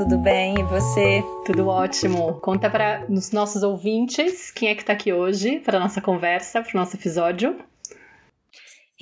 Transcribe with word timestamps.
tudo 0.00 0.16
bem? 0.16 0.58
E 0.58 0.62
você? 0.62 1.22
Tudo 1.44 1.68
ótimo. 1.68 2.40
Conta 2.40 2.70
para 2.70 3.04
os 3.06 3.32
nossos 3.32 3.62
ouvintes 3.62 4.50
quem 4.50 4.70
é 4.70 4.74
que 4.74 4.80
está 4.80 4.94
aqui 4.94 5.12
hoje 5.12 5.60
para 5.60 5.78
nossa 5.78 6.00
conversa, 6.00 6.62
para 6.62 6.74
o 6.74 6.80
nosso 6.80 6.96
episódio. 6.96 7.54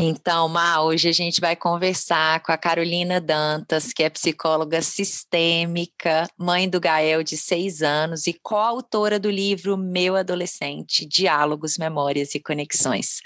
Então, 0.01 0.48
Ma, 0.48 0.80
hoje 0.80 1.09
a 1.09 1.12
gente 1.12 1.41
vai 1.41 1.57
conversar 1.57 2.41
com 2.45 2.53
a 2.53 2.57
Carolina 2.57 3.21
Dantas, 3.21 3.93
que 3.93 4.05
é 4.05 4.09
psicóloga 4.09 4.80
sistêmica, 4.80 6.29
mãe 6.39 6.69
do 6.69 6.80
Gael 6.80 7.25
de 7.25 7.37
seis 7.37 7.83
anos 7.83 8.29
e 8.29 8.33
coautora 8.33 9.19
do 9.19 9.29
livro 9.29 9.77
Meu 9.77 10.15
Adolescente: 10.15 11.05
Diálogos, 11.05 11.77
Memórias 11.79 12.33
e 12.37 12.41
Conexões. 12.41 13.21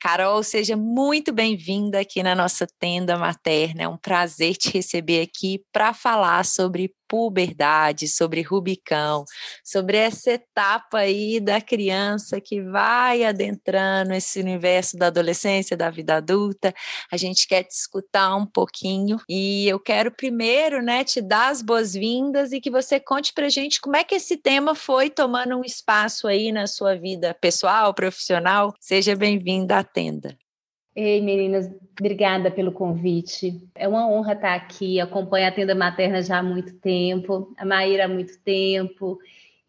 Carol, 0.00 0.42
seja 0.42 0.76
muito 0.76 1.32
bem-vinda 1.32 2.00
aqui 2.00 2.24
na 2.24 2.34
nossa 2.34 2.66
tenda 2.80 3.16
materna. 3.16 3.84
É 3.84 3.88
um 3.88 3.96
prazer 3.96 4.56
te 4.56 4.68
receber 4.70 5.22
aqui 5.22 5.62
para 5.72 5.94
falar 5.94 6.44
sobre 6.44 6.92
puberdade, 7.08 8.08
sobre 8.08 8.42
Rubicão, 8.42 9.24
sobre 9.64 9.96
essa 9.96 10.32
etapa 10.32 10.98
aí 10.98 11.40
da 11.40 11.60
criança 11.60 12.40
que 12.40 12.62
vai 12.62 13.24
adentrando 13.24 14.12
esse 14.14 14.40
universo 14.40 14.96
da 14.96 15.08
adolescência, 15.08 15.76
da 15.76 15.90
vida 15.90 16.16
adulta. 16.16 16.74
A 17.10 17.16
gente 17.16 17.46
quer 17.46 17.64
te 17.64 17.72
escutar 17.72 18.34
um 18.36 18.46
pouquinho 18.46 19.18
e 19.28 19.68
eu 19.68 19.78
quero 19.78 20.10
primeiro, 20.10 20.82
né, 20.82 21.04
te 21.04 21.20
dar 21.20 21.48
as 21.50 21.62
boas-vindas 21.62 22.52
e 22.52 22.60
que 22.60 22.70
você 22.70 22.98
conte 23.00 23.32
pra 23.32 23.48
gente 23.48 23.80
como 23.80 23.96
é 23.96 24.04
que 24.04 24.14
esse 24.14 24.36
tema 24.36 24.74
foi 24.74 25.10
tomando 25.10 25.56
um 25.56 25.64
espaço 25.64 26.26
aí 26.26 26.52
na 26.52 26.66
sua 26.66 26.96
vida 26.96 27.34
pessoal, 27.40 27.94
profissional. 27.94 28.74
Seja 28.80 29.14
bem-vinda 29.16 29.78
à 29.78 29.84
tenda. 29.84 30.45
Ei, 30.96 31.20
meninas, 31.20 31.70
obrigada 32.00 32.50
pelo 32.50 32.72
convite. 32.72 33.62
É 33.74 33.86
uma 33.86 34.08
honra 34.08 34.32
estar 34.32 34.54
aqui. 34.54 34.98
Acompanho 34.98 35.46
a 35.46 35.52
tenda 35.52 35.74
materna 35.74 36.22
já 36.22 36.38
há 36.38 36.42
muito 36.42 36.72
tempo, 36.76 37.54
a 37.58 37.66
Maíra 37.66 38.06
há 38.06 38.08
muito 38.08 38.38
tempo, 38.40 39.18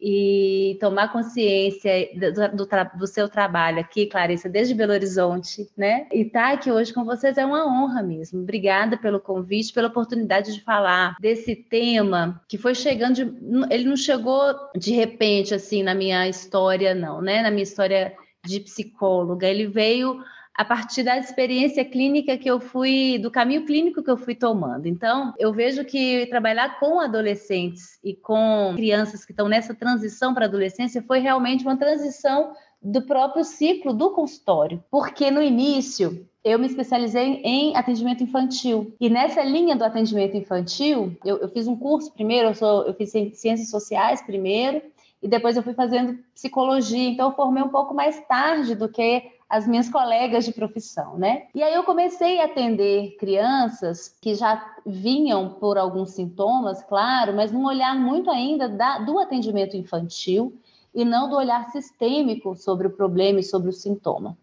e 0.00 0.78
tomar 0.80 1.12
consciência 1.12 2.08
do, 2.14 2.56
do, 2.56 2.68
do, 2.98 3.06
seu 3.06 3.28
trabalho 3.28 3.80
aqui, 3.80 4.06
Clarissa, 4.06 4.48
desde 4.48 4.72
Belo 4.72 4.92
Horizonte, 4.92 5.68
né? 5.76 6.06
E 6.10 6.22
estar 6.22 6.54
aqui 6.54 6.72
hoje 6.72 6.94
com 6.94 7.04
vocês 7.04 7.36
é 7.36 7.44
uma 7.44 7.66
honra 7.66 8.02
mesmo. 8.02 8.40
Obrigada 8.40 8.96
pelo 8.96 9.20
convite, 9.20 9.72
pela 9.72 9.88
oportunidade 9.88 10.54
de 10.54 10.62
falar 10.62 11.14
desse 11.20 11.54
tema 11.54 12.40
que 12.48 12.56
foi 12.56 12.74
chegando, 12.74 13.16
de, 13.16 13.22
ele 13.70 13.84
não 13.84 13.96
chegou 13.96 14.54
de 14.74 14.92
repente 14.92 15.52
assim 15.52 15.82
na 15.82 15.94
minha 15.94 16.26
história, 16.26 16.94
não, 16.94 17.20
né? 17.20 17.42
Na 17.42 17.50
minha 17.50 17.64
história 17.64 18.14
de 18.46 18.60
psicóloga, 18.60 19.46
ele 19.46 19.66
veio 19.66 20.22
a 20.58 20.64
partir 20.64 21.04
da 21.04 21.16
experiência 21.16 21.84
clínica 21.84 22.36
que 22.36 22.50
eu 22.50 22.58
fui, 22.58 23.16
do 23.16 23.30
caminho 23.30 23.64
clínico 23.64 24.02
que 24.02 24.10
eu 24.10 24.16
fui 24.16 24.34
tomando. 24.34 24.86
Então, 24.86 25.32
eu 25.38 25.52
vejo 25.52 25.84
que 25.84 26.26
trabalhar 26.26 26.80
com 26.80 26.98
adolescentes 26.98 27.96
e 28.02 28.12
com 28.12 28.72
crianças 28.74 29.24
que 29.24 29.30
estão 29.30 29.46
nessa 29.46 29.72
transição 29.72 30.34
para 30.34 30.46
a 30.46 30.48
adolescência 30.48 31.00
foi 31.00 31.20
realmente 31.20 31.62
uma 31.62 31.76
transição 31.76 32.54
do 32.82 33.02
próprio 33.02 33.44
ciclo 33.44 33.94
do 33.94 34.10
consultório, 34.10 34.82
porque 34.90 35.30
no 35.30 35.40
início 35.40 36.26
eu 36.42 36.58
me 36.58 36.66
especializei 36.66 37.40
em 37.44 37.76
atendimento 37.76 38.24
infantil. 38.24 38.92
E 39.00 39.08
nessa 39.08 39.44
linha 39.44 39.76
do 39.76 39.84
atendimento 39.84 40.36
infantil 40.36 41.16
eu, 41.24 41.36
eu 41.38 41.48
fiz 41.48 41.68
um 41.68 41.76
curso 41.76 42.12
primeiro, 42.12 42.48
eu, 42.48 42.54
sou, 42.54 42.82
eu 42.82 42.94
fiz 42.94 43.10
ciências 43.10 43.70
sociais 43.70 44.22
primeiro 44.22 44.82
e 45.22 45.28
depois 45.28 45.56
eu 45.56 45.62
fui 45.62 45.74
fazendo 45.74 46.18
psicologia, 46.34 47.08
então 47.10 47.28
eu 47.28 47.36
formei 47.36 47.62
um 47.62 47.68
pouco 47.68 47.94
mais 47.94 48.20
tarde 48.26 48.74
do 48.74 48.88
que 48.88 49.37
as 49.48 49.66
minhas 49.66 49.88
colegas 49.88 50.44
de 50.44 50.52
profissão, 50.52 51.16
né? 51.16 51.46
E 51.54 51.62
aí 51.62 51.72
eu 51.72 51.82
comecei 51.82 52.40
a 52.40 52.44
atender 52.44 53.16
crianças 53.18 54.14
que 54.20 54.34
já 54.34 54.74
vinham 54.84 55.54
por 55.54 55.78
alguns 55.78 56.10
sintomas, 56.10 56.82
claro, 56.82 57.34
mas 57.34 57.50
num 57.50 57.64
olhar 57.64 57.96
muito 57.96 58.30
ainda 58.30 58.68
da, 58.68 58.98
do 58.98 59.18
atendimento 59.18 59.76
infantil 59.76 60.60
e 60.94 61.04
não 61.04 61.30
do 61.30 61.36
olhar 61.36 61.70
sistêmico 61.70 62.54
sobre 62.56 62.86
o 62.86 62.90
problema 62.90 63.40
e 63.40 63.44
sobre 63.44 63.70
o 63.70 63.72
sintoma. 63.72 64.36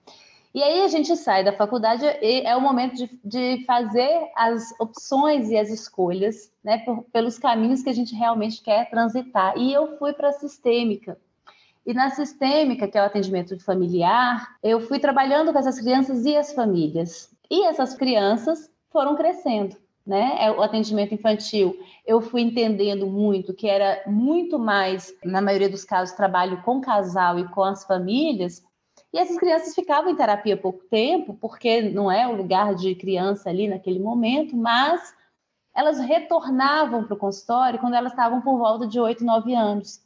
E 0.56 0.64
aí 0.64 0.84
a 0.84 0.88
gente 0.88 1.16
sai 1.18 1.44
da 1.44 1.52
faculdade 1.52 2.06
e 2.22 2.42
é 2.42 2.56
o 2.56 2.62
momento 2.62 2.96
de, 2.96 3.20
de 3.24 3.66
fazer 3.66 4.32
as 4.34 4.74
opções 4.80 5.50
e 5.50 5.58
as 5.58 5.70
escolhas, 5.70 6.50
né, 6.64 6.78
por, 6.80 7.04
pelos 7.12 7.38
caminhos 7.38 7.84
que 7.84 7.90
a 7.90 7.94
gente 7.94 8.16
realmente 8.16 8.64
quer 8.64 8.90
transitar. 8.90 9.58
E 9.58 9.74
eu 9.74 9.98
fui 9.98 10.14
para 10.14 10.30
a 10.30 10.34
sistêmica, 10.34 11.20
e 11.85 11.94
na 11.94 12.09
sistêmica, 12.09 12.88
que 12.88 12.97
é 12.97 13.01
o 13.01 13.06
atendimento 13.06 13.57
familiar, 13.63 14.57
eu 14.63 14.79
fui 14.79 14.97
trabalhando 14.97 15.53
com 15.53 15.59
essas 15.59 15.79
crianças 15.79 16.25
e 16.25 16.35
as 16.35 16.51
famílias. 16.51 17.29
E 17.50 17.63
essas 17.68 17.94
crianças 17.94 18.72
foram 18.90 19.16
crescendo, 19.16 19.78
né? 20.06 20.35
É 20.40 20.50
o 20.50 20.63
atendimento 20.63 21.13
infantil. 21.13 21.78
Eu 22.03 22.22
fui 22.22 22.41
entendendo 22.41 23.06
muito 23.06 23.53
que 23.53 23.68
era 23.68 24.01
muito 24.07 24.57
mais, 24.57 25.13
na 25.23 25.41
maioria 25.41 25.69
dos 25.69 25.84
casos, 25.84 26.16
trabalho 26.16 26.63
com 26.63 26.81
casal 26.81 27.38
e 27.38 27.47
com 27.50 27.63
as 27.63 27.85
famílias. 27.85 28.63
E 29.13 29.19
essas 29.19 29.38
crianças 29.38 29.75
ficavam 29.75 30.09
em 30.09 30.16
terapia 30.16 30.57
pouco 30.57 30.84
tempo, 30.85 31.35
porque 31.35 31.84
não 31.84 32.12
é 32.12 32.28
o 32.28 32.35
lugar 32.35 32.73
de 32.73 32.96
criança 32.96 33.50
ali 33.50 33.67
naquele 33.67 34.00
momento, 34.00 34.57
mas 34.57 35.13
elas 35.75 36.00
retornavam 36.00 37.03
para 37.03 37.13
o 37.13 37.17
consultório 37.17 37.79
quando 37.79 37.94
elas 37.94 38.12
estavam 38.12 38.41
por 38.41 38.57
volta 38.57 38.88
de 38.88 39.00
8, 39.00 39.23
9 39.23 39.53
anos 39.53 40.05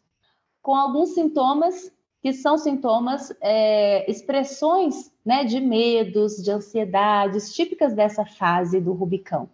com 0.61 0.75
alguns 0.75 1.13
sintomas 1.13 1.91
que 2.21 2.33
são 2.33 2.57
sintomas, 2.57 3.33
é, 3.41 4.09
expressões 4.09 5.11
né, 5.25 5.43
de 5.43 5.59
medos, 5.59 6.35
de 6.43 6.51
ansiedades, 6.51 7.53
típicas 7.53 7.93
dessa 7.93 8.25
fase 8.25 8.79
do 8.79 8.91
Rubicão. 8.91 9.49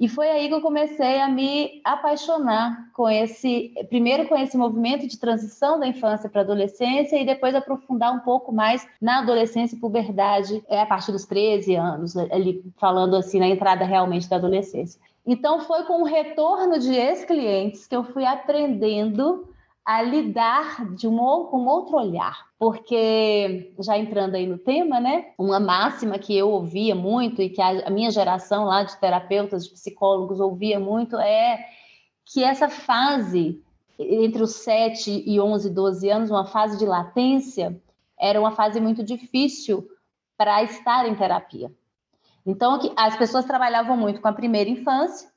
E 0.00 0.08
foi 0.08 0.30
aí 0.30 0.48
que 0.48 0.54
eu 0.54 0.62
comecei 0.62 1.20
a 1.20 1.28
me 1.28 1.82
apaixonar 1.84 2.90
com 2.94 3.06
esse, 3.06 3.74
primeiro 3.90 4.26
com 4.26 4.34
esse 4.34 4.56
movimento 4.56 5.06
de 5.06 5.18
transição 5.18 5.78
da 5.78 5.86
infância 5.86 6.30
para 6.30 6.40
a 6.40 6.44
adolescência 6.44 7.20
e 7.20 7.26
depois 7.26 7.54
aprofundar 7.54 8.14
um 8.14 8.20
pouco 8.20 8.50
mais 8.50 8.88
na 8.98 9.18
adolescência 9.18 9.76
e 9.76 9.78
puberdade, 9.78 10.64
é 10.68 10.80
a 10.80 10.86
partir 10.86 11.12
dos 11.12 11.26
13 11.26 11.74
anos, 11.74 12.16
ali 12.16 12.64
falando 12.78 13.14
assim 13.14 13.38
na 13.38 13.48
entrada 13.48 13.84
realmente 13.84 14.26
da 14.26 14.36
adolescência. 14.36 14.98
Então 15.26 15.60
foi 15.60 15.82
com 15.82 16.00
o 16.00 16.06
retorno 16.06 16.78
de 16.78 16.94
ex-clientes 16.94 17.86
que 17.86 17.94
eu 17.94 18.02
fui 18.02 18.24
aprendendo 18.24 19.49
a 19.84 20.02
lidar 20.02 20.94
de 20.94 21.08
um, 21.08 21.16
com 21.16 21.66
outro 21.66 21.96
olhar, 21.96 22.46
porque 22.58 23.72
já 23.80 23.98
entrando 23.98 24.34
aí 24.34 24.46
no 24.46 24.58
tema, 24.58 25.00
né? 25.00 25.32
Uma 25.38 25.58
máxima 25.58 26.18
que 26.18 26.36
eu 26.36 26.50
ouvia 26.50 26.94
muito 26.94 27.42
e 27.42 27.48
que 27.48 27.60
a, 27.60 27.90
minha 27.90 28.10
geração 28.10 28.64
lá 28.64 28.82
de 28.82 28.98
terapeutas, 29.00 29.64
de 29.64 29.72
psicólogos 29.72 30.38
ouvia 30.38 30.78
muito 30.78 31.18
é 31.18 31.66
que 32.24 32.44
essa 32.44 32.68
fase 32.68 33.62
entre 33.98 34.42
os 34.42 34.54
7 34.56 35.24
e 35.26 35.40
11, 35.40 35.70
12 35.70 36.08
anos, 36.08 36.30
uma 36.30 36.46
fase 36.46 36.78
de 36.78 36.86
latência, 36.86 37.78
era 38.18 38.40
uma 38.40 38.52
fase 38.52 38.80
muito 38.80 39.02
difícil 39.02 39.86
para 40.36 40.62
estar 40.62 41.06
em 41.06 41.14
terapia. 41.14 41.70
Então, 42.46 42.80
as 42.96 43.16
pessoas 43.16 43.44
trabalhavam 43.44 43.96
muito 43.96 44.20
com 44.20 44.28
a 44.28 44.32
primeira 44.32 44.70
infância, 44.70 45.29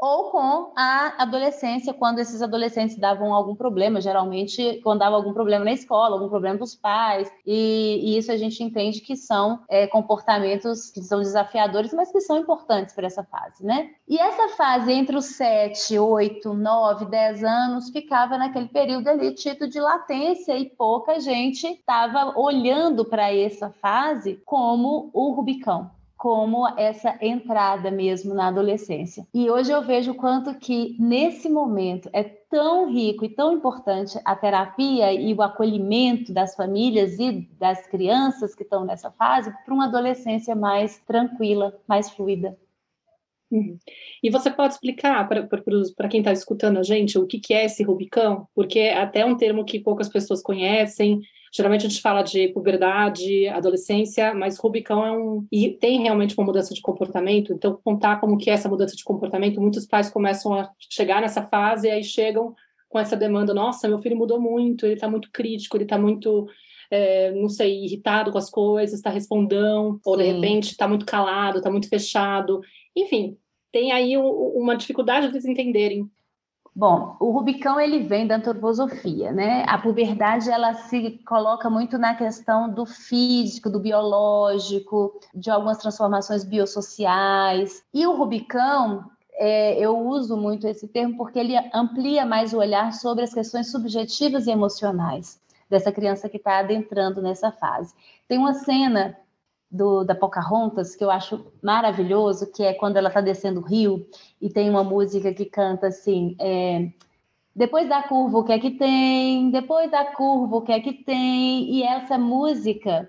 ou 0.00 0.30
com 0.30 0.72
a 0.74 1.22
adolescência, 1.22 1.92
quando 1.92 2.20
esses 2.20 2.40
adolescentes 2.40 2.96
davam 2.96 3.34
algum 3.34 3.54
problema, 3.54 4.00
geralmente 4.00 4.80
quando 4.82 5.00
dava 5.00 5.16
algum 5.16 5.34
problema 5.34 5.64
na 5.64 5.72
escola, 5.72 6.14
algum 6.14 6.28
problema 6.28 6.58
dos 6.58 6.74
pais, 6.74 7.30
e, 7.46 8.00
e 8.02 8.16
isso 8.16 8.32
a 8.32 8.36
gente 8.36 8.64
entende 8.64 9.00
que 9.02 9.14
são 9.14 9.60
é, 9.68 9.86
comportamentos 9.86 10.90
que 10.90 11.02
são 11.02 11.18
desafiadores, 11.18 11.92
mas 11.92 12.10
que 12.10 12.20
são 12.20 12.38
importantes 12.38 12.94
para 12.94 13.06
essa 13.06 13.22
fase, 13.22 13.64
né? 13.64 13.90
E 14.08 14.18
essa 14.18 14.56
fase 14.56 14.90
entre 14.92 15.16
os 15.16 15.26
7, 15.36 15.98
8, 15.98 16.54
9, 16.54 17.04
10 17.04 17.44
anos 17.44 17.90
ficava 17.90 18.38
naquele 18.38 18.68
período 18.68 19.08
ali 19.08 19.34
tido 19.34 19.68
de 19.68 19.78
latência 19.78 20.56
e 20.56 20.70
pouca 20.70 21.20
gente 21.20 21.66
estava 21.66 22.38
olhando 22.38 23.04
para 23.04 23.34
essa 23.34 23.70
fase 23.70 24.40
como 24.46 25.10
o 25.12 25.32
Rubicão 25.32 25.90
como 26.20 26.68
essa 26.76 27.16
entrada 27.22 27.90
mesmo 27.90 28.34
na 28.34 28.48
adolescência. 28.48 29.26
E 29.32 29.48
hoje 29.50 29.72
eu 29.72 29.80
vejo 29.80 30.12
quanto 30.12 30.54
que 30.58 30.94
nesse 31.00 31.48
momento 31.48 32.10
é 32.12 32.22
tão 32.22 32.92
rico 32.92 33.24
e 33.24 33.30
tão 33.30 33.54
importante 33.54 34.20
a 34.22 34.36
terapia 34.36 35.14
e 35.14 35.32
o 35.32 35.40
acolhimento 35.40 36.30
das 36.30 36.54
famílias 36.54 37.18
e 37.18 37.48
das 37.58 37.86
crianças 37.86 38.54
que 38.54 38.64
estão 38.64 38.84
nessa 38.84 39.10
fase 39.10 39.50
para 39.64 39.72
uma 39.72 39.86
adolescência 39.86 40.54
mais 40.54 40.98
tranquila, 41.06 41.74
mais 41.88 42.10
fluida. 42.10 42.54
Uhum. 43.50 43.78
E 44.22 44.28
você 44.28 44.50
pode 44.50 44.74
explicar 44.74 45.26
para 45.26 46.08
quem 46.10 46.20
está 46.20 46.32
escutando 46.32 46.80
a 46.80 46.82
gente 46.82 47.18
o 47.18 47.26
que, 47.26 47.40
que 47.40 47.54
é 47.54 47.64
esse 47.64 47.82
Rubicão? 47.82 48.46
Porque 48.54 48.78
é 48.78 48.98
até 48.98 49.24
um 49.24 49.38
termo 49.38 49.64
que 49.64 49.80
poucas 49.80 50.10
pessoas 50.10 50.42
conhecem, 50.42 51.22
Geralmente 51.52 51.86
a 51.86 51.88
gente 51.88 52.00
fala 52.00 52.22
de 52.22 52.48
puberdade, 52.48 53.48
adolescência, 53.48 54.32
mas 54.34 54.58
Rubicão 54.58 55.04
é 55.04 55.12
um 55.12 55.46
e 55.50 55.70
tem 55.70 56.00
realmente 56.00 56.36
uma 56.38 56.46
mudança 56.46 56.72
de 56.72 56.80
comportamento. 56.80 57.52
Então 57.52 57.78
contar 57.82 58.20
como 58.20 58.38
que 58.38 58.50
é 58.50 58.52
essa 58.52 58.68
mudança 58.68 58.94
de 58.94 59.02
comportamento, 59.04 59.60
muitos 59.60 59.86
pais 59.86 60.08
começam 60.08 60.54
a 60.54 60.70
chegar 60.90 61.20
nessa 61.20 61.42
fase 61.46 61.88
e 61.88 61.90
aí 61.90 62.04
chegam 62.04 62.54
com 62.88 62.98
essa 62.98 63.16
demanda, 63.16 63.54
nossa, 63.54 63.88
meu 63.88 64.00
filho 64.00 64.16
mudou 64.16 64.40
muito, 64.40 64.84
ele 64.84 64.94
está 64.94 65.08
muito 65.08 65.30
crítico, 65.32 65.76
ele 65.76 65.84
está 65.84 65.96
muito 65.96 66.48
é, 66.90 67.30
não 67.32 67.48
sei, 67.48 67.84
irritado 67.84 68.32
com 68.32 68.38
as 68.38 68.50
coisas, 68.50 68.96
está 68.96 69.10
respondão, 69.10 70.00
ou 70.04 70.16
de 70.16 70.24
repente 70.24 70.72
está 70.72 70.88
muito 70.88 71.06
calado, 71.06 71.58
está 71.58 71.70
muito 71.70 71.88
fechado. 71.88 72.60
Enfim, 72.96 73.36
tem 73.70 73.92
aí 73.92 74.16
uma 74.16 74.76
dificuldade 74.76 75.28
de 75.28 75.34
eles 75.34 75.44
entenderem 75.44 76.10
Bom, 76.80 77.14
o 77.20 77.30
Rubicão 77.30 77.78
ele 77.78 77.98
vem 78.04 78.26
da 78.26 78.36
antroposofia, 78.36 79.30
né? 79.32 79.66
A 79.68 79.76
puberdade 79.76 80.50
ela 80.50 80.72
se 80.72 81.20
coloca 81.26 81.68
muito 81.68 81.98
na 81.98 82.14
questão 82.14 82.72
do 82.72 82.86
físico, 82.86 83.68
do 83.68 83.78
biológico, 83.78 85.20
de 85.34 85.50
algumas 85.50 85.76
transformações 85.76 86.42
biossociais. 86.42 87.84
E 87.92 88.06
o 88.06 88.16
Rubicão, 88.16 89.04
é, 89.34 89.78
eu 89.78 89.94
uso 89.98 90.38
muito 90.38 90.66
esse 90.66 90.88
termo 90.88 91.18
porque 91.18 91.38
ele 91.38 91.54
amplia 91.74 92.24
mais 92.24 92.54
o 92.54 92.56
olhar 92.56 92.94
sobre 92.94 93.24
as 93.24 93.34
questões 93.34 93.70
subjetivas 93.70 94.46
e 94.46 94.50
emocionais 94.50 95.38
dessa 95.68 95.92
criança 95.92 96.30
que 96.30 96.38
está 96.38 96.60
adentrando 96.60 97.20
nessa 97.20 97.52
fase. 97.52 97.94
Tem 98.26 98.38
uma 98.38 98.54
cena 98.54 99.14
do, 99.70 100.02
da 100.04 100.14
Pocahontas, 100.14 100.96
que 100.96 101.04
eu 101.04 101.10
acho 101.10 101.46
maravilhoso, 101.62 102.50
que 102.50 102.62
é 102.62 102.74
quando 102.74 102.96
ela 102.96 103.08
está 103.08 103.20
descendo 103.20 103.60
o 103.60 103.64
rio 103.64 104.06
e 104.40 104.50
tem 104.50 104.68
uma 104.68 104.82
música 104.82 105.32
que 105.32 105.44
canta 105.44 105.86
assim: 105.86 106.34
é, 106.40 106.90
depois 107.54 107.88
da 107.88 108.02
curva, 108.02 108.38
o 108.38 108.44
que 108.44 108.52
é 108.52 108.58
que 108.58 108.70
tem? 108.72 109.50
Depois 109.50 109.90
da 109.90 110.04
curva, 110.06 110.56
o 110.56 110.62
que 110.62 110.72
é 110.72 110.80
que 110.80 110.92
tem? 110.92 111.70
E 111.70 111.82
essa 111.82 112.18
música, 112.18 113.08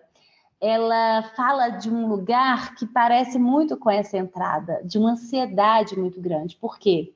ela 0.59 1.23
fala 1.35 1.69
de 1.69 1.89
um 1.89 2.07
lugar 2.07 2.75
que 2.75 2.85
parece 2.85 3.39
muito 3.39 3.75
com 3.77 3.89
essa 3.89 4.17
entrada, 4.17 4.81
de 4.83 4.99
uma 4.99 5.11
ansiedade 5.11 5.97
muito 5.97 6.21
grande. 6.21 6.55
Por 6.55 6.77
quê? 6.77 7.13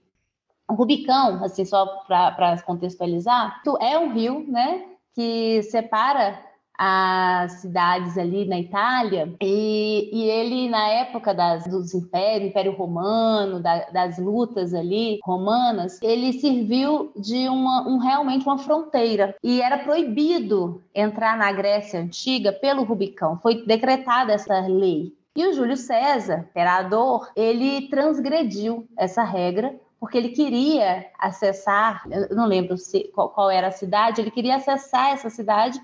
O 0.67 0.73
Rubicão, 0.73 1.43
assim, 1.43 1.63
só 1.63 1.85
para 2.07 2.59
contextualizar, 2.63 3.61
é 3.79 3.99
um 3.99 4.11
rio, 4.11 4.43
né, 4.47 4.83
que 5.13 5.61
separa 5.63 6.39
as 6.77 7.53
cidades 7.53 8.17
ali 8.17 8.45
na 8.45 8.59
Itália, 8.59 9.33
e, 9.41 10.09
e 10.11 10.29
ele, 10.29 10.69
na 10.69 10.87
época 10.87 11.33
das, 11.33 11.65
dos 11.65 11.93
impérios, 11.93 12.49
Império 12.49 12.73
Romano, 12.73 13.59
da, 13.59 13.85
das 13.91 14.17
lutas 14.17 14.73
ali 14.73 15.19
romanas, 15.23 15.99
ele 16.01 16.33
serviu 16.33 17.11
de 17.15 17.47
uma, 17.47 17.87
um, 17.87 17.97
realmente 17.97 18.45
uma 18.45 18.57
fronteira, 18.57 19.35
e 19.43 19.61
era 19.61 19.77
proibido 19.77 20.81
entrar 20.93 21.37
na 21.37 21.51
Grécia 21.51 21.99
Antiga 21.99 22.51
pelo 22.51 22.83
Rubicão, 22.83 23.39
foi 23.41 23.65
decretada 23.65 24.33
essa 24.33 24.59
lei. 24.61 25.13
E 25.35 25.45
o 25.45 25.53
Júlio 25.53 25.75
César, 25.75 26.45
imperador, 26.49 27.29
ele 27.35 27.89
transgrediu 27.89 28.87
essa 28.97 29.21
regra 29.21 29.75
porque 29.99 30.17
ele 30.17 30.29
queria 30.29 31.05
acessar, 31.17 32.03
eu 32.11 32.35
não 32.35 32.45
lembro 32.45 32.77
se, 32.77 33.05
qual, 33.13 33.29
qual, 33.29 33.49
era 33.49 33.67
a 33.67 33.71
cidade, 33.71 34.21
ele 34.21 34.29
queria 34.29 34.57
acessar 34.57 35.11
essa 35.11 35.29
cidade 35.29 35.81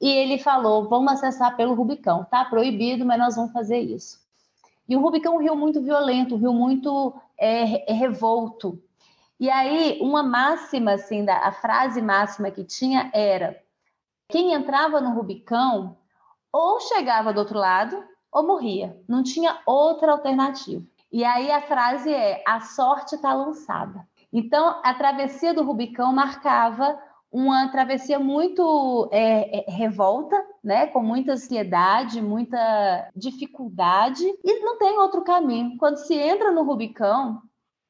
e 0.00 0.08
ele 0.08 0.38
falou: 0.38 0.88
vamos 0.88 1.12
acessar 1.12 1.56
pelo 1.56 1.74
Rubicão. 1.74 2.24
Tá 2.24 2.44
proibido, 2.44 3.04
mas 3.04 3.18
nós 3.18 3.36
vamos 3.36 3.52
fazer 3.52 3.78
isso. 3.78 4.18
E 4.88 4.96
o 4.96 5.00
Rubicão 5.00 5.34
é 5.34 5.36
um 5.36 5.40
rio 5.40 5.56
muito 5.56 5.80
violento, 5.80 6.34
um 6.34 6.38
rio 6.38 6.54
muito 6.54 7.14
é, 7.38 7.92
revolto. 7.92 8.82
E 9.38 9.48
aí, 9.48 9.98
uma 10.00 10.22
máxima, 10.22 10.92
assim, 10.92 11.24
da, 11.24 11.46
a 11.46 11.52
frase 11.52 12.00
máxima 12.00 12.50
que 12.50 12.64
tinha 12.64 13.10
era: 13.12 13.62
quem 14.28 14.54
entrava 14.54 15.00
no 15.00 15.14
Rubicão 15.14 15.96
ou 16.52 16.80
chegava 16.80 17.32
do 17.32 17.40
outro 17.40 17.58
lado 17.58 18.02
ou 18.32 18.46
morria. 18.46 18.98
Não 19.08 19.22
tinha 19.22 19.60
outra 19.66 20.12
alternativa. 20.12 20.84
E 21.12 21.24
aí 21.24 21.50
a 21.50 21.60
frase 21.62 22.12
é: 22.12 22.42
a 22.46 22.60
sorte 22.60 23.16
está 23.16 23.34
lançada. 23.34 24.08
Então, 24.32 24.80
a 24.82 24.94
travessia 24.94 25.52
do 25.52 25.64
Rubicão 25.64 26.12
marcava 26.12 26.98
uma 27.32 27.68
travessia 27.68 28.18
muito 28.18 29.08
é, 29.12 29.60
é, 29.60 29.70
revolta, 29.70 30.36
né? 30.62 30.86
Com 30.88 31.02
muita 31.02 31.32
ansiedade, 31.32 32.20
muita 32.20 33.08
dificuldade, 33.14 34.24
e 34.44 34.60
não 34.60 34.78
tem 34.78 34.98
outro 34.98 35.22
caminho. 35.22 35.76
Quando 35.78 35.96
se 35.96 36.14
entra 36.14 36.50
no 36.50 36.64
Rubicão, 36.64 37.40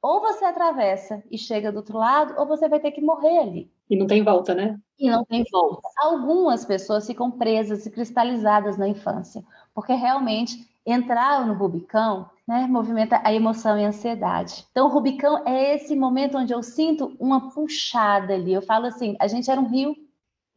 ou 0.02 0.20
você 0.20 0.44
atravessa 0.44 1.22
e 1.31 1.38
chega 1.38 1.72
do 1.72 1.76
outro 1.76 1.98
lado, 1.98 2.34
ou 2.38 2.46
você 2.46 2.69
vai 2.69 2.81
ter 2.81 2.90
que 2.90 3.00
morrer 3.00 3.38
ali. 3.38 3.72
E 3.88 3.96
não 3.96 4.06
tem 4.06 4.22
volta, 4.22 4.54
né? 4.54 4.78
E 4.98 5.10
não 5.10 5.25
tem 5.25 5.44
volta. 5.50 5.88
Algumas 5.98 6.64
pessoas 6.64 7.06
ficam 7.06 7.31
presas 7.31 7.87
e 7.87 7.90
cristalizadas 7.90 8.76
na 8.76 8.88
infância, 8.88 9.42
porque 9.75 9.92
realmente 9.92 10.69
entrar 10.87 11.46
no 11.46 11.54
Rubicão 11.54 12.28
né, 12.50 12.67
movimenta 12.67 13.20
a 13.23 13.32
emoção 13.32 13.79
e 13.79 13.85
a 13.85 13.88
ansiedade. 13.91 14.67
Então, 14.73 14.88
o 14.88 14.91
Rubicão 14.91 15.47
é 15.47 15.76
esse 15.76 15.94
momento 15.94 16.37
onde 16.37 16.52
eu 16.52 16.64
sinto 16.64 17.17
uma 17.20 17.52
puxada 17.52 18.35
ali. 18.35 18.52
Eu 18.52 18.61
falo 18.61 18.87
assim: 18.87 19.14
a 19.20 19.29
gente 19.29 19.49
era 19.49 19.61
um 19.61 19.69
rio, 19.69 19.94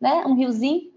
né, 0.01 0.25
um 0.25 0.33
riozinho, 0.33 0.91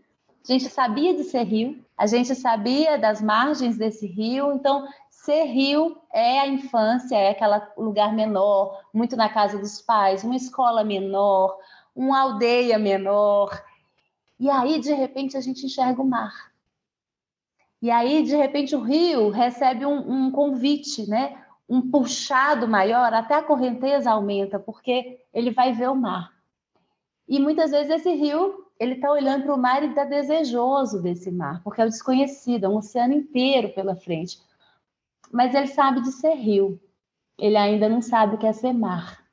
a 0.49 0.51
gente 0.51 0.71
sabia 0.71 1.13
de 1.13 1.25
ser 1.25 1.43
rio, 1.43 1.85
a 1.99 2.07
gente 2.07 2.35
sabia 2.35 2.97
das 2.97 3.21
margens 3.21 3.77
desse 3.77 4.07
rio, 4.07 4.55
então 4.55 4.89
ser 5.11 5.45
rio 5.45 5.99
é 6.15 6.41
a 6.41 6.49
infância, 6.49 7.15
é 7.15 7.29
aquele 7.29 7.61
lugar 7.77 8.15
menor, 8.15 8.81
muito 8.91 9.17
na 9.17 9.29
casa 9.29 9.59
dos 9.59 9.83
pais, 9.83 10.25
uma 10.25 10.35
escola 10.35 10.83
menor, 10.83 11.59
uma 11.95 12.23
aldeia 12.23 12.79
menor. 12.79 13.63
E 14.41 14.49
aí, 14.49 14.81
de 14.81 14.95
repente, 14.95 15.37
a 15.37 15.43
gente 15.43 15.67
enxerga 15.67 16.01
o 16.01 16.09
mar. 16.09 16.56
E 17.81 17.91
aí, 17.91 18.23
de 18.23 18.35
repente, 18.35 18.75
o 18.75 18.81
rio 18.81 19.31
recebe 19.31 19.85
um, 19.85 20.27
um 20.27 20.31
convite, 20.31 21.09
né? 21.09 21.37
um 21.69 21.91
puxado 21.91 22.69
maior, 22.69 23.13
até 23.13 23.35
a 23.35 23.43
correnteza 23.43 24.11
aumenta, 24.11 24.59
porque 24.59 25.21
ele 25.35 25.51
vai 25.51 25.73
ver 25.73 25.91
o 25.91 25.97
mar. 25.97 26.33
E 27.29 27.41
muitas 27.41 27.73
vezes 27.73 27.91
esse 27.91 28.13
rio, 28.13 28.67
ele 28.79 28.95
está 28.95 29.11
olhando 29.11 29.45
para 29.45 29.55
o 29.55 29.59
mar 29.59 29.83
e 29.83 29.89
está 29.89 30.05
desejoso 30.05 31.03
desse 31.03 31.31
mar, 31.31 31.63
porque 31.65 31.81
é 31.81 31.85
o 31.85 31.89
desconhecido, 31.89 32.65
é 32.65 32.69
um 32.69 32.77
oceano 32.77 33.15
inteiro 33.15 33.71
pela 33.71 33.97
frente. 33.97 34.41
Mas 35.33 35.55
ele 35.55 35.67
sabe 35.67 36.01
de 36.03 36.13
ser 36.13 36.35
rio, 36.35 36.81
ele 37.37 37.57
ainda 37.57 37.89
não 37.89 38.01
sabe 38.01 38.37
o 38.37 38.39
que 38.39 38.47
é 38.47 38.53
ser 38.53 38.73
mar. 38.73 39.25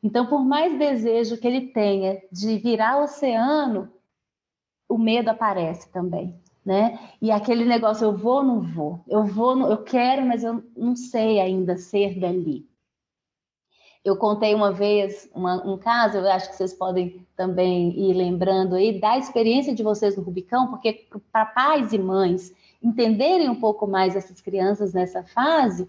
Então, 0.00 0.26
por 0.26 0.44
mais 0.44 0.78
desejo 0.78 1.38
que 1.38 1.46
ele 1.46 1.72
tenha 1.72 2.22
de 2.30 2.56
virar 2.58 3.02
oceano, 3.02 3.92
o 4.88 4.96
medo 4.96 5.28
aparece 5.28 5.90
também 5.90 6.40
né? 6.68 6.98
E 7.22 7.30
aquele 7.30 7.64
negócio, 7.64 8.04
eu 8.04 8.14
vou 8.14 8.36
ou 8.36 8.42
não 8.44 8.60
vou? 8.60 9.00
Eu 9.08 9.24
vou, 9.24 9.58
eu 9.70 9.78
quero, 9.78 10.26
mas 10.26 10.44
eu 10.44 10.62
não 10.76 10.94
sei 10.94 11.40
ainda 11.40 11.78
ser 11.78 12.20
dali. 12.20 12.68
Eu 14.04 14.18
contei 14.18 14.54
uma 14.54 14.70
vez 14.70 15.30
uma, 15.34 15.66
um 15.66 15.78
caso, 15.78 16.18
eu 16.18 16.30
acho 16.30 16.50
que 16.50 16.56
vocês 16.56 16.74
podem 16.74 17.26
também 17.34 17.98
ir 17.98 18.12
lembrando 18.12 18.74
aí 18.74 19.00
da 19.00 19.16
experiência 19.16 19.74
de 19.74 19.82
vocês 19.82 20.14
no 20.14 20.22
Rubicão, 20.22 20.68
porque 20.68 21.06
para 21.32 21.46
pais 21.46 21.94
e 21.94 21.98
mães 21.98 22.54
entenderem 22.82 23.48
um 23.48 23.58
pouco 23.58 23.86
mais 23.86 24.14
essas 24.14 24.38
crianças 24.42 24.92
nessa 24.92 25.22
fase, 25.22 25.88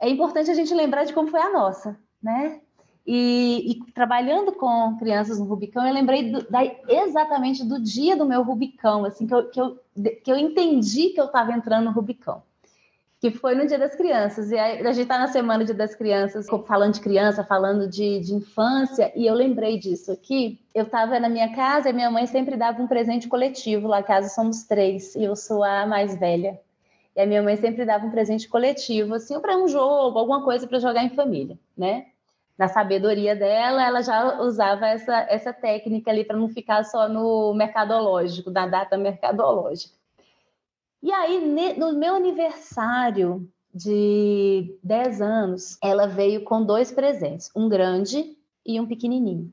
é 0.00 0.08
importante 0.08 0.50
a 0.50 0.54
gente 0.54 0.72
lembrar 0.72 1.04
de 1.04 1.12
como 1.12 1.28
foi 1.28 1.42
a 1.42 1.52
nossa, 1.52 2.00
né? 2.22 2.61
E, 3.04 3.72
e, 3.72 3.92
trabalhando 3.92 4.52
com 4.52 4.96
crianças 4.96 5.38
no 5.38 5.44
Rubicão, 5.44 5.84
eu 5.86 5.92
lembrei 5.92 6.30
do, 6.30 6.48
da, 6.48 6.60
exatamente 6.88 7.64
do 7.64 7.80
dia 7.80 8.16
do 8.16 8.24
meu 8.24 8.42
Rubicão, 8.42 9.04
assim, 9.04 9.26
que 9.26 9.34
eu, 9.34 9.48
que 9.50 9.60
eu, 9.60 9.78
que 10.22 10.30
eu 10.30 10.36
entendi 10.36 11.08
que 11.08 11.20
eu 11.20 11.24
estava 11.24 11.52
entrando 11.52 11.86
no 11.86 11.90
Rubicão, 11.90 12.44
que 13.20 13.32
foi 13.32 13.56
no 13.56 13.66
Dia 13.66 13.78
das 13.78 13.96
Crianças. 13.96 14.52
E 14.52 14.56
aí, 14.56 14.86
a 14.86 14.92
gente 14.92 15.02
está 15.02 15.18
na 15.18 15.26
semana 15.26 15.64
Dia 15.64 15.74
das 15.74 15.96
Crianças, 15.96 16.46
falando 16.64 16.94
de 16.94 17.00
criança, 17.00 17.42
falando 17.42 17.88
de, 17.88 18.20
de 18.20 18.34
infância, 18.34 19.12
e 19.16 19.26
eu 19.26 19.34
lembrei 19.34 19.80
disso 19.80 20.12
aqui. 20.12 20.60
Eu 20.72 20.84
estava 20.84 21.18
na 21.18 21.28
minha 21.28 21.52
casa 21.56 21.90
e 21.90 21.92
minha 21.92 22.10
mãe 22.10 22.26
sempre 22.26 22.56
dava 22.56 22.80
um 22.80 22.86
presente 22.86 23.26
coletivo, 23.26 23.88
lá 23.88 24.00
casa 24.00 24.28
somos 24.28 24.62
três, 24.62 25.16
e 25.16 25.24
eu 25.24 25.34
sou 25.34 25.64
a 25.64 25.86
mais 25.86 26.14
velha. 26.14 26.60
E 27.16 27.20
a 27.20 27.26
minha 27.26 27.42
mãe 27.42 27.56
sempre 27.56 27.84
dava 27.84 28.06
um 28.06 28.10
presente 28.10 28.48
coletivo, 28.48 29.14
assim, 29.14 29.38
para 29.40 29.58
um 29.58 29.66
jogo, 29.66 30.18
alguma 30.18 30.44
coisa 30.44 30.68
para 30.68 30.78
jogar 30.78 31.02
em 31.02 31.10
família, 31.10 31.58
né? 31.76 32.06
Na 32.58 32.68
sabedoria 32.68 33.34
dela, 33.34 33.82
ela 33.82 34.02
já 34.02 34.40
usava 34.40 34.86
essa, 34.86 35.26
essa 35.28 35.52
técnica 35.52 36.10
ali 36.10 36.24
para 36.24 36.36
não 36.36 36.48
ficar 36.48 36.84
só 36.84 37.08
no 37.08 37.54
mercadológico, 37.54 38.50
da 38.50 38.66
data 38.66 38.96
mercadológica. 38.96 39.94
E 41.02 41.10
aí, 41.12 41.40
no 41.76 41.92
meu 41.94 42.14
aniversário 42.14 43.50
de 43.74 44.78
10 44.82 45.20
anos, 45.20 45.78
ela 45.82 46.06
veio 46.06 46.44
com 46.44 46.62
dois 46.62 46.92
presentes, 46.92 47.50
um 47.56 47.68
grande 47.68 48.36
e 48.64 48.78
um 48.80 48.86
pequenininho. 48.86 49.52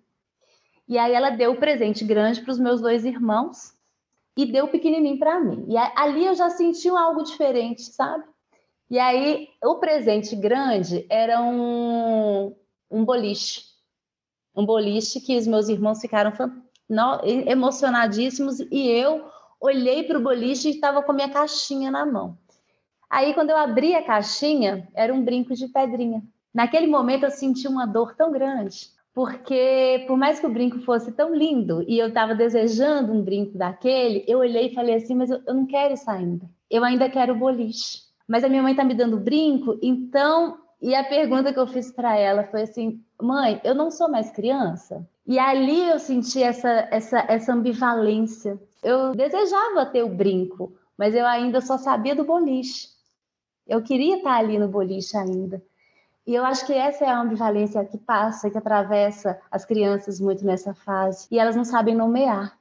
E 0.87 0.97
aí 0.97 1.13
ela 1.13 1.29
deu 1.29 1.51
o 1.51 1.57
presente 1.57 2.03
grande 2.03 2.41
para 2.41 2.51
os 2.51 2.59
meus 2.59 2.81
dois 2.81 3.05
irmãos 3.05 3.73
e 4.35 4.45
deu 4.45 4.65
o 4.65 4.69
pequenininho 4.69 5.17
para 5.17 5.39
mim. 5.39 5.65
E 5.67 5.77
ali 5.77 6.25
eu 6.25 6.35
já 6.35 6.49
senti 6.49 6.89
algo 6.89 7.23
diferente, 7.23 7.81
sabe? 7.81 8.23
E 8.89 8.97
aí 8.97 9.47
o 9.63 9.75
presente 9.75 10.35
grande 10.35 11.05
era 11.09 11.41
um, 11.41 12.55
um 12.89 13.05
boliche. 13.05 13.63
Um 14.55 14.65
boliche 14.65 15.21
que 15.21 15.37
os 15.37 15.47
meus 15.47 15.69
irmãos 15.69 16.01
ficaram 16.01 16.33
emocionadíssimos 17.45 18.59
e 18.59 18.87
eu 18.87 19.29
olhei 19.59 20.03
para 20.03 20.17
o 20.17 20.23
boliche 20.23 20.69
e 20.69 20.71
estava 20.71 21.01
com 21.03 21.11
a 21.11 21.15
minha 21.15 21.29
caixinha 21.29 21.91
na 21.91 22.05
mão. 22.05 22.37
Aí, 23.09 23.33
quando 23.33 23.49
eu 23.49 23.57
abri 23.57 23.95
a 23.95 24.03
caixinha, 24.03 24.87
era 24.93 25.13
um 25.13 25.23
brinco 25.23 25.55
de 25.55 25.67
pedrinha. 25.67 26.23
Naquele 26.53 26.87
momento, 26.87 27.23
eu 27.23 27.31
senti 27.31 27.67
uma 27.67 27.85
dor 27.85 28.15
tão 28.15 28.31
grande, 28.31 28.91
porque 29.13 30.03
por 30.07 30.15
mais 30.17 30.39
que 30.39 30.45
o 30.45 30.53
brinco 30.53 30.79
fosse 30.81 31.11
tão 31.11 31.33
lindo 31.33 31.83
e 31.87 31.97
eu 31.97 32.07
estava 32.07 32.35
desejando 32.35 33.11
um 33.11 33.21
brinco 33.21 33.57
daquele, 33.57 34.23
eu 34.27 34.39
olhei 34.39 34.67
e 34.67 34.73
falei 34.73 34.95
assim: 34.95 35.15
Mas 35.15 35.29
eu, 35.29 35.41
eu 35.45 35.53
não 35.53 35.65
quero 35.65 35.93
isso 35.93 36.09
ainda. 36.09 36.49
Eu 36.69 36.83
ainda 36.83 37.09
quero 37.09 37.33
o 37.33 37.37
boliche. 37.37 38.03
Mas 38.27 38.43
a 38.43 38.49
minha 38.49 38.61
mãe 38.61 38.73
está 38.73 38.83
me 38.83 38.93
dando 38.93 39.17
brinco, 39.17 39.79
então 39.81 40.59
e 40.81 40.95
a 40.95 41.03
pergunta 41.03 41.51
que 41.51 41.59
eu 41.59 41.67
fiz 41.67 41.91
para 41.91 42.17
ela 42.17 42.43
foi 42.43 42.63
assim: 42.63 43.03
mãe, 43.21 43.59
eu 43.63 43.75
não 43.75 43.91
sou 43.91 44.09
mais 44.09 44.31
criança? 44.31 45.07
E 45.25 45.37
ali 45.37 45.89
eu 45.89 45.99
senti 45.99 46.41
essa, 46.41 46.87
essa, 46.89 47.19
essa 47.27 47.53
ambivalência. 47.53 48.59
Eu 48.81 49.11
desejava 49.11 49.85
ter 49.85 50.03
o 50.03 50.09
brinco, 50.09 50.73
mas 50.97 51.13
eu 51.13 51.25
ainda 51.25 51.59
só 51.61 51.77
sabia 51.77 52.15
do 52.15 52.23
boliche. 52.23 52.87
Eu 53.67 53.83
queria 53.83 54.17
estar 54.17 54.37
ali 54.37 54.57
no 54.57 54.67
boliche 54.67 55.15
ainda. 55.17 55.61
E 56.25 56.33
eu 56.33 56.45
acho 56.45 56.65
que 56.65 56.73
essa 56.73 57.05
é 57.05 57.09
a 57.09 57.19
ambivalência 57.19 57.83
que 57.85 57.97
passa, 57.97 58.49
que 58.49 58.57
atravessa 58.57 59.39
as 59.51 59.65
crianças 59.65 60.19
muito 60.19 60.45
nessa 60.45 60.73
fase. 60.73 61.27
E 61.29 61.37
elas 61.37 61.55
não 61.55 61.65
sabem 61.65 61.95
nomear. 61.95 62.58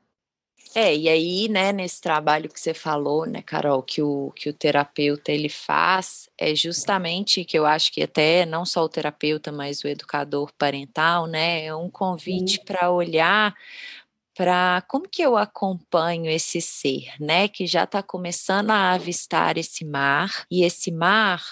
É, 0.75 0.95
e 0.95 1.09
aí, 1.09 1.49
né, 1.49 1.73
nesse 1.73 2.01
trabalho 2.01 2.49
que 2.49 2.61
você 2.61 2.75
falou, 2.75 3.27
né, 3.27 3.43
Carol, 3.43 3.83
que 3.83 4.03
o, 4.03 4.31
que 4.37 4.49
o 4.51 4.53
terapeuta 4.53 5.33
ele 5.33 5.49
faz, 5.49 6.29
é 6.37 6.55
justamente 6.55 7.45
que 7.45 7.59
eu 7.59 7.65
acho 7.65 7.93
que 7.93 8.03
até 8.03 8.45
não 8.45 8.65
só 8.65 8.85
o 8.85 8.89
terapeuta, 8.89 9.51
mas 9.51 9.83
o 9.83 9.89
educador 9.89 10.53
parental, 10.59 11.27
né, 11.27 11.65
é 11.65 11.75
um 11.75 11.91
convite 11.91 12.61
para 12.65 12.91
olhar 12.91 13.55
para 14.37 14.83
como 14.87 15.09
que 15.09 15.21
eu 15.21 15.37
acompanho 15.37 16.31
esse 16.31 16.61
ser, 16.61 17.13
né, 17.19 17.49
que 17.49 17.67
já 17.67 17.85
está 17.85 18.03
começando 18.03 18.71
a 18.71 18.93
avistar 18.93 19.59
esse 19.59 19.85
mar, 19.85 20.45
e 20.51 20.63
esse 20.63 20.93
mar 20.93 21.43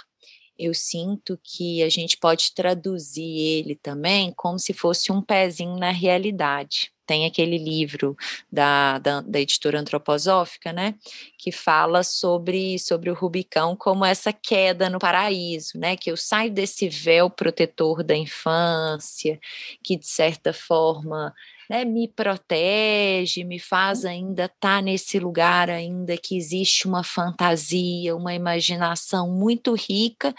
eu 0.58 0.72
sinto 0.72 1.38
que 1.42 1.82
a 1.82 1.88
gente 1.88 2.16
pode 2.16 2.54
traduzir 2.54 3.38
ele 3.38 3.74
também 3.74 4.32
como 4.36 4.58
se 4.58 4.72
fosse 4.72 5.10
um 5.10 5.20
pezinho 5.20 5.76
na 5.76 5.90
realidade 5.90 6.92
tem 7.06 7.24
aquele 7.24 7.56
livro 7.56 8.16
da, 8.50 8.98
da, 8.98 9.20
da, 9.20 9.40
editora 9.40 9.78
antroposófica, 9.78 10.72
né, 10.72 10.94
que 11.38 11.52
fala 11.52 12.02
sobre, 12.02 12.78
sobre 12.78 13.10
o 13.10 13.14
Rubicão 13.14 13.76
como 13.76 14.04
essa 14.04 14.32
queda 14.32 14.90
no 14.90 14.98
paraíso, 14.98 15.78
né, 15.78 15.96
que 15.96 16.10
eu 16.10 16.16
saio 16.16 16.50
desse 16.50 16.88
véu 16.88 17.30
protetor 17.30 18.02
da 18.02 18.16
infância, 18.16 19.38
que 19.82 19.96
de 19.96 20.06
certa 20.06 20.52
forma 20.52 21.32
né, 21.68 21.84
me 21.84 22.08
protege, 22.08 23.44
me 23.44 23.58
faz 23.58 24.04
ainda 24.04 24.44
estar 24.44 24.76
tá 24.76 24.82
nesse 24.82 25.18
lugar 25.18 25.68
ainda 25.68 26.16
que 26.16 26.36
existe 26.36 26.86
uma 26.86 27.02
fantasia, 27.02 28.14
uma 28.14 28.34
imaginação 28.34 29.30
muito 29.30 29.74
rica, 29.74 30.34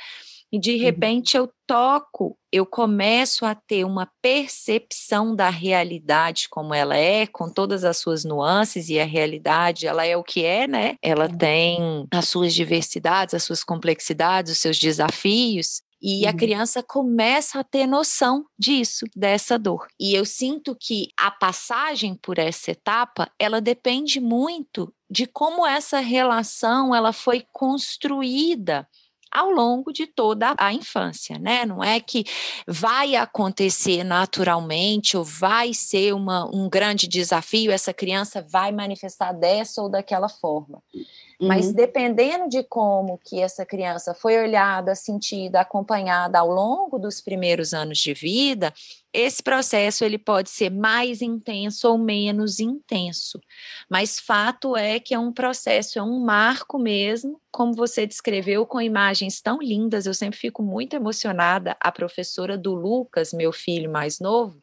e 0.52 0.60
de 0.60 0.74
uhum. 0.74 0.82
repente 0.82 1.36
eu 1.36 1.50
toco, 1.66 2.38
eu 2.52 2.66
começo 2.66 3.46
a 3.46 3.54
ter 3.54 3.84
uma 3.84 4.10
percepção 4.22 5.36
da 5.36 5.50
realidade 5.50 6.48
como 6.50 6.74
ela 6.74 6.96
é, 6.96 7.28
com 7.28 7.52
todas 7.52 7.84
as 7.84 7.98
suas 7.98 8.24
nuances, 8.24 8.90
e 8.90 9.00
a 9.00 9.06
realidade, 9.06 9.86
ela 9.86 10.06
é 10.06 10.16
o 10.16 10.24
que 10.24 10.46
é, 10.46 10.68
né? 10.68 10.96
Ela 11.02 11.28
tem 11.28 12.08
as 12.12 12.30
suas 12.30 12.54
diversidades, 12.54 13.34
as 13.34 13.44
suas 13.44 13.64
complexidades, 13.64 14.54
os 14.54 14.60
seus 14.60 14.80
desafios, 14.80 15.82
e 16.02 16.24
uhum. 16.24 16.30
a 16.30 16.34
criança 16.34 16.84
começa 16.84 17.60
a 17.60 17.64
ter 17.64 17.88
noção 17.88 18.46
disso, 18.58 19.06
dessa 19.16 19.58
dor. 19.58 19.88
E 20.00 20.14
eu 20.14 20.26
sinto 20.26 20.76
que 20.80 21.08
a 21.20 21.32
passagem 21.32 22.16
por 22.16 22.38
essa 22.38 22.72
etapa, 22.72 23.30
ela 23.40 23.60
depende 23.60 24.20
muito 24.20 24.94
de 25.10 25.26
como 25.26 25.66
essa 25.66 26.00
relação 26.00 26.94
ela 26.94 27.12
foi 27.12 27.44
construída 27.52 28.88
ao 29.32 29.50
longo 29.52 29.92
de 29.92 30.08
toda 30.08 30.56
a 30.58 30.74
infância, 30.74 31.38
né? 31.38 31.66
Não 31.66 31.84
é 31.84 32.00
que 32.00 32.26
vai 32.68 33.16
acontecer 33.16 34.04
naturalmente 34.04 35.18
ou 35.18 35.24
vai 35.24 35.74
ser 35.74 36.14
uma, 36.14 36.46
um 36.54 36.70
grande 36.70 37.08
desafio, 37.08 37.72
essa 37.72 37.94
criança 37.94 38.46
vai 38.50 38.72
manifestar 38.72 39.32
dessa 39.32 39.82
ou 39.82 39.90
daquela 39.90 40.30
forma. 40.30 40.82
Uhum. 41.40 41.50
Mas 41.50 41.72
dependendo 41.72 42.50
de 42.50 42.64
como 42.64 43.20
que 43.24 43.40
essa 43.40 43.64
criança 43.64 44.14
foi 44.14 44.38
olhada, 44.42 44.96
sentida, 44.96 45.62
acompanhada 45.62 46.40
ao 46.40 46.50
longo 46.50 46.98
dos 46.98 47.22
primeiros 47.22 47.76
anos 47.76 48.00
de 48.00 48.12
vida, 48.12 48.74
esse 49.14 49.44
processo 49.44 50.04
ele 50.04 50.18
pode 50.18 50.50
ser 50.50 50.72
mais 50.72 51.22
intenso 51.22 51.90
ou 51.90 51.98
menos 51.98 52.60
intenso. 52.60 53.40
Mas 53.88 54.20
fato 54.20 54.76
é 54.76 55.00
que 55.00 55.14
é 55.14 55.20
um 55.20 55.32
processo, 55.32 56.00
é 56.00 56.02
um 56.02 56.20
marco 56.20 56.80
mesmo, 56.80 57.40
como 57.52 57.74
você 57.74 58.08
descreveu 58.08 58.66
com 58.66 58.82
imagens 58.82 59.40
tão 59.40 59.60
lindas. 59.60 60.08
Eu 60.08 60.16
sempre 60.16 60.40
fico 60.40 60.64
muito 60.64 60.96
emocionada. 60.96 61.78
A 61.80 61.92
professora 61.92 62.58
do 62.58 62.74
Lucas, 62.74 63.32
meu 63.32 63.54
filho 63.54 63.92
mais 63.92 64.20
novo, 64.20 64.60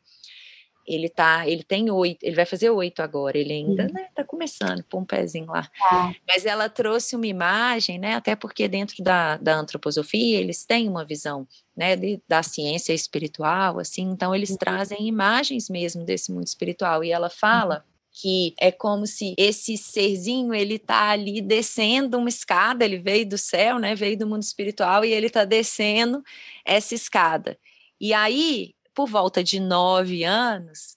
ele 0.87 1.09
tá, 1.09 1.49
ele 1.49 1.63
tem 1.63 1.91
oito, 1.91 2.23
ele 2.23 2.37
vai 2.37 2.45
fazer 2.45 2.71
oito 2.71 3.01
agora, 3.01 3.39
ele 3.39 3.53
ainda, 3.53 3.85
uhum. 3.85 3.93
né, 3.93 4.09
tá 4.15 4.23
começando, 4.25 4.83
pôr 4.85 5.01
um 5.01 5.05
pezinho 5.05 5.47
lá. 5.47 5.69
Ah. 5.91 6.13
Mas 6.27 6.45
ela 6.45 6.69
trouxe 6.69 7.17
uma 7.17 7.27
imagem, 7.27 7.99
né, 7.99 8.15
até 8.15 8.37
porque 8.37 8.69
dentro 8.69 9.03
da, 9.03 9.37
da 9.37 9.55
antroposofia 9.55 10.39
eles 10.39 10.65
têm 10.65 10.89
uma 10.89 11.05
visão, 11.05 11.47
né, 11.77 11.97
de, 11.97 12.21
da 12.29 12.43
ciência 12.43 12.93
espiritual, 12.93 13.79
assim, 13.79 14.03
então 14.03 14.35
eles 14.35 14.51
uhum. 14.51 14.57
trazem 14.57 15.07
imagens 15.07 15.69
mesmo 15.69 16.05
desse 16.05 16.33
mundo 16.33 16.47
espiritual, 16.47 17.03
e 17.03 17.11
ela 17.11 17.31
fala 17.31 17.77
uhum. 17.77 17.83
que 18.13 18.55
é 18.61 18.71
como 18.71 19.07
se 19.07 19.35
esse 19.39 19.77
serzinho, 19.77 20.53
ele 20.55 20.79
tá 20.79 21.11
ali 21.11 21.41
descendo 21.41 22.19
uma 22.19 22.29
escada, 22.29 22.85
ele 22.85 22.99
veio 22.99 23.29
do 23.29 23.39
céu, 23.39 23.79
né, 23.79 23.95
veio 23.95 24.19
do 24.19 24.27
mundo 24.27 24.43
espiritual, 24.43 25.05
e 25.05 25.13
ele 25.13 25.31
tá 25.31 25.45
descendo 25.45 26.23
essa 26.65 26.95
escada. 26.95 27.59
E 28.01 28.13
aí, 28.13 28.75
por 28.95 29.09
volta 29.09 29.43
de 29.43 29.61
nove 29.61 30.25
anos, 30.25 30.97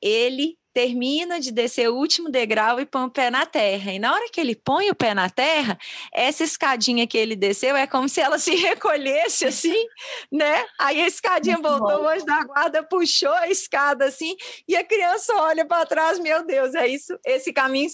ele 0.00 0.56
termina 0.74 1.38
de 1.38 1.52
descer 1.52 1.88
o 1.88 1.94
último 1.94 2.28
degrau 2.28 2.80
e 2.80 2.84
põe 2.84 3.04
o 3.04 3.10
pé 3.10 3.30
na 3.30 3.46
terra. 3.46 3.92
E 3.92 3.98
na 4.00 4.12
hora 4.12 4.28
que 4.30 4.40
ele 4.40 4.56
põe 4.56 4.90
o 4.90 4.94
pé 4.94 5.14
na 5.14 5.30
terra, 5.30 5.78
essa 6.12 6.42
escadinha 6.42 7.06
que 7.06 7.16
ele 7.16 7.36
desceu 7.36 7.76
é 7.76 7.86
como 7.86 8.08
se 8.08 8.20
ela 8.20 8.38
se 8.38 8.52
recolhesse 8.56 9.46
assim, 9.46 9.86
né? 10.32 10.66
Aí 10.80 11.00
a 11.00 11.06
escadinha 11.06 11.56
Muito 11.56 11.78
voltou, 11.78 12.02
o 12.02 12.08
anjo 12.08 12.26
da 12.26 12.42
guarda 12.42 12.82
puxou 12.82 13.32
a 13.32 13.48
escada 13.48 14.06
assim, 14.06 14.34
e 14.66 14.74
a 14.74 14.84
criança 14.84 15.32
olha 15.36 15.64
para 15.64 15.86
trás, 15.86 16.18
meu 16.18 16.44
Deus, 16.44 16.74
é 16.74 16.88
isso, 16.88 17.16
esse 17.24 17.52
caminho 17.52 17.88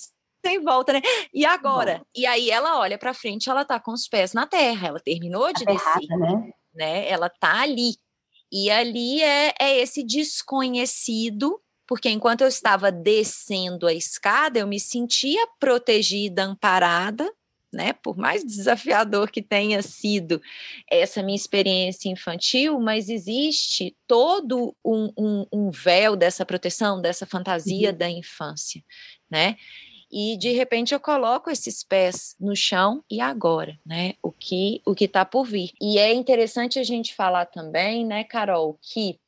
sem 0.45 0.59
volta, 0.65 0.95
né? 0.95 1.03
E 1.35 1.45
agora? 1.45 1.99
Bom. 1.99 2.05
E 2.17 2.25
aí 2.25 2.51
ela 2.51 2.79
olha 2.79 2.97
para 2.97 3.13
frente, 3.13 3.51
ela 3.51 3.63
tá 3.63 3.79
com 3.79 3.93
os 3.93 4.09
pés 4.09 4.33
na 4.33 4.47
terra, 4.47 4.89
ela 4.89 5.01
terminou 5.01 5.53
de 5.53 5.67
descer, 5.67 6.09
né? 6.19 6.51
né? 6.75 7.09
Ela 7.11 7.29
tá 7.29 7.61
ali 7.61 7.97
e 8.51 8.71
ali 8.71 9.23
é, 9.23 9.55
é 9.61 9.79
esse 9.79 10.03
desconhecido, 10.03 11.61
porque 11.87 12.09
enquanto 12.09 12.43
eu 12.43 12.49
estava 12.49 12.91
descendo 12.91 13.87
a 13.87 13.93
escada, 13.93 14.59
eu 14.59 14.67
me 14.67 14.79
sentia 14.79 15.47
protegida, 15.59 16.45
amparada, 16.45 17.31
né? 17.73 17.93
Por 17.93 18.17
mais 18.17 18.45
desafiador 18.45 19.31
que 19.31 19.41
tenha 19.41 19.81
sido 19.83 20.43
essa 20.91 21.23
minha 21.23 21.37
experiência 21.37 22.09
infantil, 22.09 22.81
mas 22.81 23.09
existe 23.09 23.97
todo 24.07 24.75
um, 24.85 25.13
um, 25.17 25.47
um 25.53 25.71
véu 25.71 26.17
dessa 26.17 26.45
proteção, 26.45 27.01
dessa 27.01 27.27
fantasia 27.27 27.91
uhum. 27.91 27.97
da 27.97 28.11
infância, 28.11 28.83
né? 29.31 29.57
E 30.11 30.37
de 30.37 30.53
repente 30.53 30.93
eu 30.93 31.01
coloco 31.01 31.51
esses 31.51 31.83
pés 31.85 32.35
no 32.41 32.57
chão 32.57 33.05
e 33.11 33.21
agora, 33.21 33.79
né? 33.87 34.15
O 34.23 34.33
que 34.33 34.83
o 34.85 34.95
que 34.95 35.05
está 35.05 35.25
por 35.25 35.45
vir. 35.45 35.73
E 35.81 35.99
é 35.99 36.13
interessante 36.13 36.79
a 36.79 36.83
gente 36.83 37.15
falar 37.15 37.47
também, 37.47 38.05
né, 38.05 38.25
Carol, 38.25 38.79
que 38.83 39.19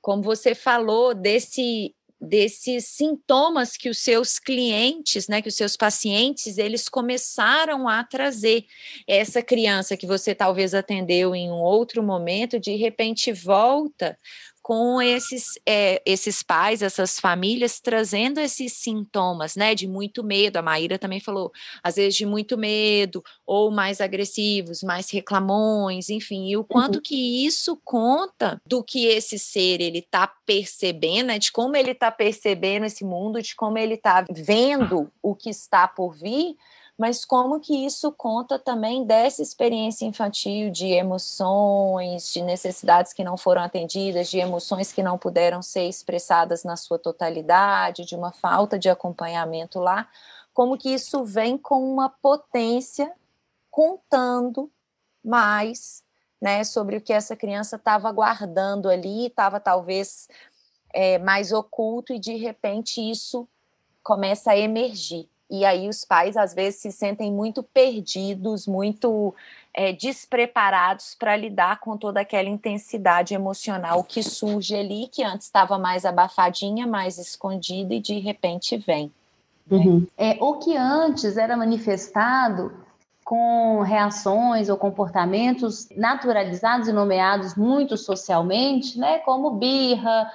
como 0.00 0.22
você 0.22 0.54
falou 0.54 1.14
desse 1.14 1.94
desses 2.20 2.84
sintomas 2.84 3.78
que 3.78 3.88
os 3.88 3.98
seus 3.98 4.38
clientes, 4.38 5.26
né, 5.26 5.40
que 5.40 5.48
os 5.48 5.54
seus 5.54 5.74
pacientes, 5.74 6.58
eles 6.58 6.86
começaram 6.86 7.88
a 7.88 8.04
trazer. 8.04 8.66
Essa 9.08 9.42
criança 9.42 9.96
que 9.96 10.06
você 10.06 10.34
talvez 10.34 10.74
atendeu 10.74 11.34
em 11.34 11.50
um 11.50 11.62
outro 11.62 12.02
momento, 12.02 12.60
de 12.60 12.76
repente 12.76 13.32
volta 13.32 14.18
com 14.62 15.00
esses, 15.00 15.58
é, 15.66 16.02
esses 16.04 16.42
pais, 16.42 16.82
essas 16.82 17.18
famílias, 17.18 17.80
trazendo 17.80 18.40
esses 18.40 18.74
sintomas, 18.74 19.56
né, 19.56 19.74
de 19.74 19.88
muito 19.88 20.22
medo. 20.22 20.58
A 20.58 20.62
Maíra 20.62 20.98
também 20.98 21.20
falou, 21.20 21.50
às 21.82 21.96
vezes 21.96 22.14
de 22.16 22.26
muito 22.26 22.58
medo, 22.58 23.22
ou 23.46 23.70
mais 23.70 24.00
agressivos, 24.00 24.82
mais 24.82 25.10
reclamões, 25.10 26.10
enfim, 26.10 26.48
e 26.48 26.56
o 26.56 26.64
quanto 26.64 26.96
uhum. 26.96 27.02
que 27.02 27.46
isso 27.46 27.80
conta 27.84 28.60
do 28.66 28.84
que 28.84 29.06
esse 29.06 29.38
ser 29.38 29.80
ele 29.80 29.98
está 29.98 30.26
percebendo, 30.44 31.28
né, 31.28 31.38
de 31.38 31.50
como 31.50 31.76
ele 31.76 31.92
está 31.92 32.10
percebendo 32.10 32.86
esse 32.86 33.04
mundo, 33.04 33.42
de 33.42 33.54
como 33.54 33.78
ele 33.78 33.94
está 33.94 34.24
vendo 34.30 35.10
o 35.22 35.34
que 35.34 35.50
está 35.50 35.88
por 35.88 36.14
vir, 36.14 36.56
mas 37.00 37.24
como 37.24 37.58
que 37.58 37.86
isso 37.86 38.12
conta 38.12 38.58
também 38.58 39.06
dessa 39.06 39.40
experiência 39.40 40.04
infantil 40.04 40.70
de 40.70 40.88
emoções, 40.88 42.30
de 42.30 42.42
necessidades 42.42 43.14
que 43.14 43.24
não 43.24 43.38
foram 43.38 43.62
atendidas, 43.62 44.28
de 44.28 44.38
emoções 44.38 44.92
que 44.92 45.02
não 45.02 45.16
puderam 45.16 45.62
ser 45.62 45.88
expressadas 45.88 46.62
na 46.62 46.76
sua 46.76 46.98
totalidade, 46.98 48.04
de 48.04 48.14
uma 48.14 48.32
falta 48.32 48.78
de 48.78 48.90
acompanhamento 48.90 49.78
lá, 49.78 50.10
como 50.52 50.76
que 50.76 50.90
isso 50.90 51.24
vem 51.24 51.56
com 51.56 51.90
uma 51.90 52.10
potência 52.10 53.10
contando 53.70 54.70
mais 55.24 56.04
né, 56.38 56.64
sobre 56.64 56.98
o 56.98 57.00
que 57.00 57.14
essa 57.14 57.34
criança 57.34 57.76
estava 57.76 58.12
guardando 58.12 58.90
ali, 58.90 59.28
estava 59.28 59.58
talvez 59.58 60.28
é, 60.92 61.16
mais 61.16 61.50
oculto, 61.50 62.12
e 62.12 62.18
de 62.18 62.36
repente 62.36 63.00
isso 63.00 63.48
começa 64.02 64.50
a 64.50 64.58
emergir. 64.58 65.30
E 65.50 65.64
aí 65.64 65.88
os 65.88 66.04
pais 66.04 66.36
às 66.36 66.54
vezes 66.54 66.80
se 66.80 66.92
sentem 66.92 67.32
muito 67.32 67.62
perdidos, 67.62 68.66
muito 68.66 69.34
é, 69.74 69.92
despreparados 69.92 71.16
para 71.18 71.36
lidar 71.36 71.80
com 71.80 71.96
toda 71.96 72.20
aquela 72.20 72.48
intensidade 72.48 73.34
emocional 73.34 74.04
que 74.04 74.22
surge 74.22 74.76
ali, 74.76 75.08
que 75.08 75.24
antes 75.24 75.46
estava 75.46 75.78
mais 75.78 76.04
abafadinha, 76.04 76.86
mais 76.86 77.18
escondida 77.18 77.94
e 77.94 78.00
de 78.00 78.18
repente 78.18 78.76
vem. 78.76 79.10
Né? 79.70 79.78
Uhum. 79.78 80.06
É, 80.16 80.36
o 80.40 80.54
que 80.54 80.76
antes 80.76 81.36
era 81.36 81.56
manifestado 81.56 82.72
com 83.24 83.82
reações 83.82 84.68
ou 84.68 84.76
comportamentos 84.76 85.88
naturalizados 85.96 86.88
e 86.88 86.92
nomeados 86.92 87.54
muito 87.54 87.96
socialmente, 87.96 88.98
né, 88.98 89.18
como 89.20 89.52
birra, 89.52 90.28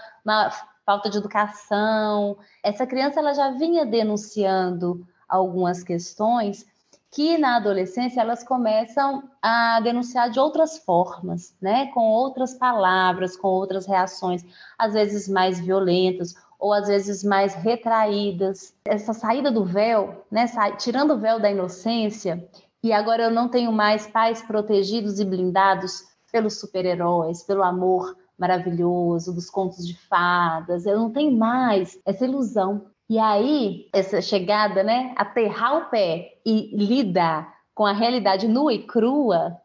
falta 0.86 1.10
de 1.10 1.18
educação. 1.18 2.38
Essa 2.64 2.86
criança 2.86 3.20
ela 3.20 3.34
já 3.34 3.52
vinha 3.52 3.86
denunciando 3.86 5.06
algumas 5.28 5.84
questões 5.84 6.66
que 7.12 7.38
na 7.38 7.56
adolescência 7.56 8.20
elas 8.20 8.44
começam 8.44 9.24
a 9.42 9.80
denunciar 9.80 10.30
de 10.30 10.38
outras 10.38 10.78
formas, 10.78 11.56
né, 11.62 11.88
com 11.94 12.02
outras 12.02 12.54
palavras, 12.54 13.38
com 13.38 13.48
outras 13.48 13.86
reações, 13.86 14.44
às 14.78 14.94
vezes 14.94 15.30
mais 15.30 15.58
violentas 15.58 16.36
ou 16.60 16.74
às 16.74 16.88
vezes 16.88 17.24
mais 17.24 17.56
retraídas. 17.56 18.74
Essa 18.86 19.14
saída 19.14 19.50
do 19.50 19.64
véu, 19.64 20.26
né, 20.30 20.46
tirando 20.78 21.14
o 21.14 21.18
véu 21.18 21.40
da 21.40 21.50
inocência, 21.50 22.46
e 22.84 22.92
agora 22.92 23.24
eu 23.24 23.32
não 23.32 23.48
tenho 23.48 23.72
mais 23.72 24.06
pais 24.06 24.42
protegidos 24.42 25.18
e 25.18 25.26
blindados 25.26 26.04
pelos 26.32 26.60
super-heróis, 26.60 27.44
pelo 27.44 27.64
amor 27.64 28.16
maravilhoso 28.38 29.34
dos 29.34 29.50
contos 29.50 29.88
de 29.88 29.98
fadas. 30.08 30.86
Eu 30.86 30.98
não 30.98 31.12
tenho 31.12 31.32
mais 31.32 32.00
essa 32.06 32.26
ilusão 32.26 32.86
e 33.08 33.20
aí, 33.20 33.88
essa 33.94 34.20
chegada, 34.20 34.84
né, 34.84 35.14
aterrar 35.16 35.78
o 35.78 35.90
pé 35.92 36.40
e 36.44 36.76
lidar 36.76 37.54
com 37.74 37.86
a 37.86 37.94
realidade 37.94 38.48
nua 38.48 38.74
e 38.74 38.84
crua, 38.84 39.56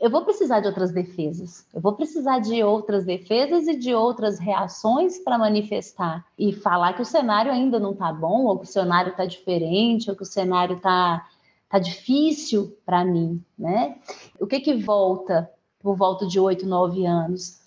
eu 0.00 0.08
vou 0.08 0.24
precisar 0.24 0.60
de 0.60 0.66
outras 0.66 0.92
defesas. 0.92 1.66
Eu 1.74 1.80
vou 1.80 1.92
precisar 1.94 2.38
de 2.38 2.62
outras 2.62 3.04
defesas 3.04 3.66
e 3.66 3.76
de 3.76 3.92
outras 3.92 4.38
reações 4.38 5.18
para 5.18 5.36
manifestar 5.36 6.24
e 6.38 6.52
falar 6.52 6.94
que 6.94 7.02
o 7.02 7.06
cenário 7.06 7.52
ainda 7.52 7.78
não 7.78 7.92
está 7.92 8.12
bom, 8.12 8.44
ou 8.44 8.58
que 8.58 8.64
o 8.64 8.68
cenário 8.68 9.10
está 9.10 9.26
diferente, 9.26 10.08
ou 10.08 10.16
que 10.16 10.22
o 10.22 10.26
cenário 10.26 10.76
está 10.76 11.28
tá 11.68 11.78
difícil 11.78 12.78
para 12.86 13.04
mim, 13.04 13.44
né? 13.58 13.98
O 14.40 14.46
que 14.46 14.60
que 14.60 14.74
volta 14.74 15.50
por 15.82 15.96
volta 15.96 16.26
de 16.26 16.38
oito, 16.38 16.66
nove 16.66 17.04
anos? 17.04 17.62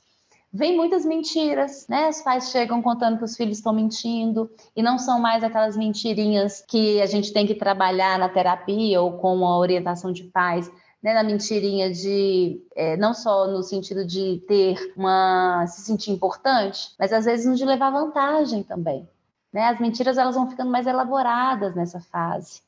vem 0.56 0.78
muitas 0.78 1.04
mentiras, 1.04 1.86
né? 1.90 2.08
Os 2.08 2.22
pais 2.22 2.50
chegam 2.50 2.82
contando 2.82 3.18
que 3.18 3.26
os 3.26 3.36
filhos 3.36 3.58
estão 3.58 3.74
mentindo 3.74 4.50
e 4.74 4.82
não 4.82 4.98
são 4.98 5.20
mais 5.20 5.44
aquelas 5.44 5.76
mentirinhas 5.76 6.64
que 6.66 7.02
a 7.02 7.06
gente 7.06 7.34
tem 7.34 7.46
que 7.46 7.56
trabalhar 7.56 8.18
na 8.18 8.30
terapia 8.30 9.02
ou 9.02 9.18
com 9.18 9.46
a 9.46 9.58
orientação 9.58 10.14
de 10.14 10.24
pais. 10.24 10.72
Né, 11.04 11.14
na 11.14 11.22
mentirinha 11.22 11.92
de 11.92 12.60
é, 12.76 12.98
não 12.98 13.14
só 13.14 13.46
no 13.46 13.62
sentido 13.62 14.04
de 14.04 14.42
ter 14.48 14.92
uma 14.98 15.68
se 15.68 15.82
sentir 15.82 16.10
importante, 16.10 16.96
mas 16.98 17.14
às 17.14 17.26
vezes 17.26 17.60
de 17.60 17.64
levar 17.64 17.92
vantagem 17.92 18.64
também. 18.64 19.08
Né? 19.54 19.68
As 19.68 19.80
mentiras 19.80 20.18
elas 20.18 20.34
vão 20.34 20.50
ficando 20.50 20.72
mais 20.72 20.88
elaboradas 20.88 21.76
nessa 21.76 22.00
fase. 22.00 22.62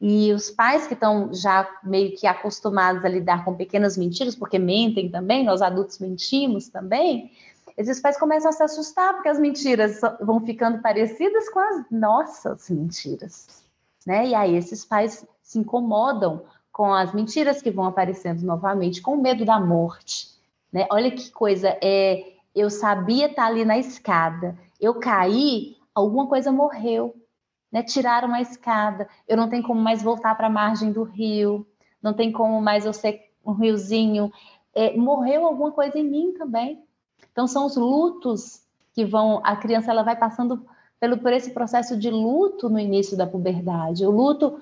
E 0.00 0.32
os 0.32 0.50
pais 0.50 0.86
que 0.86 0.94
estão 0.94 1.32
já 1.32 1.66
meio 1.82 2.14
que 2.16 2.26
acostumados 2.26 3.04
a 3.04 3.08
lidar 3.08 3.44
com 3.44 3.54
pequenas 3.54 3.96
mentiras, 3.96 4.36
porque 4.36 4.58
mentem 4.58 5.10
também, 5.10 5.44
nós 5.44 5.62
adultos 5.62 5.98
mentimos 5.98 6.68
também, 6.68 7.30
esses 7.76 8.00
pais 8.00 8.18
começam 8.18 8.50
a 8.50 8.52
se 8.52 8.62
assustar 8.62 9.14
porque 9.14 9.28
as 9.28 9.38
mentiras 9.38 10.00
vão 10.20 10.40
ficando 10.40 10.80
parecidas 10.80 11.48
com 11.50 11.58
as 11.58 11.90
nossas 11.90 12.70
mentiras. 12.70 13.64
Né? 14.06 14.28
E 14.28 14.34
aí 14.34 14.56
esses 14.56 14.84
pais 14.84 15.26
se 15.42 15.58
incomodam 15.58 16.42
com 16.72 16.92
as 16.92 17.12
mentiras 17.12 17.60
que 17.60 17.70
vão 17.70 17.86
aparecendo 17.86 18.42
novamente, 18.42 19.02
com 19.02 19.16
medo 19.16 19.44
da 19.44 19.60
morte. 19.60 20.28
Né? 20.72 20.86
Olha 20.90 21.10
que 21.10 21.30
coisa, 21.30 21.76
é, 21.82 22.34
eu 22.54 22.70
sabia 22.70 23.26
estar 23.26 23.46
ali 23.46 23.64
na 23.64 23.78
escada, 23.78 24.56
eu 24.80 24.94
caí, 24.94 25.76
alguma 25.94 26.26
coisa 26.26 26.52
morreu 26.52 27.14
né? 27.76 27.82
Tiraram 27.82 28.32
a 28.32 28.40
escada, 28.40 29.06
eu 29.28 29.36
não 29.36 29.50
tenho 29.50 29.62
como 29.62 29.78
mais 29.78 30.02
voltar 30.02 30.34
para 30.34 30.46
a 30.46 30.50
margem 30.50 30.90
do 30.90 31.02
rio, 31.02 31.66
não 32.02 32.14
tem 32.14 32.32
como 32.32 32.58
mais 32.58 32.86
eu 32.86 32.92
ser 32.94 33.30
um 33.44 33.52
riozinho. 33.52 34.32
É, 34.74 34.96
morreu 34.96 35.44
alguma 35.44 35.70
coisa 35.70 35.98
em 35.98 36.02
mim 36.02 36.32
também. 36.32 36.82
Então 37.30 37.46
são 37.46 37.66
os 37.66 37.76
lutos 37.76 38.62
que 38.94 39.04
vão, 39.04 39.42
a 39.44 39.56
criança 39.56 39.90
ela 39.90 40.02
vai 40.02 40.16
passando 40.16 40.66
pelo 40.98 41.18
por 41.18 41.34
esse 41.34 41.50
processo 41.50 41.98
de 41.98 42.10
luto 42.10 42.70
no 42.70 42.78
início 42.78 43.14
da 43.14 43.26
puberdade, 43.26 44.06
o 44.06 44.10
luto 44.10 44.58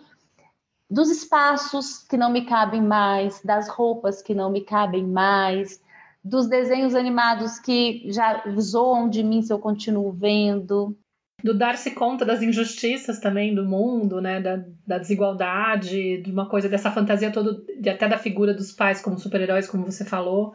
dos 0.90 1.08
espaços 1.08 1.98
que 1.98 2.16
não 2.16 2.32
me 2.32 2.44
cabem 2.44 2.82
mais, 2.82 3.40
das 3.44 3.68
roupas 3.68 4.22
que 4.22 4.34
não 4.34 4.50
me 4.50 4.62
cabem 4.62 5.06
mais, 5.06 5.80
dos 6.22 6.48
desenhos 6.48 6.96
animados 6.96 7.60
que 7.60 8.10
já 8.10 8.42
zoam 8.58 9.08
de 9.08 9.22
mim 9.22 9.40
se 9.40 9.52
eu 9.52 9.58
continuo 9.60 10.10
vendo, 10.10 10.96
do 11.44 11.52
dar-se 11.52 11.90
conta 11.90 12.24
das 12.24 12.40
injustiças 12.40 13.20
também 13.20 13.54
do 13.54 13.66
mundo, 13.66 14.18
né, 14.18 14.40
da, 14.40 14.64
da, 14.86 14.96
desigualdade, 14.96 16.22
de 16.22 16.32
uma 16.32 16.48
coisa 16.48 16.70
dessa 16.70 16.90
fantasia 16.90 17.30
toda, 17.30 17.62
de, 17.78 17.90
até 17.90 18.08
da 18.08 18.16
figura 18.16 18.54
dos 18.54 18.72
pais 18.72 19.02
como 19.02 19.18
super-heróis, 19.18 19.68
como 19.68 19.84
você 19.84 20.06
falou. 20.06 20.54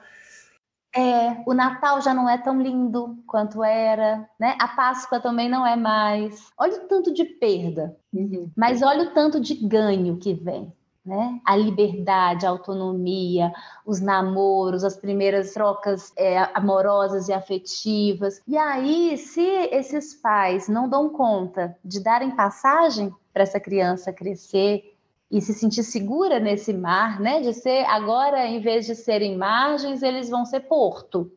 É, 0.96 1.44
o 1.46 1.54
Natal 1.54 2.02
já 2.02 2.12
não 2.12 2.28
é 2.28 2.40
tão 2.40 2.60
lindo 2.60 3.20
quanto 3.28 3.64
era, 3.64 4.28
né? 4.40 4.58
A 4.60 4.68
Páscoa 4.70 5.20
também 5.20 5.48
não 5.48 5.64
é 5.64 5.76
mais. 5.76 6.52
Olha 6.58 6.84
o 6.84 6.88
tanto 6.88 7.14
de 7.14 7.24
perda, 7.24 7.96
uhum. 8.12 8.50
mas 8.58 8.82
olha 8.82 9.04
o 9.04 9.14
tanto 9.14 9.40
de 9.40 9.54
ganho 9.54 10.18
que 10.18 10.34
vem 10.34 10.74
né? 11.06 11.40
A 11.46 11.56
liberdade, 11.56 12.46
a 12.46 12.50
autonomia, 12.50 13.52
os 13.86 14.00
namoros, 14.00 14.84
as 14.84 14.98
primeiras 14.98 15.54
trocas 15.54 16.12
é, 16.18 16.38
amorosas 16.54 17.28
e 17.28 17.34
afetivas. 17.34 18.42
E 18.48 18.58
aí, 18.58 19.18
se 19.18 19.42
esses 19.42 20.14
pais 20.14 20.68
não 20.68 20.90
dão 20.90 21.10
conta 21.10 21.78
de 21.84 22.00
darem 22.02 22.36
passagem 22.36 23.14
para 23.34 23.44
essa 23.44 23.60
criança 23.60 24.14
crescer 24.14 24.96
e 25.32 25.42
se 25.42 25.54
sentir 25.54 25.84
segura 25.84 26.40
nesse 26.40 26.74
mar, 26.74 27.20
né? 27.20 27.42
De 27.42 27.54
ser 27.54 27.86
agora, 27.86 28.46
em 28.46 28.60
vez 28.60 28.86
de 28.86 28.96
serem 28.96 29.38
margens, 29.38 30.02
eles 30.02 30.30
vão 30.30 30.46
ser 30.46 30.62
porto. 30.62 31.32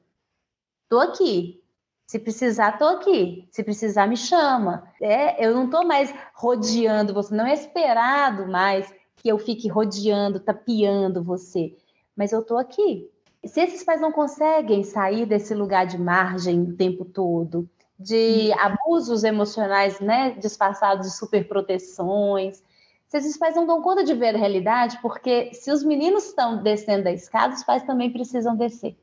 Tô 0.88 0.98
aqui, 0.98 1.62
se 2.12 2.18
precisar, 2.18 2.72
tô 2.76 2.84
aqui. 2.84 3.48
Se 3.50 3.64
precisar, 3.64 4.06
me 4.06 4.18
chama. 4.18 4.86
É, 5.00 5.46
eu 5.46 5.54
não 5.54 5.70
tô 5.70 5.82
mais 5.82 6.14
rodeando 6.34 7.14
você, 7.14 7.34
não 7.34 7.46
é 7.46 7.54
esperado 7.54 8.46
mais 8.46 8.92
que 9.22 9.28
eu 9.28 9.38
fique 9.38 9.68
rodeando, 9.68 10.40
tapeando 10.40 11.22
você, 11.22 11.76
mas 12.16 12.32
eu 12.32 12.40
estou 12.40 12.58
aqui. 12.58 13.08
Se 13.44 13.60
esses 13.60 13.84
pais 13.84 14.00
não 14.00 14.12
conseguem 14.12 14.82
sair 14.82 15.26
desse 15.26 15.54
lugar 15.54 15.86
de 15.86 15.96
margem 15.96 16.62
o 16.62 16.76
tempo 16.76 17.04
todo, 17.04 17.68
de 17.98 18.50
hum. 18.50 18.58
abusos 18.58 19.22
emocionais, 19.22 20.00
né, 20.00 20.32
disfarçados 20.32 21.06
de 21.06 21.16
superproteções, 21.16 22.62
se 23.06 23.18
esses 23.18 23.36
pais 23.36 23.54
não 23.54 23.66
dão 23.66 23.80
conta 23.80 24.02
de 24.02 24.14
ver 24.14 24.34
a 24.34 24.38
realidade, 24.38 24.98
porque 25.00 25.52
se 25.54 25.70
os 25.70 25.84
meninos 25.84 26.26
estão 26.26 26.62
descendo 26.62 27.04
da 27.04 27.12
escada, 27.12 27.54
os 27.54 27.62
pais 27.62 27.82
também 27.84 28.10
precisam 28.10 28.56
descer. 28.56 28.98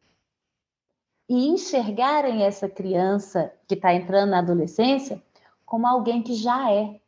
E 1.29 1.47
enxergarem 1.47 2.43
essa 2.43 2.67
criança 2.67 3.53
que 3.67 3.75
está 3.75 3.93
entrando 3.93 4.32
na 4.32 4.39
adolescência 4.39 5.21
como 5.63 5.86
alguém 5.86 6.23
que 6.23 6.34
já 6.34 6.71
é, 6.73 6.99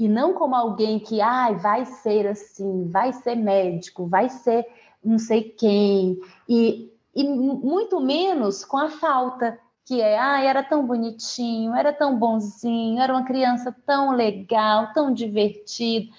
e 0.00 0.08
não 0.08 0.32
como 0.32 0.54
alguém 0.54 0.98
que 0.98 1.20
ah, 1.20 1.52
vai 1.52 1.84
ser 1.84 2.26
assim, 2.26 2.88
vai 2.88 3.12
ser 3.12 3.34
médico, 3.34 4.06
vai 4.06 4.30
ser 4.30 4.66
não 5.04 5.18
sei 5.18 5.42
quem, 5.42 6.18
e, 6.48 6.90
e 7.14 7.24
muito 7.24 8.00
menos 8.00 8.64
com 8.64 8.78
a 8.78 8.88
falta, 8.88 9.58
que 9.84 10.00
é, 10.00 10.18
ah, 10.18 10.42
era 10.42 10.62
tão 10.62 10.86
bonitinho, 10.86 11.74
era 11.74 11.92
tão 11.92 12.18
bonzinho, 12.18 12.98
era 13.00 13.12
uma 13.12 13.24
criança 13.24 13.76
tão 13.84 14.12
legal, 14.12 14.90
tão 14.94 15.12
divertido. 15.12 16.10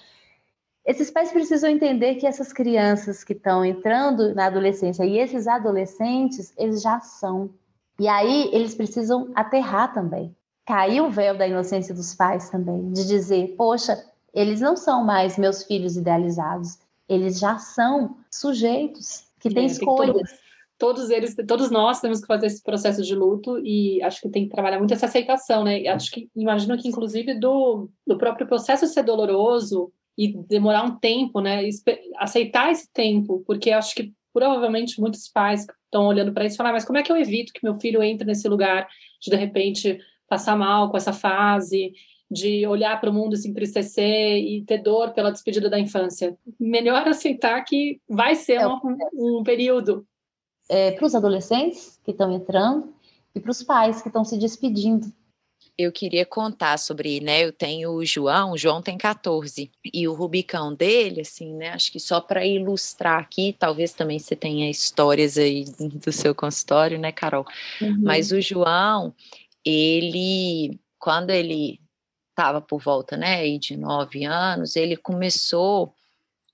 Esses 0.86 1.10
pais 1.10 1.32
precisam 1.32 1.70
entender 1.70 2.16
que 2.16 2.26
essas 2.26 2.52
crianças 2.52 3.24
que 3.24 3.32
estão 3.32 3.64
entrando 3.64 4.32
na 4.32 4.46
adolescência 4.46 5.04
e 5.04 5.18
esses 5.18 5.48
adolescentes, 5.48 6.52
eles 6.56 6.82
já 6.82 7.00
são. 7.00 7.50
E 7.98 8.06
aí 8.06 8.48
eles 8.52 8.74
precisam 8.76 9.30
aterrar 9.34 9.92
também 9.92 10.34
caiu 10.66 11.06
o 11.06 11.10
véu 11.10 11.36
da 11.36 11.46
inocência 11.46 11.94
dos 11.94 12.14
pais 12.14 12.48
também, 12.50 12.92
de 12.92 13.06
dizer, 13.06 13.54
poxa, 13.56 14.04
eles 14.32 14.60
não 14.60 14.76
são 14.76 15.04
mais 15.04 15.36
meus 15.36 15.64
filhos 15.64 15.96
idealizados, 15.96 16.78
eles 17.08 17.38
já 17.38 17.58
são 17.58 18.16
sujeitos 18.30 19.24
que 19.40 19.52
têm 19.52 19.64
é, 19.64 19.66
escolhas. 19.66 20.30
Todo, 20.78 20.94
todos 20.94 21.10
eles, 21.10 21.36
todos 21.46 21.70
nós 21.70 22.00
temos 22.00 22.20
que 22.20 22.26
fazer 22.26 22.46
esse 22.46 22.62
processo 22.62 23.02
de 23.02 23.14
luto 23.14 23.58
e 23.58 24.02
acho 24.02 24.20
que 24.20 24.28
tem 24.28 24.44
que 24.44 24.50
trabalhar 24.50 24.78
muito 24.78 24.94
essa 24.94 25.06
aceitação, 25.06 25.64
né? 25.64 25.86
Acho 25.88 26.10
que 26.10 26.28
imagino 26.34 26.78
que 26.78 26.88
inclusive 26.88 27.34
do, 27.34 27.88
do 28.06 28.16
próprio 28.16 28.46
processo 28.46 28.86
ser 28.86 29.02
doloroso 29.02 29.92
e 30.16 30.36
demorar 30.48 30.84
um 30.84 30.96
tempo, 30.96 31.40
né? 31.40 31.68
Aceitar 32.16 32.70
esse 32.70 32.90
tempo, 32.92 33.42
porque 33.46 33.70
acho 33.70 33.94
que 33.94 34.12
provavelmente 34.32 35.00
muitos 35.00 35.28
pais 35.28 35.66
estão 35.84 36.06
olhando 36.06 36.32
para 36.32 36.46
isso 36.46 36.56
e 36.56 36.58
falar, 36.58 36.72
mas 36.72 36.84
como 36.84 36.98
é 36.98 37.02
que 37.02 37.12
eu 37.12 37.16
evito 37.16 37.52
que 37.52 37.62
meu 37.62 37.74
filho 37.74 38.02
entre 38.02 38.26
nesse 38.26 38.48
lugar 38.48 38.88
de 39.20 39.30
de 39.30 39.36
repente 39.36 40.00
passar 40.32 40.56
mal 40.56 40.90
com 40.90 40.96
essa 40.96 41.12
fase, 41.12 41.92
de 42.30 42.66
olhar 42.66 42.98
para 42.98 43.10
o 43.10 43.12
mundo, 43.12 43.36
se 43.36 43.46
entristecer 43.46 44.38
e 44.38 44.64
ter 44.64 44.78
dor 44.78 45.12
pela 45.12 45.30
despedida 45.30 45.68
da 45.68 45.78
infância. 45.78 46.34
Melhor 46.58 47.06
aceitar 47.06 47.62
que 47.64 48.00
vai 48.08 48.34
ser 48.34 48.54
é 48.54 48.66
um, 48.66 48.80
um 49.12 49.42
período. 49.42 50.06
É, 50.70 50.92
para 50.92 51.04
os 51.04 51.14
adolescentes 51.14 52.00
que 52.02 52.12
estão 52.12 52.32
entrando 52.32 52.94
e 53.34 53.40
para 53.40 53.50
os 53.50 53.62
pais 53.62 54.00
que 54.00 54.08
estão 54.08 54.24
se 54.24 54.38
despedindo 54.38 55.12
eu 55.76 55.90
queria 55.90 56.26
contar 56.26 56.78
sobre, 56.78 57.20
né? 57.20 57.44
Eu 57.44 57.52
tenho 57.52 57.92
o 57.92 58.04
João, 58.04 58.52
o 58.52 58.58
João 58.58 58.82
tem 58.82 58.98
14, 58.98 59.70
e 59.92 60.06
o 60.06 60.12
Rubicão 60.12 60.74
dele, 60.74 61.22
assim, 61.22 61.54
né? 61.54 61.70
Acho 61.70 61.90
que 61.90 61.98
só 61.98 62.20
para 62.20 62.44
ilustrar 62.46 63.20
aqui, 63.20 63.56
talvez 63.58 63.92
também 63.92 64.18
você 64.18 64.36
tenha 64.36 64.70
histórias 64.70 65.38
aí 65.38 65.64
do 65.64 66.12
seu 66.12 66.34
consultório, 66.34 66.98
né, 66.98 67.10
Carol? 67.10 67.46
Uhum. 67.80 68.00
Mas 68.02 68.32
o 68.32 68.40
João, 68.40 69.14
ele, 69.64 70.80
quando 70.98 71.30
ele 71.30 71.80
estava 72.30 72.60
por 72.60 72.80
volta, 72.80 73.16
né, 73.16 73.46
de 73.58 73.76
nove 73.76 74.24
anos, 74.24 74.76
ele 74.76 74.96
começou 74.96 75.94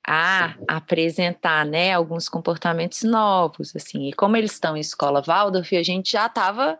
a 0.06 0.54
apresentar, 0.66 1.66
né, 1.66 1.92
alguns 1.92 2.28
comportamentos 2.28 3.02
novos, 3.02 3.76
assim, 3.76 4.08
e 4.08 4.12
como 4.12 4.36
eles 4.36 4.52
estão 4.52 4.76
em 4.76 4.80
escola 4.80 5.22
Waldorf, 5.22 5.76
a 5.76 5.82
gente 5.82 6.12
já 6.12 6.26
estava 6.26 6.78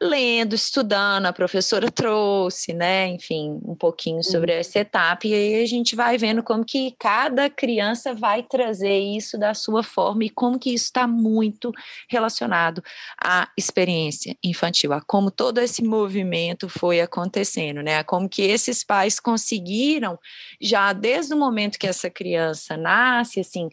lendo, 0.00 0.54
estudando, 0.54 1.26
a 1.26 1.32
professora 1.32 1.90
trouxe, 1.90 2.72
né, 2.72 3.08
enfim, 3.08 3.58
um 3.64 3.74
pouquinho 3.74 4.22
sobre 4.22 4.52
uhum. 4.52 4.58
essa 4.58 4.78
etapa, 4.78 5.26
e 5.26 5.34
aí 5.34 5.62
a 5.62 5.66
gente 5.66 5.96
vai 5.96 6.16
vendo 6.16 6.42
como 6.42 6.64
que 6.64 6.94
cada 6.98 7.50
criança 7.50 8.14
vai 8.14 8.42
trazer 8.42 8.98
isso 8.98 9.38
da 9.38 9.54
sua 9.54 9.82
forma 9.82 10.24
e 10.24 10.30
como 10.30 10.58
que 10.58 10.72
isso 10.72 10.86
está 10.86 11.06
muito 11.06 11.72
relacionado 12.08 12.82
à 13.22 13.48
experiência 13.56 14.36
infantil, 14.42 14.92
a 14.92 15.00
como 15.00 15.30
todo 15.30 15.58
esse 15.58 15.82
movimento 15.82 16.68
foi 16.68 17.00
acontecendo, 17.00 17.82
né, 17.82 17.98
a 17.98 18.04
como 18.04 18.28
que 18.28 18.42
esses 18.42 18.84
pais 18.84 19.18
conseguiram, 19.18 20.18
já 20.60 20.92
desde 20.92 21.34
o 21.34 21.38
momento 21.38 21.78
que 21.78 21.86
essa 21.86 22.08
criança 22.08 22.76
nasce, 22.76 23.40
assim, 23.40 23.68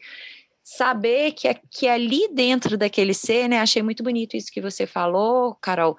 saber 0.65 1.33
que, 1.33 1.47
é, 1.47 1.53
que 1.69 1.87
ali 1.87 2.27
dentro 2.33 2.75
daquele 2.75 3.13
ser, 3.13 3.47
né? 3.47 3.59
Achei 3.59 3.83
muito 3.83 4.01
bonito 4.01 4.35
isso 4.35 4.51
que 4.51 4.59
você 4.59 4.87
falou, 4.87 5.53
Carol, 5.61 5.95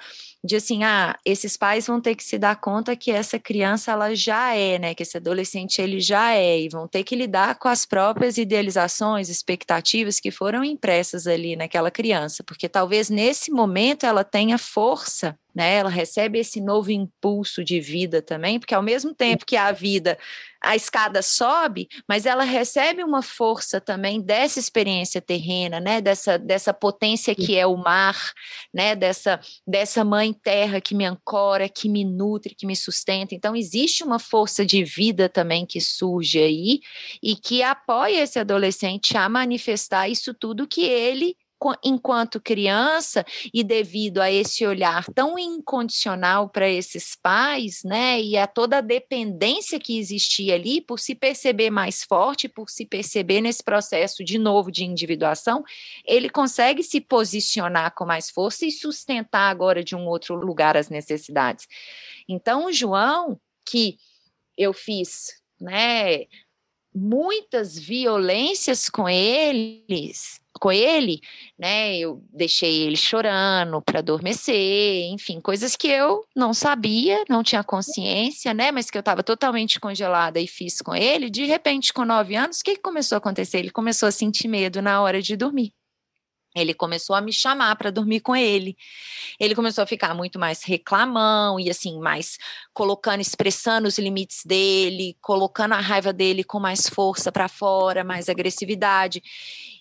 de 0.47 0.57
assim, 0.57 0.85
ah, 0.85 1.19
esses 1.25 1.57
pais 1.57 1.87
vão 1.87 2.01
ter 2.01 2.15
que 2.15 2.25
se 2.25 2.39
dar 2.39 2.57
conta 2.57 2.97
que 2.97 3.11
essa 3.11 3.39
criança 3.39 3.93
ela 3.93 4.15
já 4.15 4.55
é, 4.55 4.79
né? 4.79 4.95
Que 4.95 5.03
esse 5.03 5.17
adolescente 5.17 5.83
ele 5.83 6.01
já 6.01 6.33
é 6.33 6.61
e 6.61 6.69
vão 6.69 6.89
ter 6.89 7.05
que 7.05 7.17
lidar 7.17 7.59
com 7.59 7.69
as 7.69 7.85
próprias 7.85 8.39
idealizações, 8.39 9.29
expectativas 9.29 10.21
que 10.21 10.31
foram 10.31 10.65
impressas 10.65 11.27
ali 11.27 11.57
naquela 11.57 11.91
criança, 11.91 12.45
porque 12.45 12.69
talvez 12.69 13.11
nesse 13.11 13.51
momento 13.51 14.07
ela 14.07 14.25
tenha 14.25 14.57
força 14.57 15.37
né? 15.57 15.77
Ela 15.77 15.89
recebe 15.89 16.39
esse 16.39 16.61
novo 16.61 16.91
impulso 16.93 17.65
de 17.65 17.81
vida 17.81 18.21
também, 18.21 18.61
porque 18.61 18.75
ao 18.75 18.83
mesmo 18.83 19.15
tempo 19.15 19.47
que 19.47 19.57
a 19.57 19.73
vida, 19.73 20.19
a 20.61 20.77
escada 20.77 21.23
sobe, 21.23 21.89
mas 22.07 22.27
ela 22.27 22.45
recebe 22.45 23.03
uma 23.03 23.23
força 23.23 23.81
também 23.81 24.21
dessa 24.21 24.59
experiência 24.59 25.19
terrena, 25.19 25.81
né? 25.81 26.03
Dessa, 26.03 26.39
dessa 26.39 26.75
potência 26.75 27.35
que 27.35 27.57
é 27.57 27.67
o 27.67 27.75
mar, 27.75 28.35
né? 28.73 28.95
Dessa, 28.95 29.41
dessa 29.67 30.05
mãe 30.05 30.35
terra 30.37 30.81
que 30.81 30.95
me 30.95 31.05
ancora, 31.05 31.69
que 31.69 31.89
me 31.89 32.05
nutre, 32.05 32.55
que 32.55 32.67
me 32.67 32.77
sustenta. 32.77 33.35
Então 33.35 33.57
existe 33.57 34.05
uma 34.05 34.19
força 34.19 34.65
de 34.65 34.85
vida 34.85 35.29
também 35.29 35.67
que 35.67 35.81
surge 35.81 36.39
aí 36.39 36.81
e 37.23 37.35
que 37.35 37.63
apoia 37.63 38.23
esse 38.23 38.39
adolescente 38.39 39.17
a 39.17 39.29
manifestar 39.29 40.09
isso 40.09 40.33
tudo 40.35 40.69
que 40.69 40.83
ele 40.83 41.37
enquanto 41.83 42.41
criança 42.41 43.25
e 43.53 43.65
devido 43.65 44.21
a 44.21 44.31
esse 44.31 44.67
olhar 44.67 45.07
tão 45.15 45.39
incondicional 45.39 46.49
para 46.49 46.69
esses 46.69 47.17
pais, 47.17 47.81
né, 47.85 48.21
e 48.21 48.37
a 48.37 48.47
toda 48.47 48.79
a 48.79 48.83
dependência 48.83 49.81
que 49.81 49.99
existia 49.99 50.55
ali 50.55 50.81
por 50.81 50.99
se 50.99 51.15
perceber 51.15 51.71
mais 51.71 52.03
forte, 52.03 52.49
por 52.49 52.69
se 52.69 52.85
perceber 52.85 53.41
nesse 53.41 53.63
processo 53.63 54.23
de 54.25 54.39
novo 54.39 54.71
de 54.71 54.85
individuação, 54.85 55.65
ele 56.05 56.29
consegue 56.29 56.83
se 56.83 57.01
posicionar 57.01 57.95
com 57.95 58.05
mais 58.05 58.31
força 58.31 58.67
e 58.67 58.71
sustentar 58.71 59.51
agora 59.51 59.83
de 59.83 59.97
um 59.97 60.07
outro 60.07 60.35
lugar 60.35 60.77
as 60.77 60.89
necessidades. 60.89 61.67
Então, 62.29 62.67
o 62.67 62.73
João, 62.73 63.41
que 63.65 63.97
eu 64.57 64.73
fiz, 64.73 65.41
né, 65.61 66.27
muitas 66.95 67.79
violências 67.79 68.89
com 68.89 69.07
eles, 69.07 70.41
com 70.59 70.73
ele, 70.73 71.21
né? 71.59 71.97
Eu 71.97 72.23
deixei 72.33 72.83
ele 72.83 72.97
chorando 72.97 73.81
para 73.83 74.01
adormecer, 74.01 75.11
enfim, 75.11 75.41
coisas 75.41 75.77
que 75.77 75.89
eu 75.89 76.25
não 76.35 76.53
sabia, 76.55 77.25
não 77.29 77.43
tinha 77.43 77.65
consciência, 77.65 78.53
né? 78.55 78.71
Mas 78.71 78.91
que 78.91 78.99
eu 78.99 79.01
estava 79.01 79.23
totalmente 79.23 79.79
congelada 79.81 80.41
e 80.41 80.47
fiz 80.47 80.81
com 80.81 80.95
ele. 80.95 81.31
De 81.31 81.45
repente, 81.45 81.93
com 81.93 82.05
nove 82.05 82.35
anos, 82.37 82.61
o 82.61 82.65
que 82.65 82.77
começou 82.77 83.17
a 83.17 83.19
acontecer? 83.19 83.59
Ele 83.59 83.71
começou 83.71 84.09
a 84.09 84.13
sentir 84.13 84.49
medo 84.49 84.83
na 84.83 85.01
hora 85.03 85.23
de 85.23 85.37
dormir. 85.37 85.73
Ele 86.57 86.73
começou 86.73 87.15
a 87.15 87.21
me 87.21 87.33
chamar 87.33 87.77
para 87.77 87.91
dormir 87.91 88.21
com 88.21 88.35
ele. 88.35 88.77
Ele 89.39 89.55
começou 89.55 89.85
a 89.85 89.87
ficar 89.87 90.15
muito 90.15 90.39
mais 90.39 90.63
reclamão 90.65 91.61
e 91.61 91.69
assim, 91.69 91.99
mais 92.01 92.39
colocando, 92.73 93.21
expressando 93.21 93.87
os 93.87 93.99
limites 93.99 94.43
dele, 94.45 95.17
colocando 95.21 95.73
a 95.75 95.81
raiva 95.81 96.13
dele 96.15 96.43
com 96.43 96.59
mais 96.59 96.89
força 96.89 97.31
para 97.31 97.47
fora, 97.47 98.03
mais 98.03 98.31
agressividade. 98.31 99.23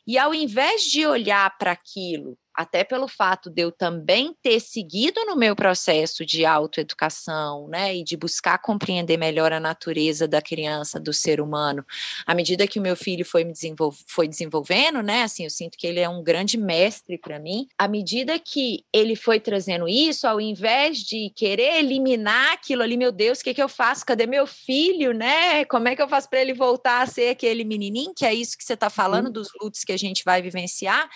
E 0.07 0.17
ao 0.17 0.33
invés 0.33 0.83
de 0.83 1.05
olhar 1.05 1.57
para 1.57 1.71
aquilo 1.71 2.37
até 2.55 2.83
pelo 2.83 3.07
fato 3.07 3.49
de 3.49 3.61
eu 3.61 3.71
também 3.71 4.35
ter 4.41 4.59
seguido 4.59 5.23
no 5.25 5.35
meu 5.35 5.55
processo 5.55 6.25
de 6.25 6.45
autoeducação, 6.45 7.67
né, 7.67 7.95
e 7.95 8.03
de 8.03 8.15
buscar 8.15 8.57
compreender 8.59 9.17
melhor 9.17 9.51
a 9.51 9.59
natureza 9.59 10.27
da 10.27 10.41
criança, 10.41 10.99
do 10.99 11.13
ser 11.13 11.41
humano, 11.41 11.85
à 12.25 12.33
medida 12.33 12.67
que 12.67 12.79
o 12.79 12.81
meu 12.81 12.95
filho 12.95 13.25
foi 13.25 13.43
me 13.43 13.51
desenvol 13.51 13.93
foi 14.07 14.27
desenvolvendo, 14.27 15.01
né, 15.01 15.23
assim, 15.23 15.43
eu 15.43 15.49
sinto 15.49 15.77
que 15.77 15.85
ele 15.85 15.99
é 15.99 16.09
um 16.09 16.23
grande 16.23 16.57
mestre 16.57 17.17
para 17.17 17.39
mim. 17.39 17.67
À 17.77 17.87
medida 17.87 18.37
que 18.39 18.83
ele 18.93 19.15
foi 19.15 19.39
trazendo 19.39 19.87
isso, 19.87 20.27
ao 20.27 20.39
invés 20.39 20.99
de 20.99 21.31
querer 21.35 21.79
eliminar 21.79 22.53
aquilo 22.53 22.81
ali, 22.81 22.97
meu 22.97 23.11
Deus, 23.11 23.39
o 23.39 23.43
que 23.43 23.53
que 23.53 23.61
eu 23.61 23.69
faço? 23.69 24.05
Cadê 24.05 24.25
meu 24.25 24.47
filho, 24.47 25.13
né? 25.13 25.65
Como 25.65 25.87
é 25.87 25.95
que 25.95 26.01
eu 26.01 26.07
faço 26.07 26.29
para 26.29 26.41
ele 26.41 26.53
voltar 26.53 27.01
a 27.01 27.05
ser 27.05 27.29
aquele 27.29 27.63
menininho? 27.63 28.13
Que 28.15 28.25
é 28.25 28.33
isso 28.33 28.57
que 28.57 28.63
você 28.63 28.73
está 28.73 28.89
falando 28.89 29.29
dos 29.29 29.49
lutos 29.61 29.83
que 29.83 29.91
a 29.91 29.97
gente 29.97 30.23
vai 30.23 30.41
vivenciar 30.41 31.09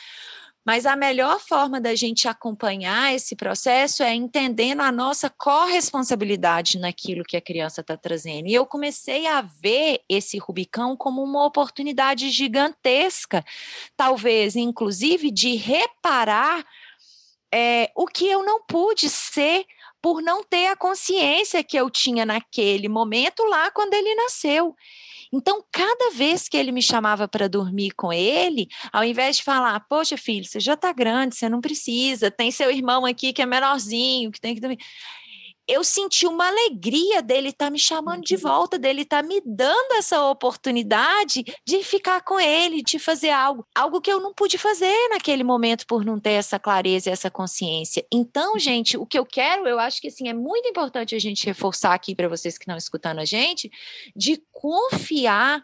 mas 0.69 0.85
a 0.85 0.95
melhor 0.95 1.39
forma 1.39 1.81
da 1.81 1.95
gente 1.95 2.27
acompanhar 2.27 3.11
esse 3.11 3.35
processo 3.35 4.03
é 4.03 4.13
entendendo 4.13 4.81
a 4.81 4.91
nossa 4.91 5.27
corresponsabilidade 5.27 6.77
naquilo 6.77 7.23
que 7.23 7.35
a 7.35 7.41
criança 7.41 7.81
está 7.81 7.97
trazendo. 7.97 8.47
E 8.47 8.53
eu 8.53 8.67
comecei 8.67 9.25
a 9.25 9.41
ver 9.41 10.01
esse 10.07 10.37
Rubicão 10.37 10.95
como 10.95 11.23
uma 11.23 11.43
oportunidade 11.43 12.29
gigantesca, 12.29 13.43
talvez, 13.97 14.55
inclusive, 14.55 15.31
de 15.31 15.55
reparar 15.55 16.63
é, 17.51 17.89
o 17.95 18.05
que 18.05 18.27
eu 18.27 18.45
não 18.45 18.63
pude 18.63 19.09
ser 19.09 19.65
por 20.01 20.21
não 20.21 20.43
ter 20.43 20.67
a 20.67 20.75
consciência 20.75 21.63
que 21.63 21.77
eu 21.77 21.89
tinha 21.89 22.25
naquele 22.25 22.87
momento 22.87 23.43
lá 23.43 23.69
quando 23.71 23.93
ele 23.93 24.15
nasceu. 24.15 24.75
Então, 25.31 25.63
cada 25.71 26.09
vez 26.11 26.47
que 26.49 26.57
ele 26.57 26.71
me 26.71 26.81
chamava 26.81 27.27
para 27.27 27.47
dormir 27.47 27.91
com 27.91 28.11
ele, 28.11 28.67
ao 28.91 29.03
invés 29.03 29.37
de 29.37 29.43
falar, 29.43 29.79
poxa, 29.81 30.17
filho, 30.17 30.43
você 30.45 30.59
já 30.59 30.73
está 30.73 30.91
grande, 30.91 31.35
você 31.35 31.47
não 31.47 31.61
precisa, 31.61 32.31
tem 32.31 32.49
seu 32.49 32.71
irmão 32.71 33.05
aqui 33.05 33.31
que 33.31 33.41
é 33.41 33.45
menorzinho, 33.45 34.31
que 34.31 34.41
tem 34.41 34.55
que 34.55 34.61
dormir 34.61 34.79
eu 35.69 35.83
senti 35.83 36.25
uma 36.25 36.47
alegria 36.47 37.21
dele 37.21 37.49
estar 37.49 37.65
tá 37.65 37.71
me 37.71 37.77
chamando 37.77 38.23
de 38.23 38.33
uhum. 38.35 38.41
volta, 38.41 38.79
dele 38.79 39.03
estar 39.03 39.21
tá 39.21 39.27
me 39.27 39.39
dando 39.45 39.93
essa 39.93 40.25
oportunidade 40.25 41.43
de 41.65 41.83
ficar 41.83 42.21
com 42.21 42.39
ele, 42.39 42.81
de 42.81 42.97
fazer 42.97 43.29
algo, 43.29 43.63
algo 43.75 44.01
que 44.01 44.11
eu 44.11 44.19
não 44.19 44.33
pude 44.33 44.57
fazer 44.57 45.09
naquele 45.09 45.43
momento 45.43 45.85
por 45.85 46.03
não 46.03 46.19
ter 46.19 46.31
essa 46.31 46.57
clareza 46.57 47.09
e 47.09 47.13
essa 47.13 47.29
consciência. 47.29 48.03
Então, 48.11 48.57
gente, 48.57 48.97
o 48.97 49.05
que 49.05 49.19
eu 49.19 49.25
quero, 49.25 49.67
eu 49.67 49.77
acho 49.77 50.01
que 50.01 50.07
assim 50.07 50.27
é 50.27 50.33
muito 50.33 50.67
importante 50.67 51.13
a 51.13 51.19
gente 51.19 51.45
reforçar 51.45 51.93
aqui 51.93 52.15
para 52.15 52.27
vocês 52.27 52.57
que 52.57 52.63
estão 52.63 52.75
escutando 52.75 53.19
a 53.19 53.25
gente, 53.25 53.69
de 54.15 54.41
confiar 54.51 55.63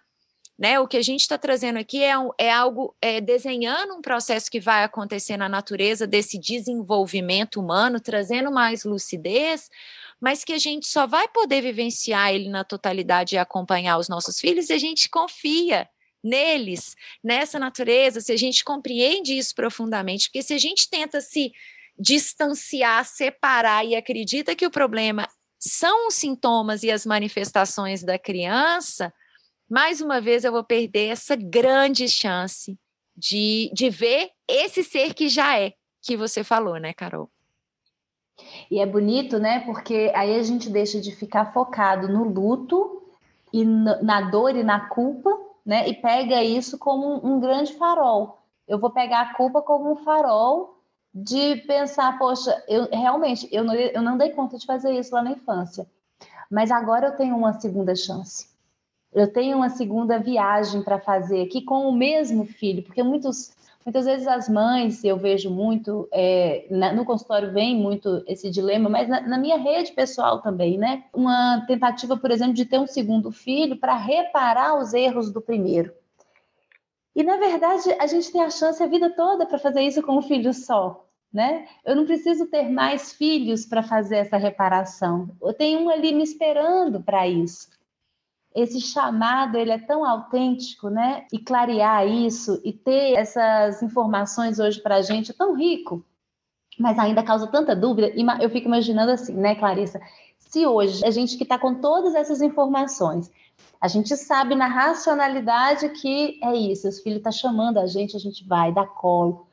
né? 0.57 0.79
O 0.79 0.87
que 0.87 0.97
a 0.97 1.01
gente 1.01 1.21
está 1.21 1.37
trazendo 1.37 1.77
aqui 1.77 2.01
é, 2.01 2.13
é 2.37 2.51
algo 2.51 2.95
é, 3.01 3.19
desenhando 3.19 3.93
um 3.93 4.01
processo 4.01 4.49
que 4.49 4.59
vai 4.59 4.83
acontecer 4.83 5.35
na 5.35 5.49
natureza 5.49 6.07
desse 6.07 6.39
desenvolvimento 6.39 7.59
humano, 7.59 7.99
trazendo 7.99 8.51
mais 8.51 8.85
lucidez, 8.85 9.69
mas 10.19 10.43
que 10.43 10.53
a 10.53 10.57
gente 10.57 10.87
só 10.87 11.05
vai 11.05 11.27
poder 11.27 11.61
vivenciar 11.61 12.33
ele 12.33 12.49
na 12.49 12.63
totalidade 12.63 13.35
e 13.35 13.37
acompanhar 13.37 13.97
os 13.97 14.07
nossos 14.07 14.39
filhos 14.39 14.67
se 14.67 14.73
a 14.73 14.77
gente 14.77 15.09
confia 15.09 15.89
neles, 16.23 16.95
nessa 17.23 17.59
natureza, 17.59 18.19
se 18.19 18.31
a 18.31 18.37
gente 18.37 18.63
compreende 18.63 19.37
isso 19.37 19.53
profundamente, 19.53 20.27
porque 20.27 20.41
se 20.41 20.53
a 20.53 20.57
gente 20.57 20.89
tenta 20.89 21.21
se 21.21 21.51
distanciar, 21.99 23.05
separar 23.05 23.85
e 23.85 23.95
acredita 23.95 24.55
que 24.55 24.65
o 24.65 24.71
problema 24.71 25.27
são 25.59 26.07
os 26.07 26.15
sintomas 26.15 26.81
e 26.81 26.91
as 26.91 27.05
manifestações 27.05 28.03
da 28.03 28.17
criança, 28.17 29.13
mais 29.69 30.01
uma 30.01 30.21
vez 30.21 30.43
eu 30.43 30.51
vou 30.51 30.63
perder 30.63 31.07
essa 31.07 31.35
grande 31.35 32.07
chance 32.07 32.77
de, 33.15 33.71
de 33.73 33.89
ver 33.89 34.29
esse 34.47 34.83
ser 34.83 35.13
que 35.13 35.29
já 35.29 35.59
é, 35.59 35.73
que 36.01 36.17
você 36.17 36.43
falou, 36.43 36.77
né, 36.77 36.93
Carol? 36.93 37.29
E 38.69 38.79
é 38.79 38.85
bonito, 38.85 39.39
né? 39.39 39.61
Porque 39.61 40.11
aí 40.13 40.37
a 40.37 40.43
gente 40.43 40.69
deixa 40.69 40.99
de 40.99 41.15
ficar 41.15 41.53
focado 41.53 42.07
no 42.07 42.23
luto 42.25 43.03
e 43.53 43.63
na 43.63 44.21
dor 44.29 44.55
e 44.55 44.63
na 44.63 44.89
culpa, 44.89 45.29
né? 45.65 45.87
E 45.87 45.93
pega 45.93 46.43
isso 46.43 46.77
como 46.77 47.25
um 47.25 47.39
grande 47.39 47.73
farol. 47.73 48.39
Eu 48.67 48.79
vou 48.79 48.89
pegar 48.89 49.21
a 49.21 49.33
culpa 49.35 49.61
como 49.61 49.91
um 49.91 49.95
farol 50.03 50.81
de 51.13 51.55
pensar, 51.67 52.17
poxa, 52.17 52.61
eu 52.67 52.89
realmente 52.91 53.47
eu 53.51 53.63
não, 53.63 53.73
eu 53.73 54.01
não 54.01 54.17
dei 54.17 54.31
conta 54.31 54.57
de 54.57 54.65
fazer 54.65 54.91
isso 54.91 55.15
lá 55.15 55.21
na 55.21 55.31
infância, 55.31 55.87
mas 56.51 56.71
agora 56.71 57.07
eu 57.07 57.15
tenho 57.15 57.37
uma 57.37 57.53
segunda 57.53 57.95
chance. 57.95 58.49
Eu 59.15 59.31
tenho 59.31 59.55
uma 59.55 59.69
segunda 59.69 60.19
viagem 60.19 60.83
para 60.83 60.99
fazer 60.99 61.41
aqui 61.41 61.61
com 61.61 61.87
o 61.87 61.95
mesmo 61.95 62.45
filho, 62.45 62.83
porque 62.83 63.01
muitos 63.01 63.55
Muitas 63.85 64.05
vezes 64.05 64.25
as 64.25 64.49
mães, 64.49 65.03
eu 65.03 65.15
vejo 65.15 65.51
muito, 65.51 66.09
é, 66.11 66.65
na, 66.71 66.91
no 66.91 67.05
consultório 67.05 67.51
vem 67.51 67.75
muito 67.75 68.23
esse 68.25 68.49
dilema, 68.49 68.89
mas 68.89 69.07
na, 69.07 69.21
na, 69.21 69.37
minha 69.37 69.57
rede 69.57 69.91
pessoal 69.91 70.41
também, 70.41 70.75
né? 70.75 71.03
Uma 71.13 71.63
tentativa, 71.67 72.17
por 72.17 72.31
exemplo, 72.31 72.55
de 72.55 72.65
ter 72.65 72.79
um 72.79 72.87
segundo 72.87 73.31
filho 73.31 73.77
para 73.77 73.95
reparar 73.95 74.75
os 74.79 74.91
erros 74.95 75.31
do 75.31 75.39
primeiro. 75.39 75.93
E 77.15 77.21
na 77.21 77.37
verdade, 77.37 77.95
a 77.99 78.07
gente 78.07 78.31
tem 78.31 78.41
a 78.41 78.49
chance 78.49 78.81
a 78.81 78.87
vida 78.87 79.11
toda 79.11 79.45
para 79.45 79.59
fazer 79.59 79.81
isso 79.81 80.01
com 80.01 80.17
um 80.17 80.21
filho 80.23 80.51
só, 80.51 81.05
né? 81.31 81.67
Eu 81.85 81.95
não 81.95 82.07
preciso 82.07 82.47
ter 82.47 82.67
mais 82.67 83.13
filhos 83.13 83.67
para 83.67 83.83
fazer 83.83 84.15
essa 84.15 84.37
reparação. 84.37 85.29
Eu 85.39 85.53
tenho 85.53 85.81
um 85.81 85.91
ali 85.91 86.11
me 86.11 86.23
esperando 86.23 87.03
para 87.03 87.27
isso 87.27 87.74
esse 88.55 88.79
chamado 88.79 89.57
ele 89.57 89.71
é 89.71 89.77
tão 89.77 90.05
autêntico, 90.05 90.89
né? 90.89 91.27
E 91.31 91.37
clarear 91.37 92.07
isso 92.07 92.61
e 92.63 92.71
ter 92.71 93.13
essas 93.15 93.83
informações 93.83 94.59
hoje 94.59 94.81
para 94.81 94.95
a 94.95 95.01
gente 95.01 95.31
é 95.31 95.33
tão 95.33 95.53
rico, 95.53 96.03
mas 96.79 96.97
ainda 96.97 97.21
causa 97.21 97.47
tanta 97.47 97.75
dúvida. 97.75 98.13
Eu 98.41 98.49
fico 98.49 98.67
imaginando 98.67 99.11
assim, 99.11 99.33
né, 99.33 99.55
Clarissa? 99.55 99.99
Se 100.39 100.65
hoje 100.65 101.05
a 101.05 101.11
gente 101.11 101.35
que 101.35 101.43
está 101.43 101.59
com 101.59 101.75
todas 101.75 102.15
essas 102.15 102.41
informações, 102.41 103.29
a 103.81 103.89
gente 103.89 104.15
sabe 104.15 104.55
na 104.55 104.67
racionalidade 104.67 105.89
que 105.89 106.39
é 106.41 106.55
isso, 106.55 106.87
os 106.87 107.01
filhos 107.01 107.17
estão 107.17 107.33
tá 107.33 107.37
chamando 107.37 107.77
a 107.77 107.87
gente, 107.87 108.15
a 108.15 108.19
gente 108.19 108.47
vai, 108.47 108.73
dá 108.73 108.85
colo. 108.85 109.47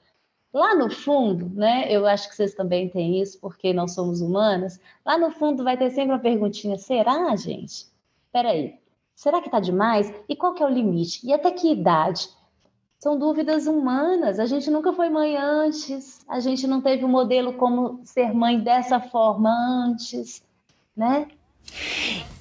Lá 0.54 0.76
no 0.76 0.90
fundo, 0.90 1.48
né? 1.48 1.86
Eu 1.90 2.06
acho 2.06 2.28
que 2.28 2.36
vocês 2.36 2.54
também 2.54 2.88
têm 2.88 3.20
isso, 3.20 3.40
porque 3.40 3.72
nós 3.72 3.94
somos 3.94 4.20
humanas. 4.20 4.78
Lá 5.04 5.16
no 5.18 5.30
fundo 5.30 5.64
vai 5.64 5.76
ter 5.76 5.90
sempre 5.90 6.12
uma 6.12 6.18
perguntinha: 6.18 6.76
será, 6.76 7.34
gente? 7.36 7.86
Peraí, 8.30 8.78
Será 9.22 9.40
que 9.40 9.46
está 9.46 9.60
demais? 9.60 10.12
E 10.28 10.34
qual 10.34 10.52
que 10.52 10.64
é 10.64 10.66
o 10.66 10.68
limite? 10.68 11.24
E 11.24 11.32
até 11.32 11.52
que 11.52 11.70
idade? 11.70 12.28
São 12.98 13.16
dúvidas 13.16 13.68
humanas. 13.68 14.40
A 14.40 14.46
gente 14.46 14.68
nunca 14.68 14.92
foi 14.92 15.08
mãe 15.10 15.36
antes, 15.36 16.24
a 16.28 16.40
gente 16.40 16.66
não 16.66 16.80
teve 16.80 17.04
um 17.04 17.08
modelo 17.08 17.52
como 17.52 18.00
ser 18.04 18.34
mãe 18.34 18.58
dessa 18.58 18.98
forma 18.98 19.48
antes, 19.48 20.42
né? 20.96 21.28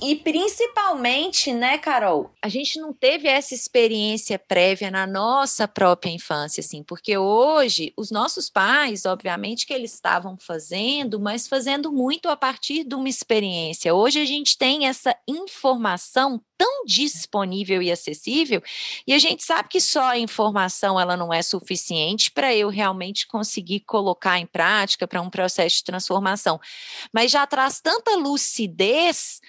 E 0.03 0.15
principalmente, 0.15 1.53
né, 1.53 1.77
Carol? 1.77 2.31
A 2.41 2.49
gente 2.49 2.79
não 2.79 2.91
teve 2.91 3.27
essa 3.27 3.53
experiência 3.53 4.39
prévia 4.39 4.89
na 4.89 5.05
nossa 5.05 5.67
própria 5.67 6.09
infância, 6.09 6.59
assim, 6.59 6.81
porque 6.81 7.15
hoje 7.19 7.93
os 7.95 8.09
nossos 8.09 8.49
pais, 8.49 9.05
obviamente, 9.05 9.67
que 9.67 9.73
eles 9.73 9.93
estavam 9.93 10.35
fazendo, 10.39 11.19
mas 11.19 11.47
fazendo 11.47 11.91
muito 11.91 12.29
a 12.29 12.35
partir 12.35 12.83
de 12.83 12.95
uma 12.95 13.07
experiência. 13.07 13.93
Hoje 13.93 14.19
a 14.19 14.25
gente 14.25 14.57
tem 14.57 14.87
essa 14.87 15.15
informação 15.27 16.41
tão 16.57 16.85
disponível 16.85 17.81
e 17.81 17.91
acessível, 17.91 18.61
e 19.05 19.13
a 19.13 19.19
gente 19.19 19.43
sabe 19.43 19.69
que 19.69 19.81
só 19.81 20.09
a 20.09 20.17
informação 20.17 20.99
ela 20.99 21.17
não 21.17 21.33
é 21.33 21.41
suficiente 21.41 22.31
para 22.31 22.55
eu 22.55 22.69
realmente 22.69 23.27
conseguir 23.27 23.79
colocar 23.81 24.39
em 24.39 24.45
prática 24.45 25.07
para 25.07 25.21
um 25.21 25.29
processo 25.29 25.77
de 25.77 25.83
transformação, 25.83 26.59
mas 27.11 27.31
já 27.31 27.45
traz 27.47 27.81
tanta 27.81 28.15
lucidez 28.15 29.41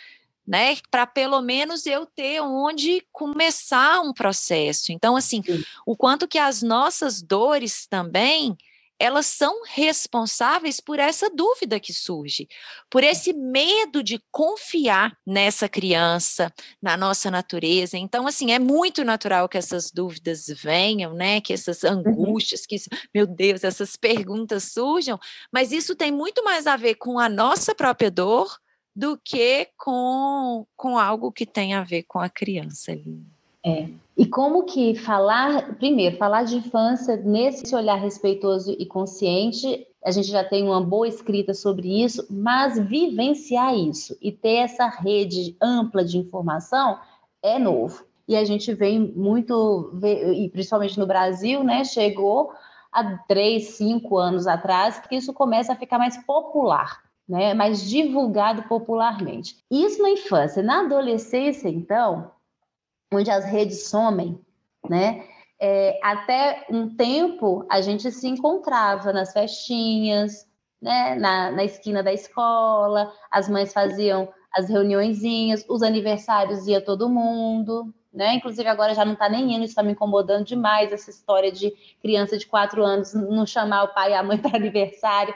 né, 0.47 0.77
para 0.91 1.07
pelo 1.07 1.41
menos 1.41 1.87
eu 1.87 2.07
ter 2.07 2.41
onde 2.41 3.07
começar 3.13 4.01
um 4.01 4.13
processo. 4.13 4.93
Então, 4.93 5.17
assim, 5.17 5.43
Sim. 5.43 5.63
o 5.87 5.97
quanto 5.97 6.27
que 6.27 6.39
as 6.39 6.63
nossas 6.63 7.23
dores 7.23 7.87
também 7.87 8.57
elas 9.03 9.27
são 9.27 9.63
responsáveis 9.65 10.79
por 10.79 11.01
essa 11.01 11.29
dúvida 11.29 11.81
que 11.81 11.93
surge, 11.93 12.47
por 12.89 13.03
esse 13.03 13.33
medo 13.33 14.01
de 14.01 14.23
confiar 14.31 15.19
nessa 15.27 15.69
criança, 15.69 16.53
na 16.81 16.97
nossa 16.97 17.29
natureza. 17.29 17.99
Então, 17.99 18.29
assim, 18.29 18.53
é 18.53 18.61
muito 18.61 19.03
natural 19.03 19.49
que 19.49 19.59
essas 19.59 19.91
dúvidas 19.91 20.47
venham, 20.47 21.15
né? 21.15 21.41
Que 21.41 21.53
essas 21.53 21.83
uhum. 21.83 21.91
angústias, 21.91 22.65
que, 22.65 22.77
meu 23.13 23.27
Deus, 23.27 23.65
essas 23.65 23.97
perguntas 23.97 24.71
surjam, 24.73 25.19
mas 25.53 25.73
isso 25.73 25.97
tem 25.97 26.13
muito 26.13 26.45
mais 26.45 26.69
a 26.69 26.77
ver 26.77 26.95
com 26.95 27.19
a 27.19 27.29
nossa 27.29 27.75
própria 27.75 28.09
dor 28.09 28.57
do 28.95 29.19
que 29.23 29.69
com, 29.77 30.67
com 30.77 30.99
algo 30.99 31.33
que 31.33 31.47
tem 31.47 31.75
a 31.75 31.83
ver 31.83 32.03
com 32.05 32.19
a 32.19 32.29
criança 32.29 32.93
ali. 32.93 33.23
É. 33.65 33.89
E 34.17 34.27
como 34.27 34.65
que 34.65 34.95
falar, 34.95 35.77
primeiro, 35.77 36.17
falar 36.17 36.43
de 36.43 36.57
infância 36.57 37.17
nesse 37.17 37.75
olhar 37.75 37.97
respeitoso 37.97 38.77
e 38.79 38.85
consciente, 38.85 39.87
a 40.05 40.11
gente 40.11 40.29
já 40.29 40.45
tem 40.45 40.65
uma 40.65 40.81
boa 40.81 41.09
escrita 41.09 41.55
sobre 41.55 42.03
isso, 42.03 42.27
mas 42.29 42.79
vivenciar 42.79 43.75
isso 43.75 44.17
e 44.21 44.33
ter 44.33 44.57
essa 44.57 44.87
rede 44.89 45.57
ampla 45.61 46.05
de 46.05 46.19
informação 46.19 46.99
é 47.43 47.59
novo. 47.59 48.05
E 48.27 48.37
a 48.37 48.45
gente 48.45 48.75
vem 48.75 48.99
muito, 48.99 49.93
e 50.35 50.49
principalmente 50.51 50.99
no 50.99 51.07
Brasil, 51.07 51.63
né, 51.63 51.85
chegou 51.85 52.53
há 52.93 53.17
três, 53.27 53.71
cinco 53.71 54.19
anos 54.19 54.47
atrás, 54.47 55.01
que 55.01 55.17
isso 55.17 55.33
começa 55.33 55.73
a 55.73 55.77
ficar 55.77 55.99
mais 55.99 56.17
popular. 56.25 57.01
Né, 57.33 57.55
mais 57.55 57.89
divulgado 57.89 58.65
popularmente. 58.65 59.57
Isso 59.71 60.03
na 60.03 60.11
infância. 60.11 60.63
Na 60.63 60.81
adolescência, 60.81 61.67
então, 61.67 62.31
onde 63.11 63.31
as 63.31 63.47
redes 63.47 63.89
somem, 63.89 64.39
né? 64.87 65.25
É, 65.59 65.99
até 66.03 66.67
um 66.69 66.95
tempo 66.95 67.65
a 67.71 67.81
gente 67.81 68.11
se 68.13 68.29
encontrava 68.29 69.15
nas 69.15 69.33
festinhas, 69.33 70.47
né? 70.79 71.15
Na, 71.15 71.51
na 71.53 71.65
esquina 71.65 72.03
da 72.03 72.13
escola, 72.13 73.11
as 73.31 73.49
mães 73.49 73.73
faziam 73.73 74.29
as 74.55 74.69
reuniõezinhas, 74.69 75.65
os 75.71 75.83
aniversários 75.83 76.67
ia 76.67 76.85
todo 76.85 77.09
mundo, 77.09 77.95
né? 78.13 78.35
Inclusive 78.35 78.69
agora 78.69 78.95
já 78.95 79.07
não 79.07 79.15
está 79.15 79.31
nem 79.31 79.55
indo, 79.55 79.65
está 79.65 79.83
me 79.83 79.93
incomodando 79.93 80.45
demais 80.45 80.93
essa 80.93 81.09
história 81.09 81.51
de 81.51 81.73
criança 82.03 82.37
de 82.37 82.47
quatro 82.47 82.85
anos 82.85 83.15
não 83.15 83.47
chamar 83.47 83.85
o 83.85 83.95
pai 83.95 84.11
e 84.11 84.15
a 84.15 84.23
mãe 84.23 84.37
para 84.37 84.55
aniversário. 84.59 85.35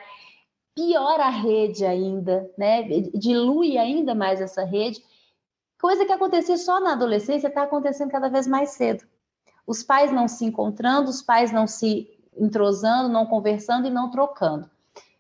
Piora 0.76 1.24
a 1.24 1.30
rede 1.30 1.84
ainda, 1.84 2.48
né? 2.56 2.82
Dilui 3.14 3.76
ainda 3.76 4.14
mais 4.14 4.40
essa 4.40 4.62
rede 4.62 5.02
Coisa 5.80 6.06
que 6.06 6.12
acontecia 6.12 6.56
só 6.56 6.80
na 6.80 6.92
adolescência 6.92 7.48
está 7.48 7.62
acontecendo 7.64 8.10
cada 8.10 8.28
vez 8.28 8.46
mais 8.46 8.70
cedo. 8.70 9.04
Os 9.66 9.82
pais 9.82 10.10
não 10.10 10.26
se 10.26 10.44
encontrando, 10.44 11.10
os 11.10 11.20
pais 11.20 11.52
não 11.52 11.66
se 11.66 12.08
entrosando, 12.36 13.10
não 13.10 13.26
conversando 13.26 13.86
e 13.86 13.90
não 13.90 14.10
trocando. 14.10 14.70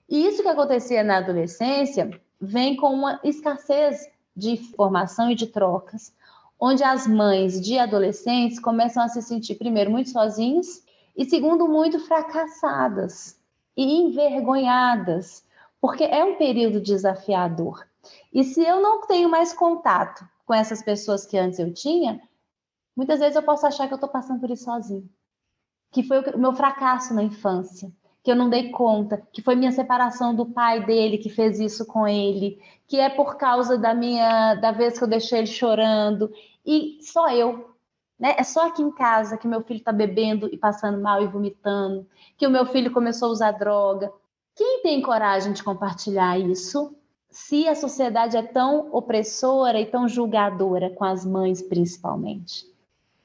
E 0.08 0.26
isso 0.26 0.42
que 0.42 0.48
acontecia 0.48 1.04
na 1.04 1.18
adolescência 1.18 2.10
vem 2.40 2.74
com 2.76 2.92
uma 2.92 3.20
escassez 3.22 4.08
de 4.34 4.52
informação 4.52 5.30
e 5.30 5.34
de 5.34 5.46
trocas, 5.46 6.12
onde 6.58 6.82
as 6.82 7.06
mães 7.06 7.60
de 7.60 7.78
adolescentes 7.78 8.58
começam 8.58 9.02
a 9.02 9.08
se 9.08 9.20
sentir, 9.20 9.56
primeiro, 9.56 9.90
muito 9.90 10.10
sozinhas 10.10 10.82
e, 11.14 11.24
segundo, 11.26 11.68
muito 11.68 11.98
fracassadas 12.00 13.38
e 13.76 14.00
envergonhadas, 14.00 15.44
porque 15.86 16.02
é 16.02 16.24
um 16.24 16.34
período 16.34 16.80
desafiador. 16.80 17.86
E 18.34 18.42
se 18.42 18.60
eu 18.60 18.82
não 18.82 19.06
tenho 19.06 19.28
mais 19.28 19.52
contato 19.52 20.28
com 20.44 20.52
essas 20.52 20.82
pessoas 20.82 21.24
que 21.24 21.38
antes 21.38 21.60
eu 21.60 21.72
tinha, 21.72 22.20
muitas 22.96 23.20
vezes 23.20 23.36
eu 23.36 23.42
posso 23.44 23.64
achar 23.64 23.86
que 23.86 23.94
eu 23.94 23.96
estou 23.96 24.10
passando 24.10 24.40
por 24.40 24.50
isso 24.50 24.64
sozinho. 24.64 25.08
Que 25.92 26.02
foi 26.02 26.18
o 26.18 26.38
meu 26.38 26.52
fracasso 26.52 27.14
na 27.14 27.22
infância, 27.22 27.88
que 28.20 28.32
eu 28.32 28.34
não 28.34 28.50
dei 28.50 28.72
conta, 28.72 29.22
que 29.32 29.40
foi 29.40 29.54
minha 29.54 29.70
separação 29.70 30.34
do 30.34 30.44
pai 30.44 30.84
dele 30.84 31.18
que 31.18 31.30
fez 31.30 31.60
isso 31.60 31.86
com 31.86 32.04
ele, 32.04 32.60
que 32.88 32.98
é 32.98 33.08
por 33.08 33.36
causa 33.36 33.78
da 33.78 33.94
minha 33.94 34.56
da 34.56 34.72
vez 34.72 34.98
que 34.98 35.04
eu 35.04 35.08
deixei 35.08 35.38
ele 35.38 35.46
chorando 35.46 36.32
e 36.66 36.98
só 37.00 37.30
eu, 37.30 37.76
né? 38.18 38.34
É 38.36 38.42
só 38.42 38.66
aqui 38.66 38.82
em 38.82 38.90
casa 38.90 39.38
que 39.38 39.46
meu 39.46 39.62
filho 39.62 39.78
está 39.78 39.92
bebendo 39.92 40.52
e 40.52 40.58
passando 40.58 41.00
mal 41.00 41.22
e 41.22 41.28
vomitando, 41.28 42.08
que 42.36 42.44
o 42.44 42.50
meu 42.50 42.66
filho 42.66 42.92
começou 42.92 43.28
a 43.28 43.32
usar 43.32 43.52
droga. 43.52 44.12
Quem 44.56 44.80
tem 44.82 45.02
coragem 45.02 45.52
de 45.52 45.62
compartilhar 45.62 46.38
isso 46.38 46.96
se 47.30 47.68
a 47.68 47.74
sociedade 47.74 48.38
é 48.38 48.42
tão 48.42 48.88
opressora 48.90 49.78
e 49.78 49.84
tão 49.84 50.08
julgadora 50.08 50.88
com 50.88 51.04
as 51.04 51.26
mães, 51.26 51.60
principalmente. 51.60 52.64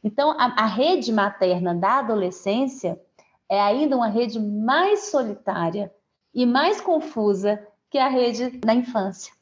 Então, 0.03 0.31
a, 0.31 0.63
a, 0.63 0.65
rede 0.65 1.13
materna 1.13 1.73
da 1.73 1.99
adolescência 1.99 2.99
é 3.47 3.61
ainda 3.61 3.95
uma 3.95 4.09
rede 4.09 4.41
mais 4.41 5.05
solitária 5.05 5.93
e 6.33 6.45
mais 6.45 6.81
confusa 6.81 7.65
que 7.89 7.97
a 7.97 8.09
rede 8.09 8.49
da 8.57 8.73
infância. 8.73 9.33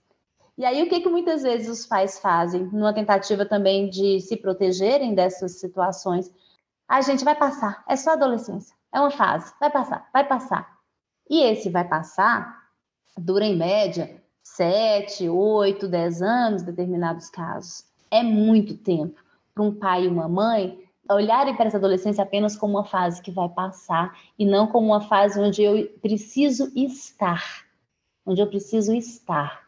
E 0.56 0.65
aí, 0.65 0.84
o 0.84 0.89
que, 0.89 0.99
que 0.99 1.10
muitas 1.10 1.41
vezes 1.41 1.69
os 1.69 1.88
pais 1.88 2.19
fazem, 2.19 2.65
numa 2.65 2.93
tentativa 2.93 3.45
também 3.45 3.89
de 3.89 4.19
se 4.19 4.38
protegerem 4.38 5.15
dessas 5.15 5.60
situações? 5.60 6.32
A 6.88 7.02
gente 7.02 7.23
vai 7.23 7.34
passar, 7.34 7.84
é 7.88 7.95
só 7.95 8.12
adolescência, 8.12 8.75
é 8.93 8.99
uma 8.99 9.10
fase, 9.10 9.52
vai 9.60 9.71
passar, 9.71 10.08
vai 10.13 10.28
passar. 10.28 10.78
E 11.29 11.43
esse 11.43 11.69
vai 11.69 11.87
passar 11.87 12.59
dura 13.17 13.45
em 13.45 13.55
média 13.55 14.21
7, 14.43 15.29
8, 15.29 15.87
10 15.87 16.21
anos, 16.21 16.63
determinados 16.63 17.29
casos. 17.29 17.85
É 18.09 18.23
muito 18.23 18.75
tempo 18.77 19.21
para 19.53 19.63
um 19.63 19.73
pai 19.73 20.05
e 20.05 20.07
uma 20.07 20.27
mãe 20.27 20.79
olharem 21.09 21.55
para 21.55 21.65
essa 21.65 21.77
adolescência 21.77 22.23
apenas 22.23 22.55
como 22.55 22.77
uma 22.77 22.85
fase 22.85 23.21
que 23.21 23.31
vai 23.31 23.49
passar 23.49 24.17
e 24.37 24.45
não 24.45 24.67
como 24.67 24.87
uma 24.87 25.01
fase 25.01 25.39
onde 25.39 25.63
eu 25.63 25.87
preciso 26.01 26.71
estar, 26.75 27.65
onde 28.25 28.41
eu 28.41 28.47
preciso 28.47 28.93
estar. 28.93 29.67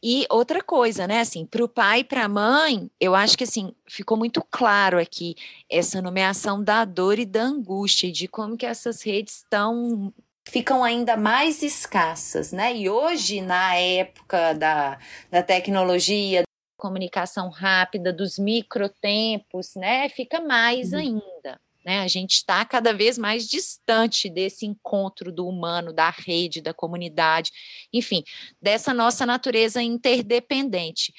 E 0.00 0.24
outra 0.30 0.62
coisa, 0.62 1.06
né, 1.06 1.20
assim, 1.20 1.44
para 1.44 1.64
o 1.64 1.68
pai 1.68 2.00
e 2.00 2.04
para 2.04 2.24
a 2.24 2.28
mãe, 2.28 2.88
eu 3.00 3.14
acho 3.14 3.36
que 3.36 3.44
assim 3.44 3.74
ficou 3.86 4.16
muito 4.16 4.40
claro 4.48 4.98
aqui 4.98 5.34
essa 5.68 6.00
nomeação 6.00 6.62
da 6.62 6.84
dor 6.84 7.18
e 7.18 7.26
da 7.26 7.42
angústia, 7.42 8.10
de 8.12 8.28
como 8.28 8.56
que 8.56 8.66
essas 8.66 9.02
redes 9.02 9.38
estão 9.38 10.12
ficam 10.46 10.82
ainda 10.82 11.16
mais 11.16 11.62
escassas, 11.62 12.52
né? 12.52 12.74
E 12.74 12.88
hoje, 12.88 13.40
na 13.40 13.74
época 13.74 14.54
da, 14.54 14.98
da 15.30 15.42
tecnologia, 15.42 16.44
comunicação 16.78 17.48
rápida, 17.50 18.12
dos 18.12 18.38
microtempos, 18.38 19.74
né? 19.74 20.08
Fica 20.08 20.40
mais 20.40 20.92
uhum. 20.92 20.98
ainda. 20.98 21.60
Né? 21.84 22.00
A 22.00 22.08
gente 22.08 22.32
está 22.32 22.64
cada 22.64 22.92
vez 22.92 23.16
mais 23.16 23.46
distante 23.48 24.28
desse 24.28 24.66
encontro 24.66 25.30
do 25.30 25.46
humano, 25.46 25.92
da 25.92 26.10
rede, 26.10 26.60
da 26.60 26.74
comunidade, 26.74 27.52
enfim, 27.92 28.24
dessa 28.60 28.92
nossa 28.92 29.24
natureza 29.24 29.80
interdependente. 29.80 31.14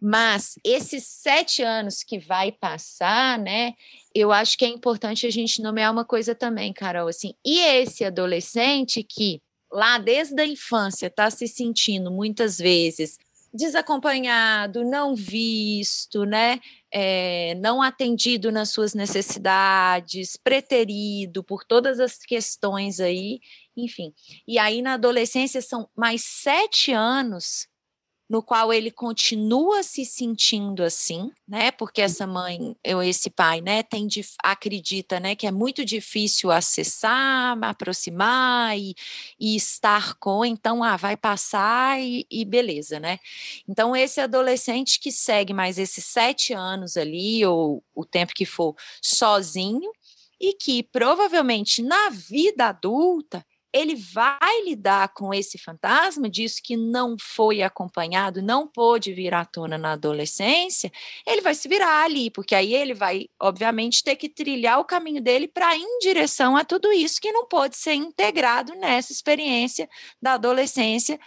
Mas 0.00 0.54
esses 0.64 1.04
sete 1.06 1.62
anos 1.62 2.02
que 2.02 2.18
vai 2.18 2.50
passar, 2.50 3.38
né? 3.38 3.74
Eu 4.14 4.32
acho 4.32 4.56
que 4.56 4.64
é 4.64 4.68
importante 4.68 5.26
a 5.26 5.30
gente 5.30 5.60
nomear 5.60 5.92
uma 5.92 6.04
coisa 6.04 6.34
também, 6.34 6.72
Carol. 6.72 7.08
Assim, 7.08 7.34
e 7.44 7.60
esse 7.60 8.04
adolescente 8.04 9.02
que 9.02 9.42
lá 9.70 9.98
desde 9.98 10.40
a 10.40 10.46
infância 10.46 11.06
está 11.06 11.30
se 11.30 11.46
sentindo 11.46 12.10
muitas 12.10 12.58
vezes 12.58 13.18
desacompanhado, 13.52 14.84
não 14.84 15.14
visto, 15.14 16.24
né? 16.24 16.60
É, 16.92 17.54
não 17.56 17.82
atendido 17.82 18.50
nas 18.50 18.70
suas 18.70 18.94
necessidades, 18.94 20.36
preterido 20.36 21.42
por 21.42 21.64
todas 21.64 22.00
as 22.00 22.18
questões 22.18 23.00
aí, 23.00 23.40
enfim. 23.76 24.14
E 24.46 24.58
aí 24.58 24.82
na 24.82 24.94
adolescência 24.94 25.60
são 25.60 25.88
mais 25.96 26.22
sete 26.24 26.92
anos 26.92 27.68
no 28.30 28.40
qual 28.40 28.72
ele 28.72 28.92
continua 28.92 29.82
se 29.82 30.06
sentindo 30.06 30.84
assim, 30.84 31.32
né? 31.48 31.72
Porque 31.72 32.00
essa 32.00 32.28
mãe, 32.28 32.76
eu 32.84 33.02
esse 33.02 33.28
pai, 33.28 33.60
né, 33.60 33.82
tem 33.82 34.06
acredita, 34.40 35.18
né, 35.18 35.34
que 35.34 35.48
é 35.48 35.50
muito 35.50 35.84
difícil 35.84 36.52
acessar, 36.52 37.58
aproximar 37.60 38.78
e, 38.78 38.94
e 39.38 39.56
estar 39.56 40.14
com, 40.14 40.44
então 40.44 40.84
ah, 40.84 40.96
vai 40.96 41.16
passar 41.16 42.00
e, 42.00 42.24
e, 42.30 42.44
beleza, 42.44 43.00
né? 43.00 43.18
Então 43.68 43.96
esse 43.96 44.20
adolescente 44.20 45.00
que 45.00 45.10
segue 45.10 45.52
mais 45.52 45.76
esses 45.76 46.04
sete 46.04 46.52
anos 46.52 46.96
ali 46.96 47.44
ou 47.44 47.82
o 47.92 48.04
tempo 48.04 48.32
que 48.32 48.46
for 48.46 48.76
sozinho 49.02 49.90
e 50.40 50.54
que 50.54 50.84
provavelmente 50.84 51.82
na 51.82 52.10
vida 52.10 52.68
adulta 52.68 53.44
ele 53.72 53.94
vai 53.94 54.62
lidar 54.64 55.12
com 55.14 55.32
esse 55.32 55.56
fantasma 55.56 56.28
disso 56.28 56.60
que 56.62 56.76
não 56.76 57.16
foi 57.20 57.62
acompanhado, 57.62 58.42
não 58.42 58.66
pôde 58.66 59.12
vir 59.12 59.32
à 59.32 59.44
tona 59.44 59.78
na 59.78 59.92
adolescência, 59.92 60.90
ele 61.26 61.40
vai 61.40 61.54
se 61.54 61.68
virar 61.68 62.04
ali, 62.04 62.30
porque 62.30 62.54
aí 62.54 62.74
ele 62.74 62.94
vai, 62.94 63.28
obviamente, 63.38 64.02
ter 64.02 64.16
que 64.16 64.28
trilhar 64.28 64.80
o 64.80 64.84
caminho 64.84 65.22
dele 65.22 65.46
para 65.46 65.76
ir 65.76 65.82
em 65.82 65.98
direção 66.00 66.56
a 66.56 66.64
tudo 66.64 66.92
isso 66.92 67.20
que 67.20 67.32
não 67.32 67.46
pode 67.46 67.76
ser 67.76 67.94
integrado 67.94 68.74
nessa 68.74 69.12
experiência 69.12 69.88
da 70.20 70.34
adolescência 70.34 71.18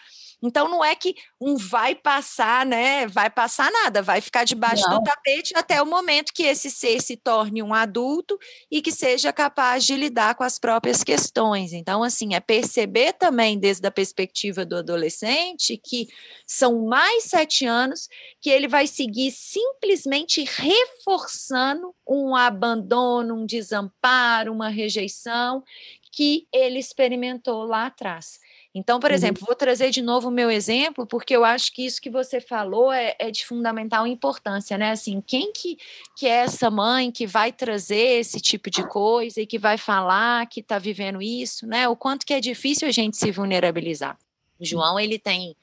então 0.44 0.68
não 0.68 0.84
é 0.84 0.94
que 0.94 1.16
um 1.40 1.56
vai 1.56 1.96
passar, 1.96 2.66
né? 2.66 3.08
Vai 3.08 3.30
passar 3.30 3.72
nada, 3.72 4.02
vai 4.02 4.20
ficar 4.20 4.44
debaixo 4.44 4.84
não. 4.90 5.00
do 5.00 5.04
tapete 5.04 5.54
até 5.56 5.82
o 5.82 5.86
momento 5.86 6.34
que 6.34 6.44
esse 6.44 6.70
ser 6.70 7.02
se 7.02 7.16
torne 7.16 7.64
um 7.64 7.74
adulto 7.74 8.38
e 8.70 8.82
que 8.82 8.92
seja 8.92 9.32
capaz 9.32 9.86
de 9.86 9.96
lidar 9.96 10.36
com 10.36 10.44
as 10.44 10.60
próprias 10.60 11.04
questões. 11.04 11.72
Então, 11.72 12.04
assim, 12.04 12.36
é 12.36 12.40
perceber 12.40 13.14
também 13.14 13.58
desde 13.58 13.88
a 13.88 13.92
perspectiva 13.92 14.66
do 14.66 14.76
adolescente 14.76 15.78
que 15.78 16.08
são 16.46 16.86
mais 16.86 17.24
sete 17.24 17.66
anos 17.66 18.10
que 18.42 18.50
ele 18.50 18.68
vai 18.68 18.86
seguir 18.86 19.32
simplesmente 19.32 20.44
reforçando 20.44 21.96
um 22.08 22.36
abandono, 22.36 23.36
um 23.36 23.46
desamparo, 23.46 24.52
uma 24.52 24.70
rejeição 24.70 25.64
que 26.12 26.48
ele 26.54 26.78
experimentou 26.78 27.64
lá 27.64 27.88
atrás. 27.88 28.40
Então, 28.76 29.00
por 29.00 29.12
uhum. 29.12 29.16
exemplo, 29.16 29.46
vou 29.46 29.56
trazer 29.56 29.92
de 29.92 30.02
novo 30.02 30.30
o 30.30 30.32
meu 30.32 30.50
exemplo, 30.50 31.06
porque 31.06 31.36
eu 31.36 31.46
acho 31.46 31.72
que 31.72 31.86
isso 31.86 32.02
que 32.02 32.10
você 32.10 32.42
falou 32.42 32.92
é, 32.92 33.16
é, 33.20 33.30
de 33.30 33.46
fundamental 33.46 34.08
importância, 34.08 34.78
né? 34.78 34.92
Assim, 34.92 35.22
quem 35.22 35.52
que, 35.54 35.78
que 36.18 36.26
é 36.26 36.38
essa 36.38 36.72
mãe 36.72 37.12
que 37.12 37.28
vai 37.28 37.52
trazer 37.52 38.20
esse 38.20 38.42
tipo 38.42 38.72
de 38.72 38.88
coisa 38.88 39.42
e 39.42 39.46
que 39.46 39.60
vai 39.60 39.78
falar 39.78 40.48
que 40.48 40.60
está 40.60 40.80
vivendo 40.80 41.22
isso, 41.22 41.68
né? 41.68 41.88
O 41.88 41.96
quanto 41.96 42.26
que 42.26 42.34
é 42.34 42.40
difícil 42.40 42.88
a 42.88 42.92
gente 42.92 43.16
se 43.16 43.30
vulnerabilizar. 43.32 44.18
O 44.60 44.66
João, 44.66 45.00
ele 45.00 45.20
tem, 45.20 45.56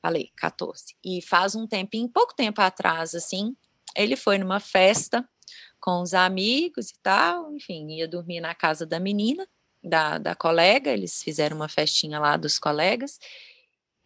falei, 0.00 0.30
14, 0.36 0.96
e 1.04 1.20
faz 1.20 1.54
um 1.54 1.66
tempinho, 1.66 2.08
pouco 2.08 2.34
tempo 2.34 2.62
atrás, 2.62 3.14
assim, 3.14 3.54
ele 3.94 4.16
foi 4.16 4.38
numa 4.38 4.60
festa 4.60 5.28
com 5.80 6.00
os 6.00 6.14
amigos 6.14 6.90
e 6.90 6.94
tal, 7.02 7.54
enfim, 7.54 7.90
ia 7.90 8.08
dormir 8.08 8.40
na 8.40 8.54
casa 8.54 8.86
da 8.86 8.98
menina, 8.98 9.46
da, 9.84 10.18
da 10.18 10.34
colega, 10.34 10.90
eles 10.90 11.22
fizeram 11.22 11.56
uma 11.56 11.68
festinha 11.68 12.18
lá 12.18 12.36
dos 12.36 12.58
colegas, 12.58 13.18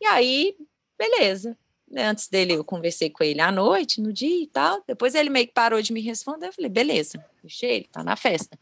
e 0.01 0.07
aí, 0.07 0.57
beleza. 0.99 1.57
Antes 1.97 2.29
dele, 2.29 2.53
eu 2.53 2.65
conversei 2.65 3.09
com 3.09 3.25
ele 3.25 3.41
à 3.41 3.51
noite, 3.51 4.01
no 4.01 4.13
dia 4.13 4.43
e 4.43 4.47
tal. 4.47 4.83
Depois 4.87 5.15
ele 5.15 5.31
meio 5.31 5.47
que 5.47 5.55
parou 5.55 5.81
de 5.81 5.93
me 5.93 6.03
responder. 6.03 6.49
Eu 6.49 6.53
falei, 6.53 6.69
beleza, 6.69 7.25
deixei 7.43 7.77
ele, 7.77 7.89
tá 7.91 8.05
na 8.05 8.15
festa. 8.15 8.59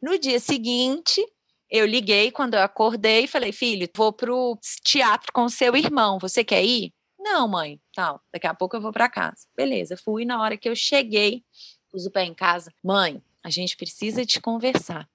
No 0.00 0.18
dia 0.18 0.40
seguinte, 0.40 1.22
eu 1.70 1.86
liguei 1.86 2.30
quando 2.30 2.54
eu 2.54 2.60
acordei 2.60 3.24
e 3.24 3.28
falei, 3.28 3.52
filho, 3.52 3.88
vou 3.94 4.12
pro 4.12 4.58
teatro 4.82 5.30
com 5.32 5.48
seu 5.48 5.76
irmão, 5.76 6.18
você 6.18 6.42
quer 6.42 6.64
ir? 6.64 6.92
Não, 7.18 7.46
mãe, 7.46 7.78
tal, 7.94 8.20
daqui 8.32 8.46
a 8.46 8.54
pouco 8.54 8.76
eu 8.76 8.80
vou 8.80 8.92
para 8.92 9.08
casa. 9.08 9.46
Beleza, 9.54 9.96
fui 9.96 10.24
na 10.24 10.40
hora 10.40 10.56
que 10.56 10.68
eu 10.68 10.74
cheguei, 10.74 11.44
pus 11.90 12.06
o 12.06 12.10
pé 12.10 12.24
em 12.24 12.34
casa. 12.34 12.72
Mãe, 12.82 13.22
a 13.44 13.50
gente 13.50 13.76
precisa 13.76 14.24
te 14.24 14.40
conversar. 14.40 15.06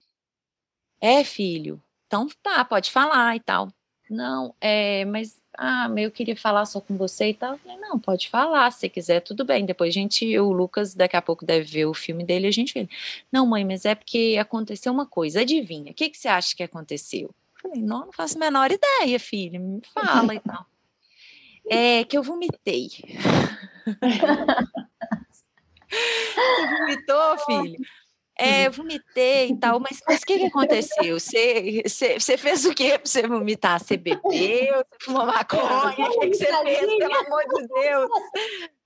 É, 1.01 1.23
filho? 1.23 1.81
Então 2.07 2.27
tá, 2.41 2.63
pode 2.63 2.91
falar 2.91 3.35
e 3.35 3.39
tal. 3.39 3.69
Não, 4.09 4.53
é, 4.61 5.03
mas 5.05 5.41
ah, 5.57 5.89
eu 5.97 6.11
queria 6.11 6.35
falar 6.35 6.65
só 6.65 6.79
com 6.79 6.95
você 6.95 7.29
e 7.29 7.33
tal. 7.33 7.59
Não, 7.79 7.99
pode 7.99 8.29
falar, 8.29 8.71
se 8.71 8.87
quiser, 8.89 9.21
tudo 9.21 9.43
bem. 9.43 9.65
Depois 9.65 9.89
a 9.89 9.93
gente, 9.93 10.37
o 10.37 10.51
Lucas 10.51 10.93
daqui 10.93 11.15
a 11.15 11.21
pouco 11.21 11.45
deve 11.45 11.65
ver 11.65 11.85
o 11.85 11.93
filme 11.93 12.23
dele 12.23 12.47
a 12.47 12.51
gente 12.51 12.73
vê. 12.73 12.87
Não, 13.31 13.47
mãe, 13.47 13.65
mas 13.65 13.85
é 13.85 13.95
porque 13.95 14.37
aconteceu 14.39 14.91
uma 14.91 15.05
coisa. 15.05 15.41
Adivinha, 15.41 15.91
o 15.91 15.95
que, 15.95 16.09
que 16.09 16.17
você 16.17 16.27
acha 16.27 16.55
que 16.55 16.63
aconteceu? 16.63 17.31
Falei, 17.61 17.81
não, 17.81 18.05
não 18.05 18.11
faço 18.11 18.37
a 18.37 18.39
menor 18.39 18.71
ideia, 18.71 19.19
filho, 19.19 19.59
me 19.59 19.81
fala 19.93 20.35
e 20.35 20.39
tal. 20.39 20.65
É 21.67 22.03
que 22.03 22.15
eu 22.17 22.21
vomitei. 22.21 22.89
você 25.89 26.67
vomitou, 26.67 27.37
filho? 27.39 27.79
É, 28.37 28.67
eu 28.67 28.71
vomitei 28.71 29.49
e 29.49 29.57
tal, 29.57 29.79
mas, 29.79 30.01
mas 30.07 30.21
o 30.21 30.25
que, 30.25 30.39
que 30.39 30.45
aconteceu? 30.45 31.17
Você, 31.19 31.81
você, 31.85 32.19
você 32.19 32.37
fez 32.37 32.65
o 32.65 32.73
quê 32.73 32.99
para 32.99 33.09
você 33.09 33.25
vomitar? 33.25 33.79
Você 33.79 33.95
bebeu? 33.95 34.21
Você 34.23 34.85
fumou 35.01 35.25
maconha? 35.25 36.09
O 36.09 36.19
que, 36.19 36.29
que 36.29 36.35
você 36.35 36.63
fez, 36.63 36.97
pelo 36.97 37.15
amor 37.15 37.43
de 37.47 37.67
Deus? 37.67 38.09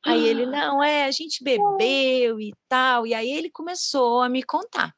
Aí 0.05 0.27
ele, 0.27 0.45
não, 0.45 0.83
é, 0.83 1.05
a 1.05 1.11
gente 1.11 1.43
bebeu 1.43 2.39
e 2.39 2.53
tal. 2.67 3.07
E 3.07 3.13
aí 3.13 3.31
ele 3.31 3.49
começou 3.49 4.21
a 4.21 4.29
me 4.29 4.43
contar 4.43 4.93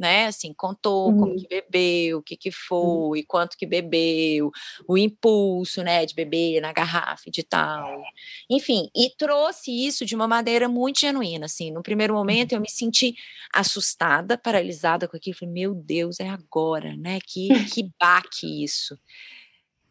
né? 0.00 0.26
Assim, 0.26 0.54
contou 0.54 1.10
uhum. 1.10 1.18
como 1.18 1.36
que 1.36 1.46
bebeu, 1.46 2.18
o 2.18 2.22
que 2.22 2.36
que 2.36 2.50
foi, 2.50 3.22
quanto 3.22 3.56
que 3.56 3.66
bebeu, 3.66 4.50
o 4.88 4.96
impulso, 4.96 5.82
né, 5.82 6.06
de 6.06 6.14
beber 6.14 6.60
na 6.62 6.72
garrafa 6.72 7.30
de 7.30 7.42
tal. 7.42 8.02
Enfim, 8.48 8.88
e 8.96 9.10
trouxe 9.16 9.70
isso 9.70 10.06
de 10.06 10.16
uma 10.16 10.26
maneira 10.26 10.68
muito 10.68 11.00
genuína, 11.00 11.44
assim. 11.44 11.70
No 11.70 11.82
primeiro 11.82 12.14
momento 12.14 12.52
eu 12.52 12.60
me 12.60 12.70
senti 12.70 13.14
assustada, 13.54 14.38
paralisada 14.38 15.06
com 15.06 15.16
aquilo, 15.16 15.36
falei, 15.36 15.52
meu 15.52 15.74
Deus, 15.74 16.18
é 16.18 16.28
agora, 16.28 16.96
né? 16.96 17.18
Que 17.24 17.48
que 17.82 17.90
baque 18.00 18.64
isso. 18.64 18.98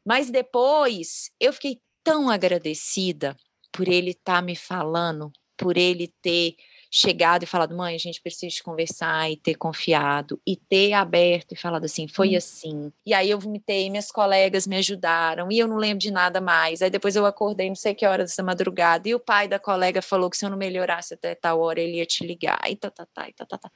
Mas 0.03 0.31
depois 0.31 1.29
eu 1.39 1.53
fiquei 1.53 1.79
tão 2.03 2.29
agradecida 2.29 3.37
por 3.71 3.87
ele 3.87 4.11
estar 4.11 4.37
tá 4.37 4.41
me 4.41 4.55
falando, 4.55 5.31
por 5.55 5.77
ele 5.77 6.11
ter 6.21 6.55
chegado 6.91 7.43
e 7.43 7.45
falado, 7.45 7.75
mãe, 7.75 7.95
a 7.95 7.99
gente 7.99 8.21
precisa 8.21 8.55
conversar 8.63 9.29
e 9.29 9.37
ter 9.37 9.55
confiado 9.55 10.41
e 10.45 10.55
ter 10.55 10.93
aberto 10.93 11.51
e 11.51 11.55
falado 11.55 11.85
assim, 11.85 12.07
foi 12.07 12.33
hum. 12.33 12.37
assim. 12.37 12.91
E 13.05 13.13
aí 13.13 13.29
eu 13.29 13.39
vomitei, 13.39 13.89
minhas 13.89 14.11
colegas 14.11 14.65
me 14.65 14.75
ajudaram 14.77 15.51
e 15.51 15.59
eu 15.59 15.67
não 15.67 15.77
lembro 15.77 15.99
de 15.99 16.11
nada 16.11 16.41
mais. 16.41 16.81
Aí 16.81 16.89
depois 16.89 17.15
eu 17.15 17.25
acordei, 17.25 17.69
não 17.69 17.75
sei 17.75 17.93
que 17.93 18.05
hora 18.05 18.23
dessa 18.23 18.41
madrugada, 18.41 19.07
e 19.07 19.13
o 19.13 19.19
pai 19.19 19.47
da 19.47 19.59
colega 19.59 20.01
falou 20.01 20.29
que 20.29 20.37
se 20.37 20.45
eu 20.45 20.49
não 20.49 20.57
melhorasse 20.57 21.13
até 21.13 21.35
tal 21.35 21.59
hora, 21.59 21.79
ele 21.79 21.97
ia 21.97 22.05
te 22.05 22.25
ligar, 22.25 22.59
e 22.67 22.75
tá, 22.75 22.89
tá, 22.89 23.05
tá, 23.13 23.29
e 23.29 23.33
tá, 23.33 23.45
tá, 23.45 23.57
tá. 23.57 23.71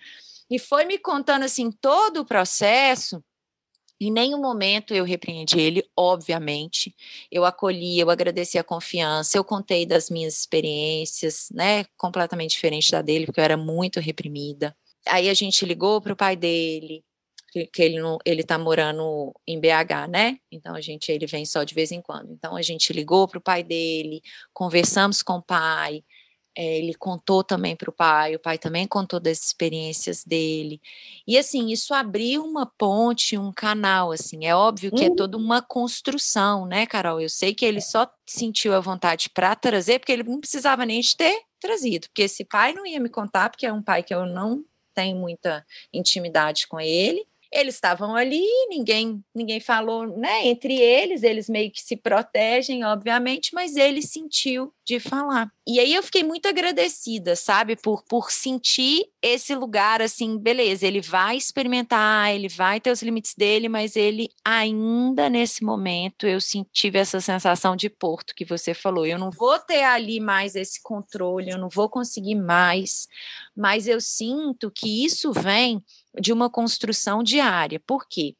E 0.49 0.59
foi 0.59 0.85
me 0.85 0.97
contando 0.97 1.43
assim 1.43 1.71
todo 1.71 2.21
o 2.21 2.25
processo. 2.25 3.23
Em 4.03 4.11
nenhum 4.11 4.41
momento 4.41 4.93
eu 4.93 5.05
repreendi 5.05 5.59
ele, 5.59 5.83
obviamente. 5.95 6.95
Eu 7.31 7.45
acolhi, 7.45 7.99
eu 7.99 8.09
agradeci 8.09 8.57
a 8.57 8.63
confiança, 8.63 9.37
eu 9.37 9.43
contei 9.43 9.85
das 9.85 10.09
minhas 10.09 10.39
experiências, 10.39 11.47
né, 11.51 11.85
completamente 11.97 12.51
diferente 12.51 12.91
da 12.91 13.01
dele, 13.01 13.25
porque 13.25 13.39
eu 13.39 13.43
era 13.43 13.57
muito 13.57 13.99
reprimida. 13.99 14.75
Aí 15.07 15.29
a 15.29 15.33
gente 15.33 15.65
ligou 15.65 16.01
para 16.01 16.13
o 16.13 16.15
pai 16.15 16.35
dele, 16.35 17.03
que 17.71 17.81
ele 17.81 17.97
ele 18.25 18.41
está 18.41 18.57
morando 18.57 19.33
em 19.47 19.59
BH, 19.59 20.07
né? 20.09 20.37
Então 20.51 20.75
a 20.75 20.81
gente 20.81 21.11
ele 21.11 21.27
vem 21.27 21.45
só 21.45 21.63
de 21.63 21.75
vez 21.75 21.91
em 21.91 22.01
quando. 22.01 22.31
Então 22.31 22.55
a 22.55 22.61
gente 22.61 22.91
ligou 22.91 23.27
para 23.27 23.37
o 23.37 23.41
pai 23.41 23.63
dele, 23.63 24.21
conversamos 24.53 25.21
com 25.21 25.33
o 25.33 25.41
pai, 25.41 26.03
é, 26.55 26.77
ele 26.77 26.93
contou 26.93 27.43
também 27.43 27.75
para 27.75 27.89
o 27.89 27.93
pai, 27.93 28.35
o 28.35 28.39
pai 28.39 28.57
também 28.57 28.87
contou 28.87 29.19
das 29.19 29.43
experiências 29.43 30.23
dele. 30.23 30.79
E 31.27 31.37
assim, 31.37 31.71
isso 31.71 31.93
abriu 31.93 32.43
uma 32.43 32.65
ponte, 32.65 33.37
um 33.37 33.51
canal, 33.51 34.11
assim. 34.11 34.45
É 34.45 34.55
óbvio 34.55 34.91
que 34.91 35.03
é 35.03 35.09
uhum. 35.09 35.15
toda 35.15 35.37
uma 35.37 35.61
construção, 35.61 36.65
né, 36.65 36.85
Carol? 36.85 37.19
Eu 37.19 37.29
sei 37.29 37.55
que 37.55 37.65
ele 37.65 37.81
só 37.81 38.07
sentiu 38.25 38.73
a 38.75 38.79
vontade 38.79 39.29
para 39.29 39.55
trazer, 39.55 39.99
porque 39.99 40.11
ele 40.11 40.23
não 40.23 40.39
precisava 40.39 40.85
nem 40.85 41.01
de 41.01 41.15
ter 41.15 41.41
trazido, 41.59 42.07
porque 42.09 42.23
esse 42.23 42.43
pai 42.43 42.73
não 42.73 42.85
ia 42.85 42.99
me 42.99 43.09
contar, 43.09 43.49
porque 43.49 43.65
é 43.65 43.73
um 43.73 43.81
pai 43.81 44.03
que 44.03 44.13
eu 44.13 44.25
não 44.25 44.63
tenho 44.93 45.17
muita 45.17 45.65
intimidade 45.91 46.67
com 46.67 46.79
ele. 46.79 47.25
Eles 47.53 47.75
estavam 47.75 48.15
ali, 48.15 48.43
ninguém 48.69 49.23
ninguém 49.33 49.59
falou, 49.59 50.07
né? 50.17 50.47
Entre 50.47 50.73
eles, 50.79 51.23
eles 51.23 51.47
meio 51.47 51.71
que 51.71 51.81
se 51.81 51.95
protegem, 51.95 52.83
obviamente, 52.83 53.53
mas 53.53 53.75
ele 53.75 54.01
sentiu 54.01 54.73
de 54.85 54.99
falar. 54.99 55.49
E 55.65 55.79
aí 55.79 55.93
eu 55.93 56.03
fiquei 56.03 56.23
muito 56.23 56.47
agradecida, 56.47 57.35
sabe, 57.35 57.77
por, 57.77 58.03
por 58.03 58.31
sentir 58.31 59.05
esse 59.21 59.55
lugar 59.55 60.01
assim, 60.01 60.37
beleza, 60.37 60.85
ele 60.85 60.99
vai 60.99 61.37
experimentar, 61.37 62.33
ele 62.33 62.49
vai 62.49 62.81
ter 62.81 62.91
os 62.91 63.01
limites 63.01 63.33
dele, 63.33 63.69
mas 63.69 63.95
ele 63.95 64.29
ainda 64.43 65.29
nesse 65.29 65.63
momento 65.63 66.27
eu 66.27 66.37
tive 66.71 66.99
essa 66.99 67.21
sensação 67.21 67.77
de 67.77 67.89
porto 67.89 68.35
que 68.35 68.43
você 68.43 68.73
falou. 68.73 69.05
Eu 69.05 69.17
não 69.17 69.31
vou 69.31 69.57
ter 69.59 69.83
ali 69.83 70.19
mais 70.19 70.55
esse 70.55 70.81
controle, 70.81 71.51
eu 71.51 71.57
não 71.57 71.69
vou 71.69 71.89
conseguir 71.89 72.35
mais, 72.35 73.07
mas 73.55 73.87
eu 73.87 74.01
sinto 74.01 74.69
que 74.69 75.05
isso 75.05 75.31
vem 75.31 75.81
de 76.19 76.31
uma 76.31 76.49
construção 76.49 77.23
diária. 77.23 77.81
Por 77.85 78.07
quê? 78.07 78.35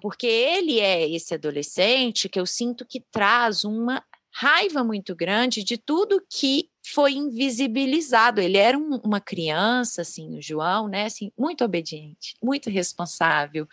Porque 0.00 0.26
ele 0.26 0.78
é 0.78 1.08
esse 1.08 1.34
adolescente 1.34 2.28
que 2.28 2.38
eu 2.38 2.46
sinto 2.46 2.86
que 2.86 3.00
traz 3.10 3.64
uma 3.64 4.04
raiva 4.32 4.84
muito 4.84 5.16
grande 5.16 5.64
de 5.64 5.76
tudo 5.76 6.24
que 6.30 6.68
foi 6.86 7.14
invisibilizado. 7.14 8.40
Ele 8.40 8.56
era 8.56 8.78
um, 8.78 9.00
uma 9.02 9.20
criança, 9.20 10.02
assim, 10.02 10.36
o 10.36 10.42
João, 10.42 10.86
né, 10.86 11.06
assim, 11.06 11.32
muito 11.36 11.64
obediente, 11.64 12.34
muito 12.42 12.70
responsável, 12.70 13.66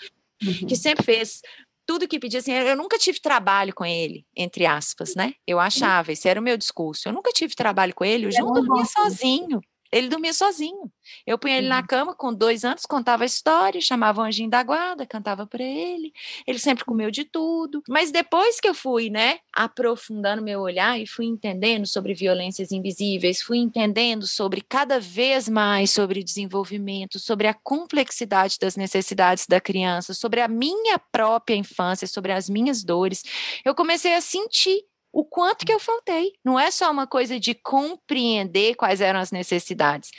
uhum. 0.43 0.67
que 0.67 0.75
sempre 0.75 1.03
fez 1.03 1.41
tudo 1.85 2.07
que 2.07 2.19
pedia, 2.19 2.39
assim, 2.39 2.51
eu 2.51 2.75
nunca 2.75 2.97
tive 2.97 3.19
trabalho 3.19 3.73
com 3.73 3.85
ele, 3.85 4.25
entre 4.35 4.65
aspas, 4.65 5.13
né? 5.13 5.35
Eu 5.45 5.59
achava, 5.59 6.11
esse 6.11 6.27
era 6.27 6.39
o 6.39 6.43
meu 6.43 6.57
discurso. 6.57 7.07
Eu 7.07 7.13
nunca 7.13 7.31
tive 7.31 7.53
trabalho 7.53 7.93
com 7.93 8.03
ele, 8.03 8.25
o 8.25 8.31
João 8.31 8.53
dormia 8.53 8.85
sozinho. 8.85 9.61
Ele 9.95 10.09
dormia 10.09 10.33
sozinho. 10.33 10.91
Eu 11.25 11.39
punha 11.39 11.57
ele 11.57 11.69
na 11.69 11.79
uhum. 11.79 11.87
cama 11.87 12.15
com 12.15 12.33
dois 12.33 12.65
anos, 12.65 12.85
contava 12.85 13.23
a 13.23 13.25
história, 13.25 13.79
chamava 13.79 14.19
o 14.19 14.23
anjinho 14.25 14.49
da 14.49 14.61
guarda, 14.61 15.05
cantava 15.05 15.47
para 15.47 15.63
ele. 15.63 16.11
Ele 16.45 16.59
sempre 16.59 16.83
comeu 16.83 17.09
de 17.09 17.23
tudo. 17.23 17.81
Mas 17.87 18.11
depois 18.11 18.59
que 18.59 18.67
eu 18.67 18.73
fui, 18.73 19.09
né, 19.09 19.39
aprofundando 19.53 20.41
meu 20.41 20.59
olhar 20.59 20.99
e 20.99 21.07
fui 21.07 21.25
entendendo 21.25 21.87
sobre 21.87 22.13
violências 22.13 22.73
invisíveis, 22.73 23.41
fui 23.41 23.59
entendendo 23.59 24.27
sobre 24.27 24.59
cada 24.59 24.99
vez 24.99 25.47
mais 25.47 25.91
sobre 25.91 26.21
desenvolvimento, 26.21 27.17
sobre 27.17 27.47
a 27.47 27.53
complexidade 27.53 28.57
das 28.59 28.75
necessidades 28.75 29.47
da 29.47 29.61
criança, 29.61 30.13
sobre 30.13 30.41
a 30.41 30.47
minha 30.49 30.99
própria 30.99 31.55
infância, 31.55 32.05
sobre 32.05 32.33
as 32.33 32.49
minhas 32.49 32.83
dores, 32.83 33.23
eu 33.63 33.73
comecei 33.73 34.13
a 34.13 34.19
sentir 34.19 34.83
o 35.15 35.23
quanto 35.23 35.65
que 35.65 35.71
eu 35.71 35.79
faltei. 35.79 36.33
Não 36.43 36.59
é 36.59 36.69
só 36.69 36.91
uma 36.91 37.07
coisa 37.07 37.39
de 37.39 37.53
compreender 37.55 38.75
quais 38.75 38.99
eram 38.99 39.21
as 39.21 39.31
necessidades 39.31 40.11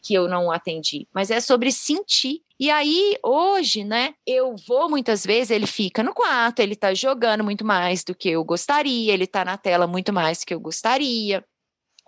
que 0.00 0.14
eu 0.14 0.28
não 0.28 0.52
atendi, 0.52 1.08
mas 1.12 1.32
é 1.32 1.40
sobre 1.40 1.72
sentir. 1.72 2.42
E 2.60 2.70
aí, 2.70 3.18
hoje, 3.24 3.82
né, 3.82 4.14
eu 4.24 4.54
vou 4.68 4.88
muitas 4.88 5.26
vezes, 5.26 5.50
ele 5.50 5.66
fica 5.66 6.00
no 6.00 6.14
quarto, 6.14 6.60
ele 6.60 6.76
tá 6.76 6.94
jogando 6.94 7.42
muito 7.42 7.64
mais 7.64 8.04
do 8.04 8.14
que 8.14 8.28
eu 8.28 8.44
gostaria, 8.44 9.12
ele 9.12 9.26
tá 9.26 9.44
na 9.44 9.58
tela 9.58 9.84
muito 9.88 10.12
mais 10.12 10.38
do 10.38 10.46
que 10.46 10.54
eu 10.54 10.60
gostaria. 10.60 11.44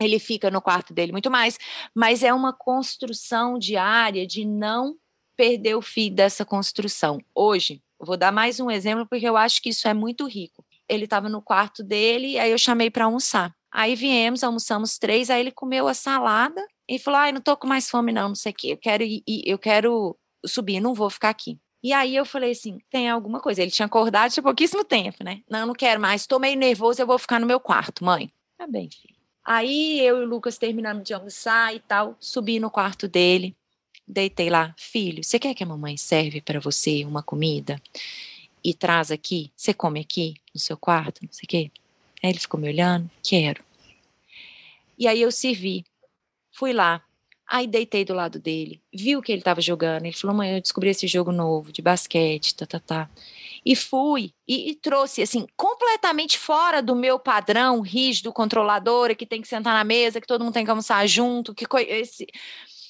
Ele 0.01 0.21
fica 0.21 0.49
no 0.49 0.63
quarto 0.63 0.95
dele 0.95 1.11
muito 1.11 1.29
mais, 1.29 1.59
mas 1.93 2.23
é 2.23 2.33
uma 2.33 2.53
construção 2.53 3.59
diária 3.59 4.25
de 4.25 4.45
não 4.45 4.95
perder 5.37 5.75
o 5.75 5.83
fio 5.83 6.15
dessa 6.15 6.45
construção. 6.45 7.19
Hoje, 7.35 7.83
vou 7.99 8.17
dar 8.17 8.31
mais 8.31 8.61
um 8.61 8.71
exemplo 8.71 9.05
porque 9.11 9.29
eu 9.29 9.37
acho 9.37 9.61
que 9.61 9.71
isso 9.71 9.89
é 9.89 9.93
muito 9.93 10.25
rico 10.25 10.65
ele 10.89 11.05
estava 11.05 11.29
no 11.29 11.43
quarto 11.43 11.83
dele, 11.83 12.39
aí 12.39 12.51
eu 12.51 12.59
chamei 12.59 12.91
para 12.91 13.05
almoçar. 13.05 13.55
Aí 13.71 13.95
viemos, 13.95 14.43
almoçamos 14.43 14.99
três, 14.99 15.29
aí 15.29 15.41
ele 15.41 15.51
comeu 15.53 15.87
a 15.87 15.95
salada 15.95 16.65
e 16.89 16.99
falou: 16.99 17.21
"Ai, 17.21 17.33
não 17.33 17.41
tô 17.41 17.57
com 17.57 17.67
mais 17.67 17.91
fome 17.91 18.13
não, 18.13 18.29
não 18.29 18.35
sei 18.35 18.53
o 18.53 18.55
quê. 18.55 18.69
Eu 18.73 18.79
quero 18.79 19.03
ir, 19.05 19.23
eu 19.27 19.59
quero 19.59 20.17
subir, 20.47 20.81
não 20.81 20.95
vou 20.95 21.11
ficar 21.11 21.29
aqui". 21.29 21.59
E 21.83 21.93
aí 21.93 22.17
eu 22.17 22.25
falei 22.25 22.53
assim: 22.53 22.79
"Tem 22.91 23.09
alguma 23.09 23.41
coisa". 23.41 23.61
Ele 23.63 23.71
tinha 23.71 23.87
acordado 23.87 24.33
tinha 24.33 24.43
pouquíssimo 24.43 24.85
tempo, 24.85 25.23
né? 25.23 25.43
"Não, 25.51 25.67
não 25.67 25.75
quero 25.75 26.01
mais, 26.01 26.27
tô 26.27 26.39
meio 26.39 26.57
nervoso, 26.59 27.03
eu 27.03 27.07
vou 27.07 27.19
ficar 27.19 27.39
no 27.39 27.47
meu 27.47 27.61
quarto, 27.61 28.05
mãe". 28.05 28.33
Tá 28.57 28.67
bem, 28.67 28.89
filho. 28.91 29.15
Aí 29.45 30.01
eu 30.01 30.23
e 30.23 30.25
o 30.25 30.29
Lucas 30.29 30.59
terminamos 30.59 31.05
de 31.05 31.15
almoçar 31.15 31.75
e 31.75 31.81
tal, 31.81 32.17
subi 32.21 32.61
no 32.61 32.71
quarto 32.71 33.09
dele, 33.09 33.57
deitei 34.07 34.51
lá, 34.51 34.75
filho, 34.77 35.25
você 35.25 35.39
quer 35.39 35.55
que 35.55 35.63
a 35.63 35.67
mamãe 35.67 35.97
serve 35.97 36.41
para 36.43 36.61
você 36.61 37.05
uma 37.05 37.23
comida? 37.23 37.81
e 38.65 38.75
traz 38.75 39.11
aqui, 39.11 39.51
você 39.57 39.73
come 39.73 40.01
aqui 40.01 40.35
no 40.59 40.61
seu 40.61 40.77
quarto, 40.77 41.23
não 41.23 41.33
sei 41.33 41.45
o 41.45 41.49
quê. 41.49 41.71
Aí 42.23 42.31
ele 42.31 42.39
ficou 42.39 42.59
me 42.59 42.69
olhando, 42.69 43.09
quero. 43.23 43.63
E 44.99 45.07
aí 45.07 45.23
eu 45.23 45.31
servi, 45.31 45.85
fui 46.51 46.73
lá, 46.73 47.01
aí 47.49 47.67
deitei 47.67 48.05
do 48.05 48.13
lado 48.13 48.41
dele, 48.41 48.83
vi 48.93 49.17
o 49.17 49.23
que 49.23 49.31
ele 49.31 49.41
estava 49.41 49.61
jogando, 49.61 50.05
ele 50.05 50.17
falou, 50.17 50.37
mãe, 50.37 50.55
eu 50.55 50.61
descobri 50.61 50.91
esse 50.91 51.07
jogo 51.07 51.31
novo 51.31 51.71
de 51.71 51.81
basquete, 51.81 52.55
tá, 52.57 52.67
tá, 52.67 52.81
tá. 52.81 53.11
E 53.65 53.77
fui, 53.77 54.33
e, 54.47 54.71
e 54.71 54.75
trouxe, 54.75 55.23
assim, 55.23 55.47
completamente 55.57 56.37
fora 56.39 56.83
do 56.83 56.97
meu 56.97 57.19
padrão 57.19 57.81
rígido, 57.81 58.33
controladora, 58.33 59.15
que 59.15 59.27
tem 59.27 59.41
que 59.41 59.49
sentar 59.49 59.75
na 59.75 59.85
mesa, 59.85 60.21
que 60.21 60.27
todo 60.27 60.43
mundo 60.43 60.55
tem 60.55 60.65
que 60.65 60.71
almoçar 60.71 61.07
junto, 61.07 61.55
que 61.55 61.67
esse 61.87 62.27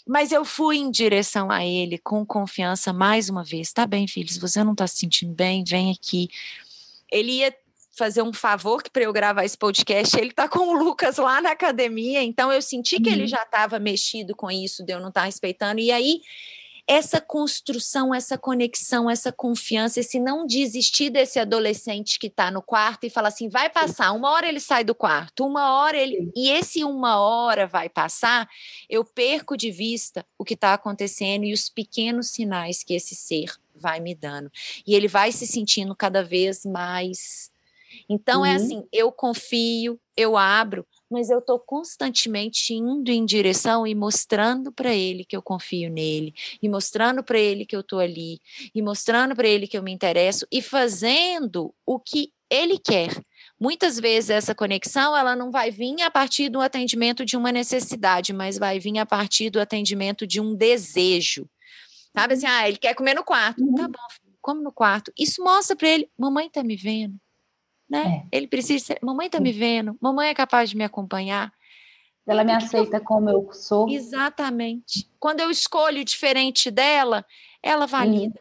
mas 0.08 0.32
eu 0.32 0.42
fui 0.42 0.78
em 0.78 0.90
direção 0.90 1.50
a 1.50 1.66
ele 1.66 1.98
com 1.98 2.24
confiança 2.24 2.94
mais 2.94 3.28
uma 3.28 3.44
vez. 3.44 3.74
Tá 3.74 3.86
bem, 3.86 4.08
filho, 4.08 4.32
se 4.32 4.40
você 4.40 4.64
não 4.64 4.72
está 4.72 4.86
se 4.86 4.96
sentindo 4.96 5.34
bem, 5.34 5.62
vem 5.62 5.92
aqui. 5.92 6.30
Ele 7.10 7.32
ia 7.32 7.54
fazer 7.96 8.22
um 8.22 8.32
favor 8.32 8.82
que 8.82 8.90
para 8.90 9.02
eu 9.02 9.12
gravar 9.12 9.44
esse 9.44 9.58
podcast, 9.58 10.16
ele 10.16 10.30
tá 10.30 10.48
com 10.48 10.60
o 10.60 10.72
Lucas 10.72 11.16
lá 11.16 11.40
na 11.40 11.50
academia, 11.50 12.22
então 12.22 12.52
eu 12.52 12.62
senti 12.62 13.00
que 13.00 13.08
uhum. 13.08 13.16
ele 13.16 13.26
já 13.26 13.42
estava 13.42 13.78
mexido 13.80 14.36
com 14.36 14.48
isso, 14.48 14.84
de 14.84 14.92
eu 14.92 15.00
não 15.00 15.08
estar 15.08 15.22
tá 15.22 15.26
respeitando. 15.26 15.80
E 15.80 15.90
aí 15.90 16.20
essa 16.88 17.20
construção, 17.20 18.14
essa 18.14 18.38
conexão, 18.38 19.10
essa 19.10 19.30
confiança, 19.30 20.00
esse 20.00 20.18
não 20.18 20.46
desistir 20.46 21.10
desse 21.10 21.38
adolescente 21.38 22.18
que 22.18 22.28
está 22.28 22.50
no 22.50 22.62
quarto 22.62 23.04
e 23.04 23.10
fala 23.10 23.28
assim, 23.28 23.50
vai 23.50 23.68
passar, 23.68 24.10
uma 24.12 24.30
hora 24.30 24.48
ele 24.48 24.58
sai 24.58 24.84
do 24.84 24.94
quarto, 24.94 25.44
uma 25.44 25.74
hora 25.74 25.98
ele. 25.98 26.32
E 26.34 26.48
esse 26.48 26.82
uma 26.82 27.20
hora 27.20 27.66
vai 27.66 27.90
passar, 27.90 28.48
eu 28.88 29.04
perco 29.04 29.54
de 29.54 29.70
vista 29.70 30.24
o 30.38 30.44
que 30.46 30.54
está 30.54 30.72
acontecendo 30.72 31.44
e 31.44 31.52
os 31.52 31.68
pequenos 31.68 32.30
sinais 32.30 32.82
que 32.82 32.94
esse 32.94 33.14
ser 33.14 33.52
vai 33.78 34.00
me 34.00 34.14
dando. 34.14 34.50
E 34.86 34.94
ele 34.94 35.08
vai 35.08 35.32
se 35.32 35.46
sentindo 35.46 35.94
cada 35.94 36.22
vez 36.22 36.64
mais. 36.64 37.50
Então 38.08 38.44
é 38.44 38.50
uhum. 38.50 38.54
é 38.54 38.56
assim, 38.56 38.84
eu 38.92 39.10
confio, 39.10 39.98
eu 40.16 40.36
abro, 40.36 40.86
mas 41.10 41.30
eu 41.30 41.38
estou 41.38 41.58
constantemente 41.58 42.74
indo 42.74 43.10
em 43.10 43.24
direção 43.24 43.86
e 43.86 43.94
mostrando 43.94 44.70
para 44.70 44.94
ele 44.94 45.24
que 45.24 45.36
eu 45.36 45.42
confio 45.42 45.90
nele, 45.90 46.34
e 46.62 46.68
mostrando 46.68 47.22
para 47.22 47.38
ele 47.38 47.64
que 47.64 47.74
eu 47.74 47.80
estou 47.80 47.98
ali, 47.98 48.40
e 48.74 48.82
mostrando 48.82 49.34
para 49.34 49.48
ele 49.48 49.66
que 49.66 49.78
eu 49.78 49.82
me 49.82 49.92
interesso, 49.92 50.46
e 50.52 50.60
fazendo 50.60 51.74
o 51.86 51.98
que 51.98 52.32
ele 52.50 52.78
quer. 52.78 53.10
Muitas 53.60 53.98
vezes 53.98 54.30
essa 54.30 54.54
conexão 54.54 55.16
ela 55.16 55.34
não 55.34 55.50
vai 55.50 55.70
vir 55.70 56.00
a 56.02 56.10
partir 56.10 56.48
do 56.48 56.60
atendimento 56.60 57.24
de 57.24 57.36
uma 57.36 57.50
necessidade, 57.50 58.32
mas 58.32 58.58
vai 58.58 58.78
vir 58.78 58.98
a 58.98 59.06
partir 59.06 59.50
do 59.50 59.60
atendimento 59.60 60.26
de 60.26 60.40
um 60.40 60.54
desejo. 60.54 61.48
Sabe 62.16 62.34
assim, 62.34 62.46
ah, 62.46 62.68
ele 62.68 62.78
quer 62.78 62.94
comer 62.94 63.14
no 63.14 63.24
quarto. 63.24 63.58
Tá 63.58 63.64
uhum. 63.64 63.74
Tá 63.74 63.88
bom, 63.88 64.32
come 64.40 64.62
no 64.62 64.72
quarto. 64.72 65.12
Isso 65.18 65.42
mostra 65.42 65.76
para 65.76 65.88
ele, 65.88 66.10
mamãe 66.18 66.48
tá 66.50 66.62
me 66.62 66.76
vendo 66.76 67.18
né? 67.88 68.26
É. 68.30 68.36
Ele 68.36 68.46
precisa 68.46 68.84
ser, 68.84 68.98
mamãe 69.02 69.30
tá 69.30 69.40
me 69.40 69.52
vendo, 69.52 69.96
mamãe 70.00 70.28
é 70.28 70.34
capaz 70.34 70.70
de 70.70 70.76
me 70.76 70.84
acompanhar. 70.84 71.52
Ela 72.26 72.44
me 72.44 72.52
aceita 72.52 72.98
eu... 72.98 73.04
como 73.04 73.30
eu 73.30 73.50
sou. 73.52 73.88
Exatamente. 73.88 75.10
Quando 75.18 75.40
eu 75.40 75.50
escolho 75.50 76.04
diferente 76.04 76.70
dela, 76.70 77.24
ela 77.62 77.86
valida. 77.86 78.38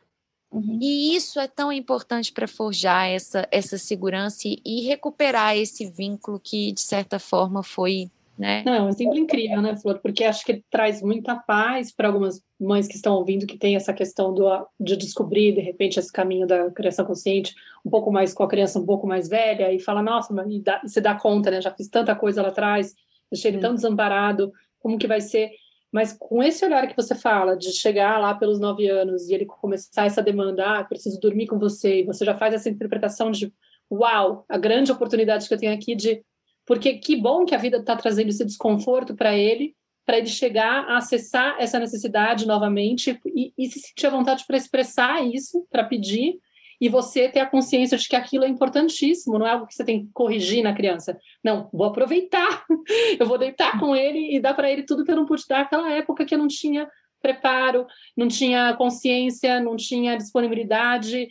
Uhum. 0.51 0.59
uhum. 0.59 0.79
E 0.81 1.15
isso 1.15 1.39
é 1.39 1.47
tão 1.47 1.71
importante 1.71 2.33
para 2.33 2.49
forjar 2.49 3.07
essa, 3.07 3.47
essa 3.49 3.77
segurança 3.77 4.45
e, 4.45 4.61
e 4.65 4.81
recuperar 4.81 5.55
esse 5.55 5.89
vínculo 5.89 6.37
que, 6.37 6.73
de 6.73 6.81
certa 6.81 7.17
forma, 7.17 7.63
foi 7.63 8.11
Né? 8.37 8.63
Não, 8.63 8.73
é 8.73 8.81
um 8.81 8.89
exemplo 8.89 9.17
incrível, 9.17 9.61
né, 9.61 9.75
Flor? 9.75 9.99
Porque 9.99 10.23
acho 10.23 10.45
que 10.45 10.51
ele 10.51 10.65
traz 10.69 11.01
muita 11.01 11.35
paz 11.35 11.91
para 11.91 12.07
algumas 12.07 12.39
mães 12.59 12.87
que 12.87 12.95
estão 12.95 13.15
ouvindo 13.15 13.47
que 13.47 13.57
tem 13.57 13.75
essa 13.75 13.91
questão 13.93 14.31
do, 14.33 14.45
de 14.79 14.95
descobrir, 14.95 15.53
de 15.53 15.61
repente, 15.61 15.99
esse 15.99 16.11
caminho 16.11 16.45
da 16.45 16.69
criação 16.69 17.03
consciente 17.03 17.55
um 17.83 17.89
pouco 17.89 18.11
mais 18.11 18.33
com 18.33 18.43
a 18.43 18.47
criança 18.47 18.79
um 18.79 18.85
pouco 18.85 19.07
mais 19.07 19.27
velha 19.27 19.73
e 19.73 19.79
fala, 19.79 20.03
nossa, 20.03 20.33
e, 20.47 20.61
dá, 20.61 20.81
e 20.83 20.89
se 20.89 21.01
dá 21.01 21.15
conta, 21.15 21.49
né? 21.49 21.61
Já 21.61 21.71
fiz 21.71 21.87
tanta 21.89 22.15
coisa 22.15 22.43
lá 22.43 22.49
atrás, 22.49 22.93
deixei 23.31 23.49
ele 23.49 23.59
tão 23.59 23.73
desamparado, 23.73 24.53
como 24.79 24.99
que 24.99 25.07
vai 25.07 25.19
ser? 25.19 25.51
Mas 25.91 26.13
com 26.13 26.43
esse 26.43 26.63
olhar 26.63 26.87
que 26.87 26.95
você 26.95 27.15
fala, 27.15 27.57
de 27.57 27.71
chegar 27.71 28.19
lá 28.19 28.35
pelos 28.35 28.59
nove 28.59 28.87
anos 28.87 29.29
e 29.29 29.33
ele 29.33 29.45
começar 29.45 30.05
essa 30.05 30.21
demanda, 30.21 30.79
ah, 30.79 30.83
preciso 30.83 31.19
dormir 31.19 31.47
com 31.47 31.57
você, 31.57 32.01
e 32.01 32.03
você 32.03 32.23
já 32.23 32.37
faz 32.37 32.53
essa 32.53 32.69
interpretação 32.69 33.31
de, 33.31 33.51
uau, 33.91 34.45
a 34.47 34.57
grande 34.57 34.91
oportunidade 34.91 35.47
que 35.47 35.53
eu 35.53 35.57
tenho 35.57 35.73
aqui 35.73 35.95
de 35.95 36.23
porque 36.67 36.95
que 36.95 37.15
bom 37.15 37.45
que 37.45 37.55
a 37.55 37.57
vida 37.57 37.77
está 37.77 37.95
trazendo 37.95 38.27
esse 38.27 38.45
desconforto 38.45 39.15
para 39.15 39.35
ele, 39.35 39.73
para 40.05 40.17
ele 40.17 40.27
chegar 40.27 40.85
a 40.89 40.97
acessar 40.97 41.55
essa 41.59 41.79
necessidade 41.79 42.45
novamente 42.45 43.19
e, 43.25 43.53
e 43.57 43.67
se 43.67 43.79
sentir 43.79 44.05
à 44.05 44.09
vontade 44.09 44.43
para 44.45 44.57
expressar 44.57 45.25
isso, 45.25 45.65
para 45.71 45.85
pedir, 45.85 46.37
e 46.79 46.89
você 46.89 47.27
ter 47.29 47.39
a 47.39 47.45
consciência 47.45 47.97
de 47.97 48.07
que 48.07 48.15
aquilo 48.15 48.43
é 48.43 48.47
importantíssimo, 48.47 49.39
não 49.39 49.47
é 49.47 49.51
algo 49.51 49.65
que 49.65 49.73
você 49.73 49.83
tem 49.83 50.05
que 50.05 50.11
corrigir 50.13 50.61
na 50.61 50.75
criança. 50.75 51.17
Não, 51.43 51.69
vou 51.73 51.87
aproveitar, 51.87 52.65
eu 53.19 53.25
vou 53.25 53.37
deitar 53.37 53.79
com 53.79 53.95
ele 53.95 54.35
e 54.35 54.39
dar 54.39 54.53
para 54.53 54.69
ele 54.69 54.83
tudo 54.83 55.03
que 55.03 55.11
eu 55.11 55.15
não 55.15 55.25
pude 55.25 55.43
dar 55.47 55.59
naquela 55.59 55.91
época 55.91 56.25
que 56.25 56.35
eu 56.35 56.39
não 56.39 56.47
tinha 56.47 56.87
preparo, 57.21 57.87
não 58.15 58.27
tinha 58.27 58.75
consciência, 58.75 59.59
não 59.59 59.75
tinha 59.75 60.15
disponibilidade, 60.15 61.27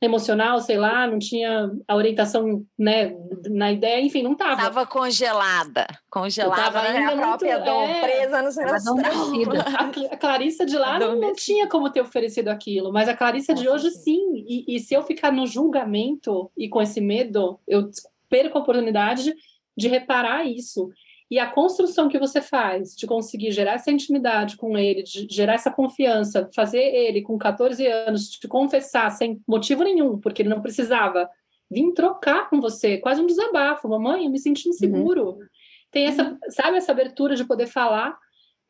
emocional, 0.00 0.60
sei 0.60 0.78
lá, 0.78 1.06
não 1.06 1.18
tinha 1.18 1.70
a 1.86 1.94
orientação, 1.94 2.64
né, 2.78 3.14
na 3.50 3.70
ideia, 3.70 4.00
enfim, 4.00 4.22
não 4.22 4.32
estava. 4.32 4.52
Estava 4.52 4.86
congelada, 4.86 5.86
congelada, 6.08 6.82
né, 6.82 7.04
a 7.04 7.16
própria 7.16 7.58
muito, 7.58 7.70
dor, 7.70 7.82
é, 7.82 8.00
presa 8.00 8.42
no 8.42 8.50
seu 8.50 8.64
a, 10.10 10.14
a 10.14 10.16
Clarissa 10.16 10.64
de 10.64 10.78
lá 10.78 10.98
não, 10.98 11.20
não, 11.20 11.34
tinha 11.34 11.68
como 11.68 11.90
ter 11.90 12.00
oferecido 12.00 12.48
aquilo, 12.48 12.90
mas 12.90 13.08
a 13.08 13.16
Clarissa 13.16 13.52
de 13.52 13.68
hoje 13.68 13.90
sim, 13.90 14.42
e, 14.48 14.76
e 14.76 14.80
se 14.80 14.94
eu 14.94 15.02
ficar 15.02 15.30
no 15.30 15.46
julgamento 15.46 16.50
e 16.56 16.68
com 16.68 16.80
esse 16.80 17.00
medo, 17.00 17.60
eu 17.68 17.90
perco 18.30 18.56
a 18.56 18.60
oportunidade 18.62 19.34
de 19.76 19.88
reparar 19.88 20.44
isso. 20.44 20.90
E 21.30 21.38
a 21.38 21.46
construção 21.46 22.08
que 22.08 22.18
você 22.18 22.40
faz 22.40 22.96
de 22.96 23.06
conseguir 23.06 23.52
gerar 23.52 23.74
essa 23.74 23.90
intimidade 23.90 24.56
com 24.56 24.76
ele, 24.76 25.02
de 25.02 25.28
gerar 25.30 25.54
essa 25.54 25.70
confiança, 25.70 26.50
fazer 26.54 26.82
ele 26.82 27.22
com 27.22 27.38
14 27.38 27.86
anos 27.86 28.28
te 28.28 28.48
confessar 28.48 29.10
sem 29.10 29.40
motivo 29.46 29.84
nenhum, 29.84 30.18
porque 30.18 30.42
ele 30.42 30.48
não 30.48 30.60
precisava, 30.60 31.28
vir 31.70 31.92
trocar 31.94 32.50
com 32.50 32.60
você, 32.60 32.98
quase 32.98 33.20
um 33.20 33.26
desabafo. 33.26 33.88
Mamãe, 33.88 34.24
eu 34.24 34.30
me 34.30 34.40
senti 34.40 34.68
inseguro. 34.68 35.30
Uhum. 35.30 35.46
Tem 35.92 36.06
essa, 36.06 36.36
sabe, 36.48 36.76
essa 36.76 36.90
abertura 36.90 37.36
de 37.36 37.44
poder 37.44 37.66
falar 37.66 38.18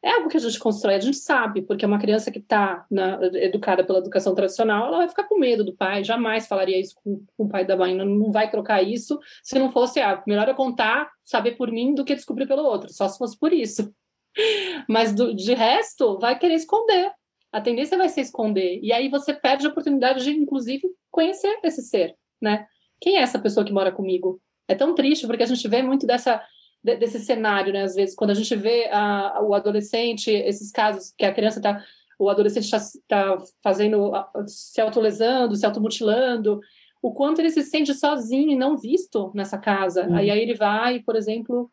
é 0.03 0.13
algo 0.13 0.29
que 0.29 0.37
a 0.37 0.41
gente 0.41 0.59
constrói, 0.59 0.95
a 0.95 1.01
gente 1.01 1.19
sabe, 1.19 1.61
porque 1.61 1.85
uma 1.85 1.99
criança 1.99 2.31
que 2.31 2.39
está 2.39 2.87
educada 3.35 3.85
pela 3.85 3.99
educação 3.99 4.35
tradicional, 4.35 4.87
ela 4.87 4.99
vai 4.99 5.09
ficar 5.09 5.25
com 5.25 5.39
medo 5.39 5.63
do 5.63 5.75
pai, 5.75 6.03
jamais 6.03 6.47
falaria 6.47 6.81
isso 6.81 6.95
com, 7.05 7.23
com 7.37 7.45
o 7.45 7.49
pai 7.49 7.67
da 7.67 7.77
mãe, 7.77 7.95
não, 7.95 8.07
não, 8.07 8.33
vai 8.33 8.51
trocar 8.51 8.83
isso 8.83 9.19
se 9.43 9.59
não 9.59 9.71
fosse, 9.71 10.01
ah, 10.01 10.23
melhor 10.27 10.49
eu 10.49 10.55
contar, 10.55 11.11
saber 11.31 11.53
por 11.53 11.71
mim 11.71 11.95
do 11.95 12.05
que 12.05 12.15
descobrir 12.15 12.47
pelo 12.47 12.65
outro, 12.65 12.93
só 12.93 13.09
se 13.09 13.17
fosse 13.17 13.39
por 13.39 13.53
isso. 13.53 13.95
Mas 14.89 15.15
do, 15.15 15.33
de 15.33 15.55
resto, 15.55 16.19
vai 16.19 16.37
querer 16.37 16.55
esconder. 16.55 17.13
A 17.53 17.61
tendência 17.61 17.97
vai 17.97 18.09
ser 18.09 18.23
esconder. 18.23 18.81
E 18.83 18.93
aí 18.93 19.09
você 19.09 19.33
perde 19.33 19.67
a 19.67 19.71
oportunidade 19.71 20.25
de, 20.25 20.31
inclusive, 20.31 20.83
conhecer 21.11 21.59
esse 21.63 21.83
ser, 21.83 22.17
né? 22.43 22.67
Quem 23.01 23.17
é 23.17 23.23
essa 23.23 23.39
pessoa 23.39 23.65
que 23.65 23.73
mora 23.73 23.93
comigo? 23.93 24.41
É 24.69 24.75
tão 24.75 24.95
triste, 24.95 25.27
porque 25.27 25.43
a 25.43 25.47
gente 25.47 25.67
vê 25.69 25.83
muito 25.83 26.07
dessa 26.07 26.43
desse 26.83 27.21
cenário, 27.21 27.73
né? 27.73 27.83
Às 27.83 27.95
vezes, 27.95 28.15
quando 28.15 28.31
a 28.31 28.35
gente 28.35 28.57
vê 28.57 28.89
a, 28.91 29.41
o 29.43 29.55
adolescente, 29.55 30.31
esses 30.31 30.73
casos 30.73 31.13
que 31.17 31.27
a 31.27 31.33
criança 31.33 31.59
está, 31.59 31.85
o 32.19 32.31
adolescente 32.31 32.65
está 32.65 32.79
tá 33.07 33.37
fazendo, 33.63 34.13
se 34.47 34.81
autolesando, 34.81 35.55
se 35.55 35.67
automutilando, 35.67 36.59
o 37.03 37.13
quanto 37.13 37.41
ele 37.41 37.51
se 37.51 37.63
sente 37.63 37.95
sozinho 37.95 38.51
e 38.51 38.57
não 38.57 38.77
visto 38.77 39.31
nessa 39.35 39.59
casa. 39.59 40.07
Uhum. 40.07 40.17
Aí, 40.17 40.31
aí 40.31 40.41
ele 40.41 40.55
vai, 40.55 41.01
por 41.01 41.17
exemplo, 41.17 41.71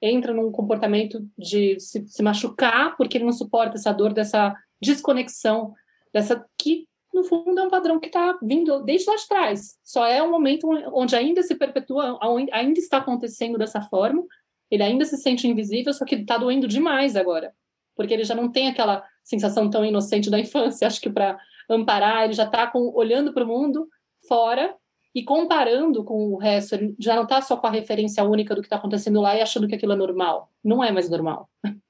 entra 0.00 0.32
num 0.32 0.50
comportamento 0.50 1.26
de 1.36 1.78
se, 1.78 2.06
se 2.06 2.22
machucar 2.22 2.96
porque 2.96 3.18
ele 3.18 3.24
não 3.24 3.32
suporta 3.32 3.76
essa 3.76 3.92
dor, 3.92 4.12
dessa 4.12 4.54
desconexão, 4.80 5.74
dessa 6.12 6.44
que 6.58 6.88
no 7.12 7.24
fundo 7.24 7.58
é 7.58 7.62
um 7.64 7.68
padrão 7.68 7.98
que 7.98 8.06
está 8.06 8.38
vindo 8.40 8.82
desde 8.82 9.10
lá 9.10 9.16
de 9.16 9.28
trás. 9.28 9.78
Só 9.84 10.06
é 10.06 10.22
um 10.22 10.30
momento 10.30 10.68
onde 10.94 11.14
ainda 11.14 11.42
se 11.42 11.54
perpetua, 11.54 12.18
ainda 12.52 12.78
está 12.78 12.98
acontecendo 12.98 13.58
dessa 13.58 13.82
forma, 13.82 14.24
ele 14.70 14.82
ainda 14.82 15.04
se 15.04 15.16
sente 15.16 15.48
invisível, 15.48 15.92
só 15.92 16.04
que 16.04 16.14
está 16.14 16.38
doendo 16.38 16.68
demais 16.68 17.16
agora, 17.16 17.52
porque 17.96 18.14
ele 18.14 18.22
já 18.22 18.34
não 18.34 18.50
tem 18.50 18.68
aquela 18.68 19.04
sensação 19.24 19.68
tão 19.68 19.84
inocente 19.84 20.30
da 20.30 20.38
infância. 20.38 20.86
Acho 20.86 21.00
que 21.00 21.10
para 21.10 21.38
amparar, 21.68 22.24
ele 22.24 22.32
já 22.32 22.44
está 22.44 22.70
olhando 22.74 23.32
para 23.32 23.44
o 23.44 23.46
mundo 23.46 23.88
fora 24.30 24.76
e 25.12 25.24
comparando 25.24 26.04
com 26.04 26.32
o 26.32 26.36
resto. 26.36 26.76
Ele 26.76 26.94
já 27.00 27.16
não 27.16 27.24
está 27.24 27.42
só 27.42 27.56
com 27.56 27.66
a 27.66 27.70
referência 27.70 28.22
única 28.22 28.54
do 28.54 28.60
que 28.60 28.66
está 28.66 28.76
acontecendo 28.76 29.20
lá 29.20 29.34
e 29.34 29.42
achando 29.42 29.66
que 29.66 29.74
aquilo 29.74 29.92
é 29.92 29.96
normal. 29.96 30.48
Não 30.62 30.84
é 30.84 30.92
mais 30.92 31.10
normal. 31.10 31.50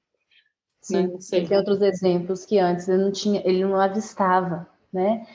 Sim, 0.81 1.09
né? 1.09 1.47
tem 1.47 1.57
outros 1.57 1.79
exemplos 1.79 2.43
que 2.43 2.57
antes 2.57 2.89
ele 2.89 3.03
não 3.03 3.11
tinha, 3.11 3.39
ele 3.45 3.63
não 3.63 3.79
avistava, 3.79 4.67
né? 4.91 5.27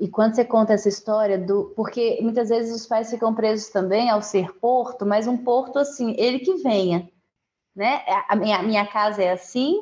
E 0.00 0.08
quando 0.08 0.34
você 0.34 0.44
conta 0.44 0.72
essa 0.72 0.88
história 0.88 1.38
do. 1.38 1.72
Porque 1.76 2.18
muitas 2.20 2.48
vezes 2.48 2.74
os 2.74 2.84
pais 2.84 3.08
ficam 3.08 3.32
presos 3.32 3.68
também 3.68 4.10
ao 4.10 4.20
ser 4.20 4.58
porto, 4.58 5.06
mas 5.06 5.28
um 5.28 5.36
porto 5.36 5.78
assim, 5.78 6.16
ele 6.18 6.40
que 6.40 6.54
venha. 6.56 7.08
Né? 7.76 8.02
A 8.28 8.34
minha, 8.34 8.60
minha 8.60 8.84
casa 8.84 9.22
é 9.22 9.30
assim, 9.30 9.78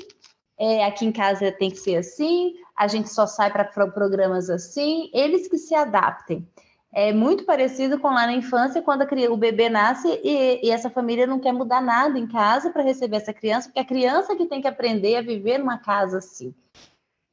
é, 0.59 0.85
aqui 0.85 1.07
em 1.07 1.13
casa 1.13 1.51
tem 1.51 1.71
que 1.71 1.79
ser 1.79 1.97
assim, 1.97 2.53
a 2.77 2.87
gente 2.87 3.09
só 3.09 3.27
sai 3.27 3.51
para 3.51 3.65
programas 3.65 4.51
assim, 4.51 5.11
eles 5.15 5.49
que 5.49 5.57
se 5.57 5.75
adaptem. 5.75 6.47
É 6.93 7.13
muito 7.13 7.45
parecido 7.45 7.99
com 7.99 8.09
lá 8.09 8.27
na 8.27 8.33
infância, 8.33 8.81
quando 8.81 9.03
a, 9.03 9.07
o 9.31 9.37
bebê 9.37 9.69
nasce 9.69 10.09
e, 10.23 10.67
e 10.67 10.71
essa 10.71 10.89
família 10.89 11.27
não 11.27 11.39
quer 11.39 11.53
mudar 11.53 11.81
nada 11.81 12.19
em 12.19 12.27
casa 12.27 12.71
para 12.71 12.83
receber 12.83 13.17
essa 13.17 13.35
criança, 13.35 13.69
porque 13.69 13.81
a 13.81 13.85
criança 13.85 14.35
que 14.35 14.47
tem 14.47 14.63
que 14.63 14.69
aprender 14.69 15.17
a 15.17 15.23
viver 15.23 15.59
numa 15.59 15.79
casa 15.79 16.19
assim. 16.19 16.55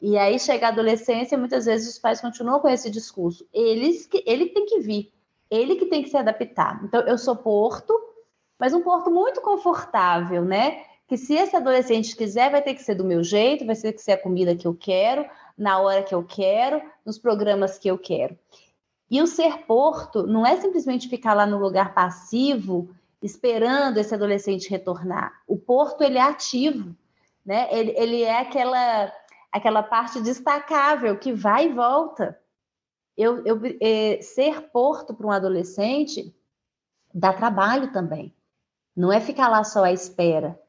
E 0.01 0.17
aí 0.17 0.37
chega 0.37 0.65
a 0.65 0.69
adolescência, 0.69 1.37
muitas 1.37 1.65
vezes 1.65 1.93
os 1.93 1.97
pais 1.97 2.19
continuam 2.19 2.59
com 2.59 2.67
esse 2.67 2.89
discurso. 2.89 3.47
Eles 3.53 4.05
que, 4.05 4.21
ele 4.27 4.47
tem 4.47 4.65
que 4.65 4.81
vir, 4.81 5.13
ele 5.49 5.77
que 5.77 5.85
tem 5.85 6.03
que 6.03 6.09
se 6.09 6.17
adaptar. 6.17 6.83
Então, 6.83 6.99
eu 7.03 7.17
sou 7.17 7.37
porto, 7.37 7.97
mas 8.59 8.73
um 8.73 8.81
porto 8.81 9.09
muito 9.09 9.39
confortável, 9.39 10.43
né? 10.43 10.83
Que 11.07 11.15
se 11.15 11.35
esse 11.35 11.55
adolescente 11.55 12.17
quiser, 12.17 12.51
vai 12.51 12.61
ter 12.61 12.73
que 12.73 12.83
ser 12.83 12.95
do 12.95 13.05
meu 13.05 13.23
jeito, 13.23 13.65
vai 13.65 13.77
ter 13.77 13.93
que 13.93 14.01
ser 14.01 14.11
a 14.11 14.21
comida 14.21 14.55
que 14.57 14.67
eu 14.67 14.75
quero, 14.75 15.25
na 15.57 15.79
hora 15.79 16.03
que 16.03 16.13
eu 16.13 16.23
quero, 16.23 16.81
nos 17.05 17.17
programas 17.17 17.77
que 17.77 17.87
eu 17.87 17.97
quero. 17.97 18.37
E 19.09 19.21
o 19.21 19.27
ser 19.27 19.65
porto 19.65 20.25
não 20.25 20.45
é 20.45 20.55
simplesmente 20.59 21.07
ficar 21.07 21.33
lá 21.33 21.45
no 21.45 21.57
lugar 21.57 21.93
passivo, 21.93 22.89
esperando 23.21 23.97
esse 23.97 24.13
adolescente 24.13 24.69
retornar. 24.69 25.33
O 25.47 25.57
porto, 25.57 26.01
ele 26.01 26.17
é 26.17 26.21
ativo, 26.21 26.95
né? 27.45 27.67
Ele, 27.71 27.93
ele 27.97 28.21
é 28.23 28.39
aquela 28.39 29.11
aquela 29.53 29.83
parte 29.83 30.19
destacável 30.19 31.15
que 31.19 31.31
vai 31.31 31.67
e 31.67 31.73
volta. 31.73 32.39
Eu, 33.15 33.45
eu 33.45 33.61
é, 33.79 34.19
ser 34.19 34.71
porto 34.71 35.13
para 35.13 35.27
um 35.27 35.31
adolescente 35.31 36.35
dá 37.13 37.31
trabalho 37.31 37.91
também. 37.93 38.35
Não 38.95 39.13
é 39.13 39.21
ficar 39.21 39.47
lá 39.47 39.63
só 39.63 39.83
à 39.83 39.91
espera. 39.91 40.59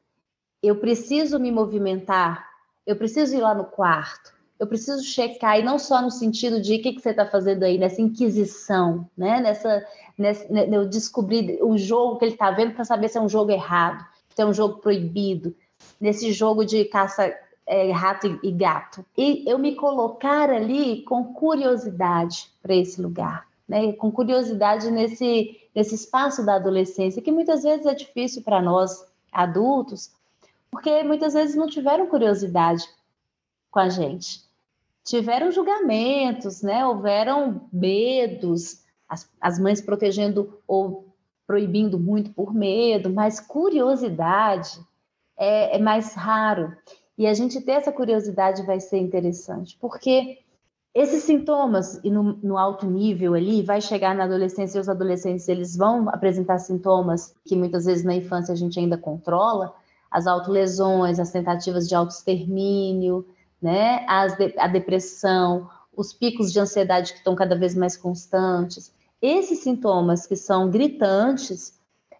Eu 0.61 0.79
preciso 0.79 1.39
me 1.39 1.51
movimentar, 1.51 2.47
eu 2.85 2.95
preciso 2.95 3.35
ir 3.35 3.41
lá 3.41 3.55
no 3.55 3.65
quarto, 3.65 4.34
eu 4.59 4.67
preciso 4.67 5.03
checar, 5.03 5.59
e 5.59 5.63
não 5.63 5.77
só 5.77 6.01
no 6.01 6.09
sentido 6.09 6.61
de 6.61 6.75
o 6.75 6.81
que, 6.81 6.93
que 6.93 7.01
você 7.01 7.09
está 7.09 7.25
fazendo 7.25 7.63
aí, 7.63 7.77
nessa 7.77 8.01
inquisição, 8.01 9.07
né? 9.17 9.41
nessa, 9.41 9.85
nessa 10.17 10.45
eu 10.51 10.87
descobrir 10.87 11.59
o 11.61 11.77
jogo 11.77 12.17
que 12.17 12.25
ele 12.25 12.33
está 12.33 12.51
vendo 12.51 12.73
para 12.73 12.85
saber 12.85 13.09
se 13.09 13.17
é 13.17 13.21
um 13.21 13.29
jogo 13.29 13.51
errado, 13.51 14.05
se 14.33 14.41
é 14.41 14.45
um 14.45 14.53
jogo 14.53 14.79
proibido, 14.79 15.53
nesse 15.99 16.31
jogo 16.31 16.63
de 16.63 16.85
caça 16.85 17.33
é, 17.65 17.91
rato 17.91 18.39
e 18.41 18.51
gato. 18.51 19.05
E 19.17 19.43
eu 19.45 19.57
me 19.57 19.75
colocar 19.75 20.49
ali 20.49 21.01
com 21.03 21.33
curiosidade 21.33 22.49
para 22.61 22.75
esse 22.75 23.01
lugar, 23.01 23.45
né? 23.67 23.91
com 23.93 24.09
curiosidade 24.09 24.89
nesse, 24.89 25.59
nesse 25.75 25.95
espaço 25.95 26.45
da 26.45 26.55
adolescência, 26.55 27.21
que 27.21 27.31
muitas 27.31 27.63
vezes 27.63 27.85
é 27.85 27.93
difícil 27.93 28.41
para 28.41 28.61
nós 28.61 29.05
adultos, 29.33 30.11
porque 30.71 31.03
muitas 31.03 31.33
vezes 31.33 31.55
não 31.55 31.67
tiveram 31.67 32.07
curiosidade 32.07 32.87
com 33.69 33.79
a 33.79 33.89
gente. 33.89 34.44
Tiveram 35.05 35.51
julgamentos, 35.51 36.63
né? 36.63 36.85
houveram 36.85 37.69
medos, 37.71 38.83
as, 39.07 39.29
as 39.39 39.59
mães 39.59 39.79
protegendo 39.79 40.59
ou 40.67 41.15
proibindo 41.45 41.99
muito 41.99 42.33
por 42.33 42.53
medo, 42.53 43.09
mas 43.09 43.39
curiosidade 43.39 44.79
é, 45.37 45.77
é 45.77 45.79
mais 45.79 46.15
raro. 46.15 46.75
E 47.17 47.27
a 47.27 47.33
gente 47.33 47.61
ter 47.61 47.73
essa 47.73 47.91
curiosidade 47.91 48.63
vai 48.63 48.79
ser 48.79 48.97
interessante, 48.97 49.77
porque 49.79 50.39
esses 50.93 51.23
sintomas 51.23 51.99
e 52.03 52.09
no, 52.09 52.23
no, 52.41 52.57
alto 52.57 52.85
nível 52.85 53.33
ali 53.33 53.61
vai 53.61 53.81
chegar 53.81 54.15
na 54.15 54.23
adolescência 54.23 54.77
e 54.77 54.81
os 54.81 54.89
adolescentes 54.89 55.47
eles 55.47 55.75
vão 55.75 56.09
apresentar 56.09 56.57
sintomas 56.57 57.35
que 57.45 57.55
muitas 57.55 57.85
vezes 57.85 58.03
na 58.03 58.15
infância 58.15 58.53
a 58.53 58.55
gente 58.55 58.79
ainda 58.79 58.97
controla, 58.97 59.75
as 60.09 60.25
autolesões, 60.25 61.19
as 61.19 61.31
tentativas 61.31 61.87
de 61.87 61.93
autoextermínio, 61.95 63.25
né, 63.65 64.05
as 64.07 64.37
de, 64.37 64.53
a 64.59 64.67
depressão, 64.67 65.67
os 65.91 66.13
picos 66.13 66.53
de 66.53 66.59
ansiedade 66.59 67.13
que 67.13 67.17
estão 67.17 67.33
cada 67.33 67.57
vez 67.57 67.73
mais 67.73 67.97
constantes. 67.97 68.93
Esses 69.19 69.59
sintomas 69.59 70.27
que 70.27 70.35
são 70.35 70.69
gritantes 70.69 71.79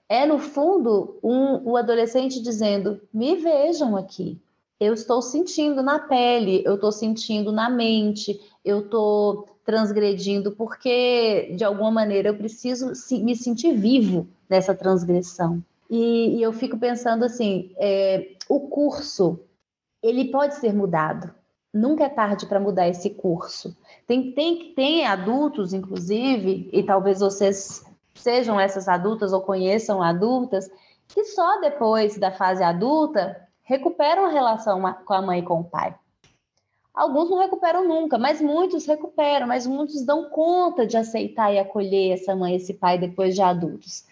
é, 0.09 0.25
no 0.25 0.39
fundo, 0.39 1.19
um, 1.21 1.69
o 1.69 1.77
adolescente 1.77 2.41
dizendo: 2.41 2.99
me 3.13 3.35
vejam 3.35 3.95
aqui, 3.95 4.41
eu 4.79 4.91
estou 4.91 5.21
sentindo 5.21 5.83
na 5.83 5.99
pele, 5.99 6.63
eu 6.65 6.75
estou 6.75 6.91
sentindo 6.91 7.51
na 7.51 7.69
mente, 7.69 8.41
eu 8.63 8.79
estou 8.79 9.47
transgredindo 9.63 10.51
porque, 10.51 11.53
de 11.55 11.63
alguma 11.63 11.91
maneira, 11.91 12.29
eu 12.29 12.37
preciso 12.37 12.91
me 13.23 13.35
sentir 13.35 13.75
vivo 13.75 14.27
nessa 14.49 14.73
transgressão. 14.73 15.63
E, 15.91 16.37
e 16.37 16.41
eu 16.41 16.51
fico 16.51 16.79
pensando 16.79 17.23
assim, 17.23 17.71
é, 17.77 18.31
o 18.49 18.61
curso, 18.61 19.39
ele 20.01 20.31
pode 20.31 20.55
ser 20.55 20.73
mudado. 20.73 21.34
Nunca 21.75 22.05
é 22.05 22.09
tarde 22.09 22.45
para 22.45 22.57
mudar 22.57 22.87
esse 22.87 23.09
curso. 23.09 23.75
Tem, 24.07 24.31
tem, 24.31 24.73
tem 24.73 25.05
adultos, 25.05 25.73
inclusive, 25.73 26.69
e 26.71 26.81
talvez 26.81 27.19
vocês 27.19 27.83
sejam 28.13 28.57
essas 28.57 28.87
adultas 28.87 29.33
ou 29.33 29.41
conheçam 29.41 30.01
adultas, 30.01 30.71
que 31.09 31.25
só 31.25 31.59
depois 31.59 32.17
da 32.17 32.31
fase 32.31 32.63
adulta 32.63 33.45
recuperam 33.61 34.23
a 34.23 34.29
relação 34.29 34.81
com 35.03 35.13
a 35.13 35.21
mãe 35.21 35.39
e 35.39 35.43
com 35.43 35.59
o 35.59 35.63
pai. 35.65 35.93
Alguns 36.93 37.29
não 37.29 37.39
recuperam 37.39 37.85
nunca, 37.85 38.17
mas 38.17 38.39
muitos 38.39 38.85
recuperam, 38.85 39.45
mas 39.45 39.67
muitos 39.67 40.01
dão 40.05 40.29
conta 40.29 40.87
de 40.87 40.95
aceitar 40.95 41.53
e 41.53 41.59
acolher 41.59 42.13
essa 42.13 42.33
mãe 42.33 42.55
esse 42.55 42.73
pai 42.73 42.97
depois 42.97 43.35
de 43.35 43.41
adultos. 43.41 44.05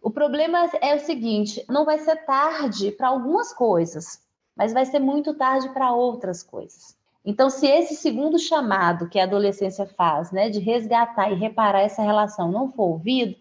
O 0.00 0.08
problema 0.08 0.70
é 0.80 0.94
o 0.94 1.00
seguinte: 1.00 1.64
não 1.68 1.84
vai 1.84 1.98
ser 1.98 2.14
tarde 2.24 2.92
para 2.92 3.08
algumas 3.08 3.52
coisas, 3.52 4.24
mas 4.56 4.72
vai 4.72 4.86
ser 4.86 4.98
muito 4.98 5.34
tarde 5.34 5.68
para 5.68 5.92
outras 5.92 6.42
coisas. 6.42 6.96
Então, 7.24 7.50
se 7.50 7.66
esse 7.66 7.96
segundo 7.96 8.38
chamado 8.38 9.08
que 9.08 9.18
a 9.18 9.24
adolescência 9.24 9.84
faz, 9.84 10.30
né, 10.30 10.48
de 10.48 10.60
resgatar 10.60 11.30
e 11.30 11.34
reparar 11.34 11.80
essa 11.80 12.00
relação, 12.00 12.50
não 12.50 12.70
for 12.70 12.84
ouvido, 12.84 13.36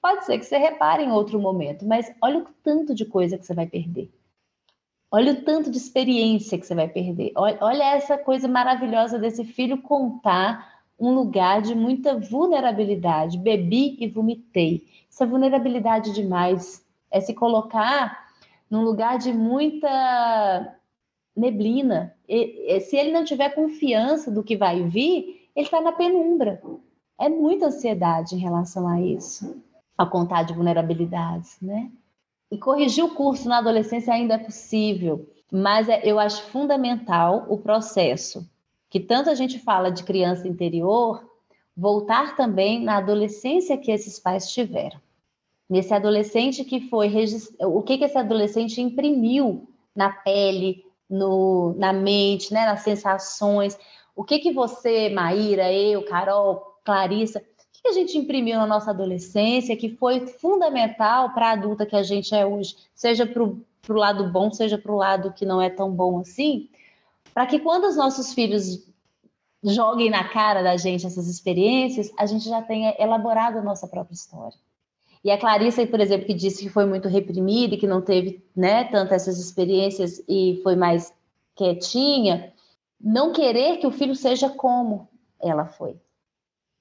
pode 0.00 0.26
ser 0.26 0.38
que 0.38 0.44
você 0.44 0.58
repare 0.58 1.02
em 1.02 1.10
outro 1.10 1.40
momento, 1.40 1.86
mas 1.86 2.14
olha 2.22 2.38
o 2.38 2.46
tanto 2.62 2.94
de 2.94 3.04
coisa 3.04 3.38
que 3.38 3.46
você 3.46 3.54
vai 3.54 3.66
perder. 3.66 4.10
Olha 5.10 5.32
o 5.32 5.42
tanto 5.42 5.70
de 5.70 5.76
experiência 5.76 6.56
que 6.56 6.66
você 6.66 6.74
vai 6.74 6.86
perder. 6.86 7.32
Olha 7.34 7.94
essa 7.94 8.16
coisa 8.16 8.46
maravilhosa 8.46 9.18
desse 9.18 9.44
filho 9.44 9.82
contar 9.82 10.84
um 10.98 11.14
lugar 11.14 11.62
de 11.62 11.74
muita 11.74 12.16
vulnerabilidade. 12.16 13.38
Bebi 13.38 13.96
e 13.98 14.06
vomitei. 14.06 14.86
Isso 15.10 15.22
é 15.22 15.26
vulnerabilidade 15.26 16.12
demais. 16.12 16.86
É 17.10 17.20
se 17.20 17.34
colocar 17.34 18.29
num 18.70 18.82
lugar 18.82 19.18
de 19.18 19.32
muita 19.32 20.76
neblina. 21.36 22.14
E, 22.28 22.80
se 22.80 22.96
ele 22.96 23.10
não 23.10 23.24
tiver 23.24 23.54
confiança 23.54 24.30
do 24.30 24.44
que 24.44 24.56
vai 24.56 24.84
vir, 24.84 25.48
ele 25.56 25.66
está 25.66 25.80
na 25.80 25.92
penumbra. 25.92 26.62
É 27.18 27.28
muita 27.28 27.66
ansiedade 27.66 28.34
em 28.34 28.38
relação 28.38 28.86
a 28.86 29.00
isso, 29.00 29.62
a 29.98 30.06
contar 30.06 30.44
de 30.44 30.54
vulnerabilidades, 30.54 31.60
né? 31.60 31.90
E 32.50 32.58
corrigir 32.58 33.04
o 33.04 33.14
curso 33.14 33.48
na 33.48 33.58
adolescência 33.58 34.12
ainda 34.12 34.34
é 34.34 34.38
possível, 34.38 35.28
mas 35.52 35.88
é, 35.88 36.00
eu 36.04 36.18
acho 36.18 36.42
fundamental 36.44 37.46
o 37.48 37.58
processo, 37.58 38.48
que 38.88 38.98
tanto 38.98 39.30
a 39.30 39.34
gente 39.34 39.58
fala 39.58 39.90
de 39.90 40.02
criança 40.02 40.48
interior, 40.48 41.24
voltar 41.76 42.36
também 42.36 42.82
na 42.82 42.96
adolescência 42.96 43.78
que 43.78 43.90
esses 43.90 44.18
pais 44.18 44.50
tiveram. 44.50 44.98
Nesse 45.70 45.94
adolescente 45.94 46.64
que 46.64 46.80
foi 46.88 47.14
o 47.60 47.82
que, 47.82 47.96
que 47.96 48.04
esse 48.04 48.18
adolescente 48.18 48.80
imprimiu 48.80 49.68
na 49.94 50.10
pele, 50.10 50.84
no, 51.08 51.74
na 51.78 51.92
mente, 51.92 52.52
né, 52.52 52.66
nas 52.66 52.80
sensações. 52.80 53.78
O 54.14 54.24
que 54.24 54.40
que 54.40 54.52
você, 54.52 55.08
Maíra, 55.08 55.72
eu, 55.72 56.04
Carol, 56.04 56.78
Clarissa, 56.84 57.40
que 57.82 57.88
a 57.88 57.92
gente 57.92 58.18
imprimiu 58.18 58.58
na 58.58 58.66
nossa 58.66 58.90
adolescência 58.90 59.76
que 59.76 59.96
foi 59.96 60.26
fundamental 60.26 61.32
para 61.32 61.48
a 61.48 61.52
adulta 61.52 61.86
que 61.86 61.96
a 61.96 62.02
gente 62.02 62.34
é 62.34 62.44
hoje, 62.44 62.76
seja 62.94 63.24
para 63.26 63.42
o 63.42 63.64
lado 63.88 64.30
bom, 64.30 64.52
seja 64.52 64.76
para 64.76 64.92
o 64.92 64.96
lado 64.96 65.32
que 65.32 65.46
não 65.46 65.62
é 65.62 65.70
tão 65.70 65.90
bom 65.90 66.20
assim, 66.20 66.68
para 67.32 67.46
que 67.46 67.58
quando 67.58 67.84
os 67.84 67.96
nossos 67.96 68.34
filhos 68.34 68.86
joguem 69.62 70.10
na 70.10 70.24
cara 70.28 70.62
da 70.62 70.76
gente 70.76 71.06
essas 71.06 71.26
experiências, 71.26 72.10
a 72.18 72.26
gente 72.26 72.48
já 72.48 72.60
tenha 72.60 72.94
elaborado 72.98 73.58
a 73.58 73.62
nossa 73.62 73.86
própria 73.86 74.14
história. 74.14 74.58
E 75.22 75.30
a 75.30 75.38
Clarissa, 75.38 75.86
por 75.86 76.00
exemplo, 76.00 76.26
que 76.26 76.34
disse 76.34 76.62
que 76.62 76.70
foi 76.70 76.86
muito 76.86 77.08
reprimida 77.08 77.74
e 77.74 77.78
que 77.78 77.86
não 77.86 78.00
teve 78.00 78.42
né, 78.56 78.84
tanto 78.84 79.12
essas 79.12 79.38
experiências 79.38 80.22
e 80.26 80.60
foi 80.62 80.76
mais 80.76 81.12
quietinha, 81.54 82.52
não 83.00 83.32
querer 83.32 83.78
que 83.78 83.86
o 83.86 83.90
filho 83.90 84.14
seja 84.14 84.48
como 84.48 85.08
ela 85.40 85.66
foi. 85.66 85.96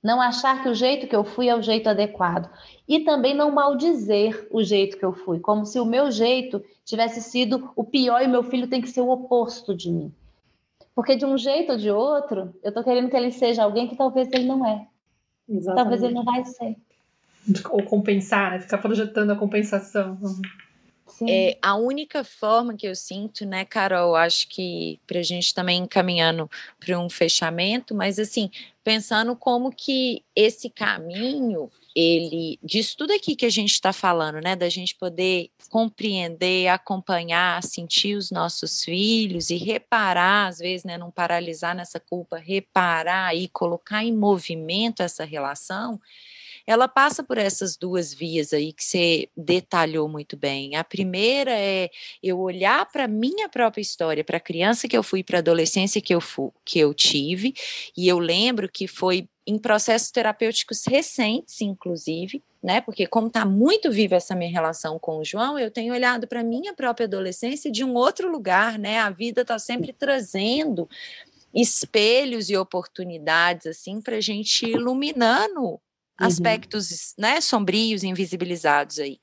Não 0.02 0.22
achar 0.22 0.64
que 0.64 0.70
o 0.70 0.74
jeito 0.74 1.08
que 1.08 1.16
eu 1.16 1.26
fui 1.26 1.50
é 1.50 1.56
o 1.56 1.62
jeito 1.62 1.90
adequado. 1.90 2.50
E 2.88 3.02
também 3.02 3.34
não 3.36 3.52
maldizer 3.52 4.48
o 4.50 4.64
jeito 4.64 4.98
que 4.98 5.04
eu 5.04 5.12
fui, 5.12 5.42
como 5.42 5.66
se 5.66 5.78
o 5.78 5.86
meu 5.86 6.10
jeito 6.10 6.64
tivesse 6.86 7.22
sido 7.22 7.72
o 7.76 7.84
pior 7.84 8.22
e 8.22 8.28
meu 8.28 8.44
filho 8.44 8.70
tem 8.70 8.82
que 8.82 8.90
ser 8.90 9.02
o 9.02 9.10
oposto 9.10 9.76
de 9.76 9.92
mim. 9.92 10.14
Porque 10.96 11.18
de 11.18 11.26
um 11.26 11.38
jeito 11.38 11.74
ou 11.74 11.78
de 11.78 11.92
outro, 11.92 12.54
eu 12.64 12.70
estou 12.70 12.84
querendo 12.84 13.10
que 13.10 13.18
ele 13.18 13.32
seja 13.32 13.64
alguém 13.64 13.88
que 13.88 13.96
talvez 13.98 14.30
ele 14.32 14.46
não 14.46 14.66
é. 14.66 14.88
Exatamente. 15.48 15.76
Talvez 15.76 16.04
ele 16.04 16.14
não 16.14 16.24
vai 16.24 16.46
ser. 16.46 16.78
Ou 17.70 17.84
compensar, 17.84 18.52
né? 18.52 18.60
Ficar 18.60 18.78
projetando 18.78 19.32
a 19.32 19.36
compensação. 19.36 20.18
É, 21.28 21.58
a 21.62 21.76
única 21.76 22.24
forma 22.24 22.76
que 22.76 22.88
eu 22.88 22.96
sinto, 22.96 23.46
né, 23.46 23.66
Carol, 23.66 24.16
acho 24.16 24.48
que 24.48 25.00
para 25.06 25.20
a 25.20 25.24
gente 25.24 25.54
também 25.54 25.82
encaminhando 25.82 26.50
para 26.80 26.98
um 27.00 27.10
fechamento, 27.10 27.94
mas 27.96 28.20
assim, 28.20 28.50
pensando 28.84 29.36
como 29.36 29.72
que 29.72 30.24
esse 30.36 30.70
caminho, 30.70 31.70
ele, 31.96 32.58
disso 32.64 32.96
tudo 32.98 33.12
aqui 33.12 33.36
que 33.36 33.46
a 33.46 33.50
gente 33.50 33.74
está 33.74 33.92
falando, 33.92 34.40
né, 34.40 34.56
da 34.56 34.70
gente 34.70 34.96
poder 34.96 35.50
compreender, 35.70 36.68
acompanhar, 36.68 37.62
sentir 37.64 38.16
os 38.16 38.32
nossos 38.32 38.84
filhos 38.84 39.50
e 39.50 39.58
reparar, 39.58 40.48
às 40.48 40.60
vezes, 40.60 40.84
né, 40.86 40.98
não 40.98 41.12
paralisar 41.12 41.76
nessa 41.76 42.00
culpa, 42.00 42.38
reparar 42.38 43.36
e 43.36 43.48
colocar 43.50 44.04
em 44.04 44.16
movimento 44.16 45.02
essa 45.02 45.26
relação, 45.26 46.00
ela 46.70 46.88
passa 46.88 47.24
por 47.24 47.40
essas 47.40 47.76
duas 47.76 48.14
vias 48.14 48.54
aí 48.54 48.72
que 48.72 48.84
você 48.84 49.28
detalhou 49.36 50.08
muito 50.08 50.38
bem. 50.38 50.76
A 50.76 50.84
primeira 50.84 51.52
é 51.52 51.90
eu 52.22 52.40
olhar 52.40 52.86
para 52.92 53.08
minha 53.08 53.50
própria 53.50 53.82
história, 53.82 54.24
para 54.24 54.38
a 54.38 54.40
criança 54.40 54.88
que 54.88 54.96
eu 54.96 55.02
fui, 55.02 55.24
para 55.24 55.40
a 55.40 55.40
adolescência 55.40 56.00
que 56.00 56.14
eu 56.14 56.22
fui, 56.22 56.52
que 56.64 56.78
eu 56.78 56.94
tive, 56.94 57.56
e 57.98 58.08
eu 58.08 58.20
lembro 58.20 58.70
que 58.70 58.88
foi 58.88 59.28
em 59.48 59.58
processos 59.58 60.12
terapêuticos 60.12 60.86
recentes, 60.86 61.60
inclusive, 61.60 62.44
né? 62.62 62.82
Porque 62.82 63.08
como 63.08 63.30
está 63.30 63.44
muito 63.46 63.90
viva 63.90 64.18
essa 64.18 64.36
minha 64.36 64.52
relação 64.52 65.00
com 65.00 65.18
o 65.18 65.26
João, 65.26 65.58
eu 65.58 65.72
tenho 65.72 65.92
olhado 65.92 66.28
para 66.28 66.42
a 66.42 66.44
minha 66.44 66.76
própria 66.76 67.08
adolescência 67.08 67.72
de 67.72 67.84
um 67.84 67.96
outro 67.96 68.32
lugar, 68.32 68.78
né? 68.78 69.00
A 69.00 69.10
vida 69.10 69.42
está 69.42 69.58
sempre 69.58 69.92
trazendo 69.92 70.88
espelhos 71.52 72.48
e 72.48 72.56
oportunidades 72.56 73.66
assim 73.66 74.00
para 74.00 74.18
a 74.18 74.22
gente 74.22 74.68
iluminando 74.68 75.82
Uhum. 76.20 76.28
aspectos 76.28 77.14
né, 77.18 77.42
sombrios, 77.42 78.04
invisibilizados 78.04 79.00
aí. 79.00 79.20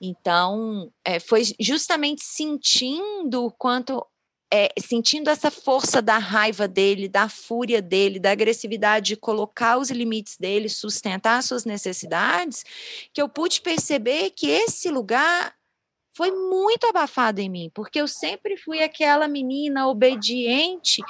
Então, 0.00 0.90
é, 1.04 1.20
foi 1.20 1.42
justamente 1.60 2.24
sentindo 2.24 3.52
quanto 3.58 4.04
é, 4.52 4.68
sentindo 4.80 5.30
essa 5.30 5.50
força 5.50 6.02
da 6.02 6.18
raiva 6.18 6.66
dele, 6.66 7.08
da 7.08 7.28
fúria 7.28 7.80
dele, 7.80 8.18
da 8.18 8.32
agressividade 8.32 9.08
de 9.08 9.16
colocar 9.16 9.78
os 9.78 9.90
limites 9.90 10.36
dele, 10.36 10.68
sustentar 10.68 11.42
suas 11.42 11.64
necessidades, 11.64 12.64
que 13.12 13.22
eu 13.22 13.28
pude 13.28 13.60
perceber 13.60 14.30
que 14.30 14.48
esse 14.48 14.90
lugar 14.90 15.54
foi 16.12 16.30
muito 16.30 16.86
abafado 16.86 17.40
em 17.40 17.48
mim, 17.48 17.70
porque 17.74 18.00
eu 18.00 18.08
sempre 18.08 18.56
fui 18.56 18.82
aquela 18.82 19.28
menina 19.28 19.88
obediente. 19.88 21.02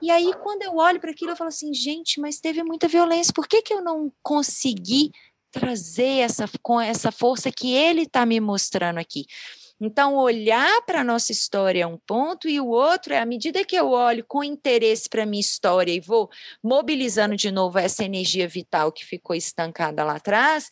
E 0.00 0.10
aí, 0.10 0.32
quando 0.42 0.62
eu 0.62 0.76
olho 0.76 1.00
para 1.00 1.10
aquilo, 1.10 1.32
eu 1.32 1.36
falo 1.36 1.48
assim, 1.48 1.72
gente, 1.74 2.20
mas 2.20 2.40
teve 2.40 2.62
muita 2.62 2.88
violência, 2.88 3.34
por 3.34 3.46
que, 3.46 3.62
que 3.62 3.74
eu 3.74 3.82
não 3.82 4.12
consegui 4.22 5.10
trazer 5.50 6.20
essa, 6.20 6.48
com 6.62 6.80
essa 6.80 7.10
força 7.10 7.50
que 7.50 7.72
ele 7.72 8.02
está 8.02 8.24
me 8.24 8.40
mostrando 8.40 8.98
aqui? 8.98 9.26
Então, 9.82 10.16
olhar 10.16 10.82
para 10.82 11.00
a 11.00 11.04
nossa 11.04 11.32
história 11.32 11.84
é 11.84 11.86
um 11.86 11.96
ponto, 11.96 12.46
e 12.46 12.60
o 12.60 12.68
outro 12.68 13.14
é, 13.14 13.18
à 13.18 13.24
medida 13.24 13.64
que 13.64 13.74
eu 13.74 13.88
olho 13.88 14.22
com 14.28 14.44
interesse 14.44 15.08
para 15.08 15.22
a 15.22 15.26
minha 15.26 15.40
história 15.40 15.90
e 15.90 16.00
vou 16.00 16.28
mobilizando 16.62 17.34
de 17.34 17.50
novo 17.50 17.78
essa 17.78 18.04
energia 18.04 18.46
vital 18.46 18.92
que 18.92 19.06
ficou 19.06 19.34
estancada 19.34 20.04
lá 20.04 20.16
atrás, 20.16 20.70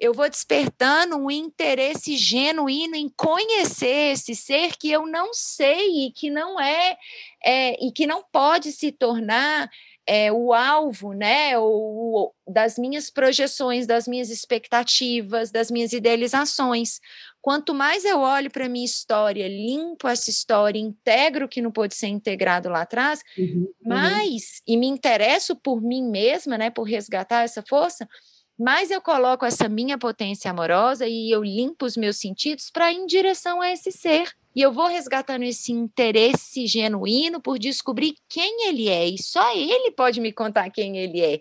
eu 0.00 0.14
vou 0.14 0.28
despertando 0.28 1.16
um 1.16 1.30
interesse 1.30 2.16
genuíno 2.16 2.96
em 2.96 3.08
conhecer 3.08 4.12
esse 4.12 4.34
ser 4.34 4.76
que 4.76 4.90
eu 4.90 5.06
não 5.06 5.34
sei 5.34 6.06
e 6.06 6.12
que 6.12 6.30
não 6.30 6.58
é, 6.58 6.96
é 7.44 7.84
e 7.84 7.92
que 7.92 8.06
não 8.06 8.24
pode 8.32 8.72
se 8.72 8.90
tornar 8.90 9.70
é, 10.06 10.32
o 10.32 10.52
alvo, 10.52 11.12
né, 11.12 11.56
o, 11.58 12.32
das 12.48 12.78
minhas 12.78 13.10
projeções, 13.10 13.86
das 13.86 14.08
minhas 14.08 14.30
expectativas, 14.30 15.52
das 15.52 15.70
minhas 15.70 15.92
idealizações, 15.92 16.98
Quanto 17.42 17.72
mais 17.72 18.04
eu 18.04 18.20
olho 18.20 18.50
para 18.50 18.68
minha 18.68 18.84
história, 18.84 19.48
limpo 19.48 20.06
essa 20.06 20.28
história, 20.28 20.78
integro 20.78 21.46
o 21.46 21.48
que 21.48 21.62
não 21.62 21.72
pôde 21.72 21.94
ser 21.94 22.08
integrado 22.08 22.68
lá 22.68 22.82
atrás, 22.82 23.22
uhum, 23.36 23.46
uhum. 23.46 23.72
mais 23.82 24.60
e 24.66 24.76
me 24.76 24.86
interesso 24.86 25.56
por 25.56 25.80
mim 25.80 26.02
mesma, 26.02 26.58
né, 26.58 26.68
por 26.68 26.82
resgatar 26.82 27.42
essa 27.42 27.62
força, 27.66 28.06
mais 28.60 28.90
eu 28.90 29.00
coloco 29.00 29.46
essa 29.46 29.68
minha 29.70 29.96
potência 29.96 30.50
amorosa 30.50 31.06
e 31.06 31.30
eu 31.30 31.42
limpo 31.42 31.86
os 31.86 31.96
meus 31.96 32.18
sentidos 32.18 32.70
para 32.70 32.92
ir 32.92 32.96
em 32.96 33.06
direção 33.06 33.60
a 33.60 33.72
esse 33.72 33.90
ser. 33.90 34.30
E 34.54 34.60
eu 34.60 34.70
vou 34.70 34.86
resgatando 34.86 35.44
esse 35.44 35.72
interesse 35.72 36.66
genuíno 36.66 37.40
por 37.40 37.58
descobrir 37.58 38.14
quem 38.28 38.68
ele 38.68 38.88
é, 38.88 39.08
e 39.08 39.16
só 39.22 39.56
ele 39.56 39.92
pode 39.92 40.20
me 40.20 40.32
contar 40.32 40.68
quem 40.70 40.98
ele 40.98 41.20
é. 41.20 41.40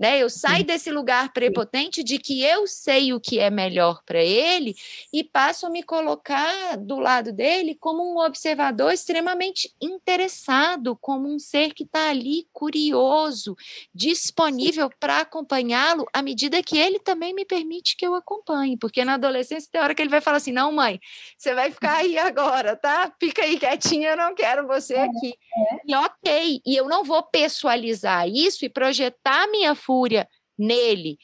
Né? 0.00 0.18
Eu 0.18 0.30
saio 0.30 0.64
desse 0.64 0.90
lugar 0.90 1.30
prepotente 1.30 2.02
de 2.02 2.18
que 2.18 2.42
eu 2.42 2.66
sei 2.66 3.12
o 3.12 3.20
que 3.20 3.38
é 3.38 3.50
melhor 3.50 4.02
para 4.06 4.24
ele 4.24 4.74
e 5.12 5.22
passo 5.22 5.66
a 5.66 5.70
me 5.70 5.82
colocar 5.82 6.78
do 6.78 6.98
lado 6.98 7.34
dele 7.34 7.76
como 7.78 8.02
um 8.02 8.18
observador 8.24 8.94
extremamente 8.94 9.74
interessado, 9.78 10.96
como 10.96 11.28
um 11.28 11.38
ser 11.38 11.74
que 11.74 11.82
está 11.82 12.08
ali 12.08 12.48
curioso, 12.50 13.54
disponível 13.94 14.90
para 14.98 15.20
acompanhá-lo 15.20 16.06
à 16.14 16.22
medida 16.22 16.62
que 16.62 16.78
ele 16.78 16.98
também 16.98 17.34
me 17.34 17.44
permite 17.44 17.94
que 17.94 18.06
eu 18.06 18.14
acompanhe. 18.14 18.78
Porque 18.78 19.04
na 19.04 19.14
adolescência 19.14 19.68
tem 19.70 19.82
hora 19.82 19.94
que 19.94 20.00
ele 20.00 20.08
vai 20.08 20.22
falar 20.22 20.38
assim: 20.38 20.52
não, 20.52 20.72
mãe, 20.72 20.98
você 21.36 21.54
vai 21.54 21.70
ficar 21.70 21.96
aí 21.96 22.16
agora, 22.16 22.74
tá? 22.74 23.12
Fica 23.20 23.42
aí 23.42 23.58
quietinha, 23.58 24.10
eu 24.10 24.16
não 24.16 24.34
quero 24.34 24.66
você 24.66 24.94
é, 24.94 25.02
aqui. 25.02 25.34
É. 25.54 25.76
E 25.86 25.94
ok, 25.94 26.62
e 26.64 26.74
eu 26.74 26.88
não 26.88 27.04
vou 27.04 27.22
pessoalizar 27.22 28.26
isso 28.26 28.64
e 28.64 28.68
projetar 28.70 29.46
minha 29.48 29.74
fúria 29.90 30.28
nele, 30.56 31.18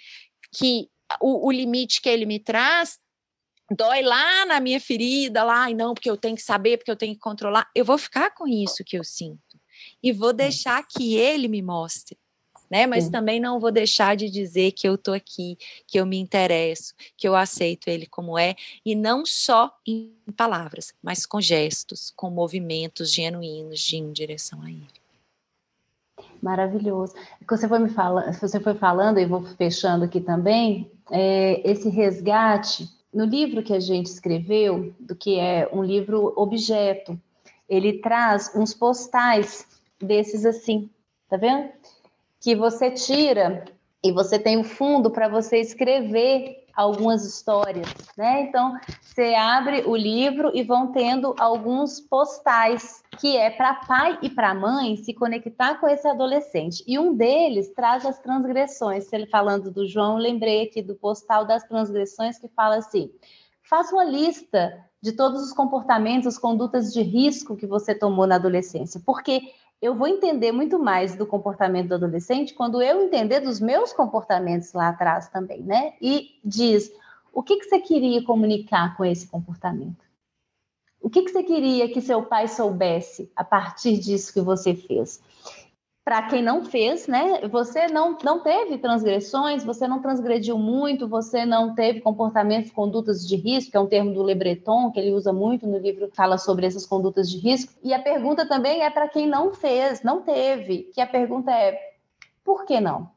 que 0.53 0.89
o, 1.21 1.47
o 1.47 1.53
limite 1.53 2.03
que 2.03 2.09
ele 2.09 2.27
me 2.27 2.41
traz 2.41 2.99
dói 3.71 4.03
lá 4.03 4.45
na 4.45 4.59
minha 4.59 4.81
ferida, 4.81 5.45
lá, 5.45 5.71
e 5.71 5.75
não, 5.75 5.95
porque 5.95 6.11
eu 6.11 6.17
tenho 6.17 6.35
que 6.35 6.43
saber, 6.43 6.79
porque 6.79 6.91
eu 6.91 6.97
tenho 6.97 7.15
que 7.15 7.21
controlar. 7.21 7.71
Eu 7.77 7.85
vou 7.85 7.97
ficar 7.97 8.35
com 8.35 8.47
isso 8.49 8.83
que 8.85 8.99
eu 8.99 9.05
sinto 9.05 9.41
e 10.03 10.13
vou 10.13 10.33
deixar 10.33 10.85
que 10.85 11.15
ele 11.15 11.47
me 11.47 11.63
mostre. 11.63 12.19
Né? 12.69 12.85
Mas 12.85 13.05
Sim. 13.05 13.11
também 13.13 13.39
não 13.39 13.61
vou 13.61 13.71
deixar 13.71 14.17
de 14.17 14.29
dizer 14.29 14.73
que 14.73 14.89
eu 14.89 14.99
tô 14.99 15.13
aqui, 15.13 15.57
que 15.87 16.01
eu 16.01 16.05
me 16.05 16.19
interesso, 16.19 16.95
que 17.17 17.29
eu 17.29 17.37
aceito 17.37 17.87
ele 17.87 18.07
como 18.07 18.37
é, 18.37 18.57
e 18.85 18.97
não 18.97 19.25
só 19.25 19.73
em 19.87 20.13
palavras, 20.37 20.93
mas 21.01 21.25
com 21.25 21.41
gestos, 21.41 22.13
com 22.17 22.29
movimentos 22.29 23.13
genuínos 23.13 23.81
de 23.81 23.95
ir 23.95 24.01
em 24.01 24.13
direção 24.13 24.61
a 24.63 24.69
ele. 24.69 25.06
Maravilhoso. 26.43 27.15
Você 27.49 27.69
foi 27.69 27.79
me 27.79 27.89
falando, 27.89 28.33
você 28.33 28.61
foi 28.61 28.75
falando 28.75 29.19
e 29.19 29.27
vou 29.27 29.43
fechando 29.43 30.05
aqui 30.05 30.21
também 30.21 30.91
é, 31.11 31.61
esse 31.69 31.89
resgate 31.89 32.89
no 33.13 33.25
livro 33.25 33.63
que 33.63 33.73
a 33.73 33.81
gente 33.81 34.07
escreveu, 34.07 34.95
do 35.01 35.17
que 35.17 35.39
é 35.39 35.69
um 35.73 35.83
livro 35.83 36.33
objeto. 36.37 37.19
Ele 37.69 37.95
traz 37.95 38.53
uns 38.55 38.75
postais 38.75 39.67
desses 40.01 40.45
assim, 40.45 40.91
tá 41.29 41.37
vendo? 41.37 41.71
Que 42.41 42.55
você 42.55 42.91
tira 42.91 43.65
e 44.05 44.13
você 44.13 44.39
tem 44.39 44.59
o 44.59 44.61
um 44.61 44.65
fundo 44.65 45.11
para 45.11 45.29
você 45.29 45.59
escrever 45.59 46.66
algumas 46.77 47.25
histórias, 47.25 47.89
né? 48.17 48.43
Então, 48.43 48.77
você 49.01 49.35
abre 49.35 49.85
o 49.87 49.97
livro 49.97 50.51
e 50.55 50.63
vão 50.63 50.93
tendo 50.93 51.35
alguns 51.39 51.99
postais, 51.99 53.03
que 53.19 53.35
é 53.35 53.49
para 53.49 53.75
pai 53.75 54.19
e 54.21 54.29
para 54.29 54.55
mãe 54.55 54.97
se 54.97 55.15
conectar 55.15 55.77
com 55.81 55.89
esse 55.89 56.07
adolescente. 56.07 56.85
E 56.87 56.99
um 56.99 57.15
deles 57.15 57.73
traz 57.73 58.05
as 58.05 58.19
transgressões. 58.19 59.11
Ele 59.11 59.27
falando 59.27 59.71
do 59.71 59.89
João, 59.89 60.19
lembrei 60.19 60.65
aqui 60.65 60.83
do 60.83 60.95
postal 60.95 61.47
das 61.47 61.65
transgressões 61.65 62.39
que 62.39 62.49
fala 62.49 62.77
assim: 62.77 63.11
faça 63.63 63.95
uma 63.95 64.05
lista 64.05 64.85
de 65.03 65.13
todos 65.13 65.43
os 65.43 65.53
comportamentos, 65.53 66.37
condutas 66.37 66.93
de 66.93 67.01
risco 67.01 67.57
que 67.57 67.67
você 67.67 67.95
tomou 67.95 68.27
na 68.27 68.35
adolescência, 68.35 69.01
porque 69.05 69.41
eu 69.81 69.95
vou 69.95 70.09
entender 70.09 70.53
muito 70.53 70.79
mais 70.79 71.15
do 71.17 71.27
comportamento 71.27 71.89
do 71.89 71.95
adolescente 71.95 72.55
quando 72.55 72.81
eu 72.83 73.03
entender 73.03 73.41
dos 73.41 73.61
meus 73.61 73.93
comportamentos 73.93 74.73
lá 74.73 74.89
atrás 74.89 75.29
também, 75.29 75.63
né? 75.63 75.95
E 76.01 76.39
diz, 76.45 76.91
o 77.33 77.43
que, 77.43 77.57
que 77.57 77.65
você 77.65 77.79
queria 77.79 78.25
comunicar 78.25 78.97
com 78.97 79.05
esse 79.05 79.27
comportamento? 79.27 80.05
O 81.01 81.11
que, 81.11 81.23
que 81.23 81.31
você 81.31 81.43
queria 81.43 81.89
que 81.89 82.01
seu 82.01 82.23
pai 82.23 82.49
soubesse 82.49 83.31
a 83.37 83.45
partir 83.45 83.99
disso 83.99 84.33
que 84.33 84.41
você 84.41 84.75
fez? 84.75 85.21
Para 86.07 86.23
quem 86.23 86.41
não 86.41 86.65
fez, 86.65 87.09
né? 87.09 87.41
Você 87.49 87.89
não, 87.89 88.17
não 88.23 88.39
teve 88.39 88.79
transgressões, 88.79 89.65
você 89.65 89.89
não 89.89 90.01
transgrediu 90.01 90.57
muito, 90.57 91.09
você 91.09 91.45
não 91.45 91.75
teve 91.75 92.01
comportamentos, 92.01 92.71
condutas 92.71 93.27
de 93.27 93.35
risco, 93.35 93.73
que 93.73 93.77
é 93.77 93.81
um 93.81 93.89
termo 93.89 94.15
do 94.15 94.23
Le 94.23 94.37
Breton, 94.37 94.93
que 94.93 95.01
ele 95.01 95.13
usa 95.13 95.33
muito 95.33 95.67
no 95.67 95.79
livro, 95.79 96.09
fala 96.15 96.39
sobre 96.39 96.65
essas 96.65 96.87
condutas 96.87 97.29
de 97.29 97.39
risco. 97.39 97.73
E 97.83 97.93
a 97.93 97.99
pergunta 97.99 98.47
também 98.47 98.85
é 98.85 98.91
para 98.91 99.09
quem 99.09 99.27
não 99.27 99.53
fez, 99.53 100.05
não 100.05 100.23
teve, 100.23 100.85
que 100.95 101.01
a 101.01 101.09
pergunta 101.09 101.51
é: 101.51 101.77
por 102.45 102.65
que 102.65 102.81
não? 102.81 103.11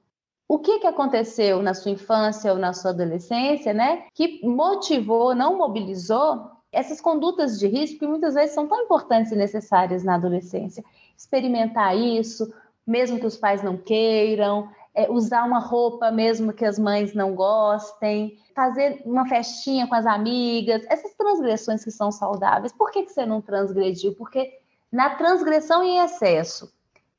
O 0.48 0.58
que, 0.58 0.80
que 0.80 0.88
aconteceu 0.88 1.62
na 1.62 1.76
sua 1.76 1.92
infância 1.92 2.52
ou 2.52 2.58
na 2.58 2.74
sua 2.74 2.90
adolescência, 2.90 3.72
né? 3.72 4.06
Que 4.16 4.44
motivou, 4.44 5.36
não 5.36 5.56
mobilizou 5.56 6.50
essas 6.72 7.00
condutas 7.00 7.60
de 7.60 7.68
risco 7.68 8.00
que 8.00 8.08
muitas 8.08 8.34
vezes 8.34 8.56
são 8.56 8.68
tão 8.68 8.82
importantes 8.82 9.32
e 9.32 9.36
necessárias 9.36 10.04
na 10.04 10.16
adolescência. 10.16 10.84
Experimentar 11.16 11.96
isso, 11.96 12.52
mesmo 12.90 13.20
que 13.20 13.26
os 13.28 13.38
pais 13.38 13.62
não 13.62 13.78
queiram, 13.78 14.68
é, 14.96 15.10
usar 15.10 15.44
uma 15.44 15.60
roupa 15.60 16.12
mesmo 16.12 16.52
que 16.52 16.66
as 16.66 16.80
mães 16.80 17.14
não 17.14 17.36
gostem, 17.36 18.38
fazer 18.56 19.02
uma 19.06 19.28
festinha 19.28 19.88
com 19.88 19.94
as 19.94 20.08
amigas, 20.08 20.84
essas 20.90 21.14
transgressões 21.14 21.84
que 21.84 21.92
são 21.92 22.12
saudáveis. 22.12 22.74
Por 22.74 22.92
que, 22.92 23.04
que 23.04 23.12
você 23.12 23.26
não 23.26 23.42
transgrediu? 23.42 24.16
Porque 24.16 24.52
na 24.92 25.12
transgressão 25.12 25.84
em 25.84 26.00
excesso 26.00 26.74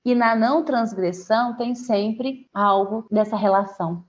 e 0.05 0.13
na 0.13 0.35
não 0.35 0.65
transgressão 0.65 1.57
tem 1.57 1.75
sempre 1.77 2.49
algo 2.53 3.07
dessa 3.09 3.37
relação. 3.37 4.05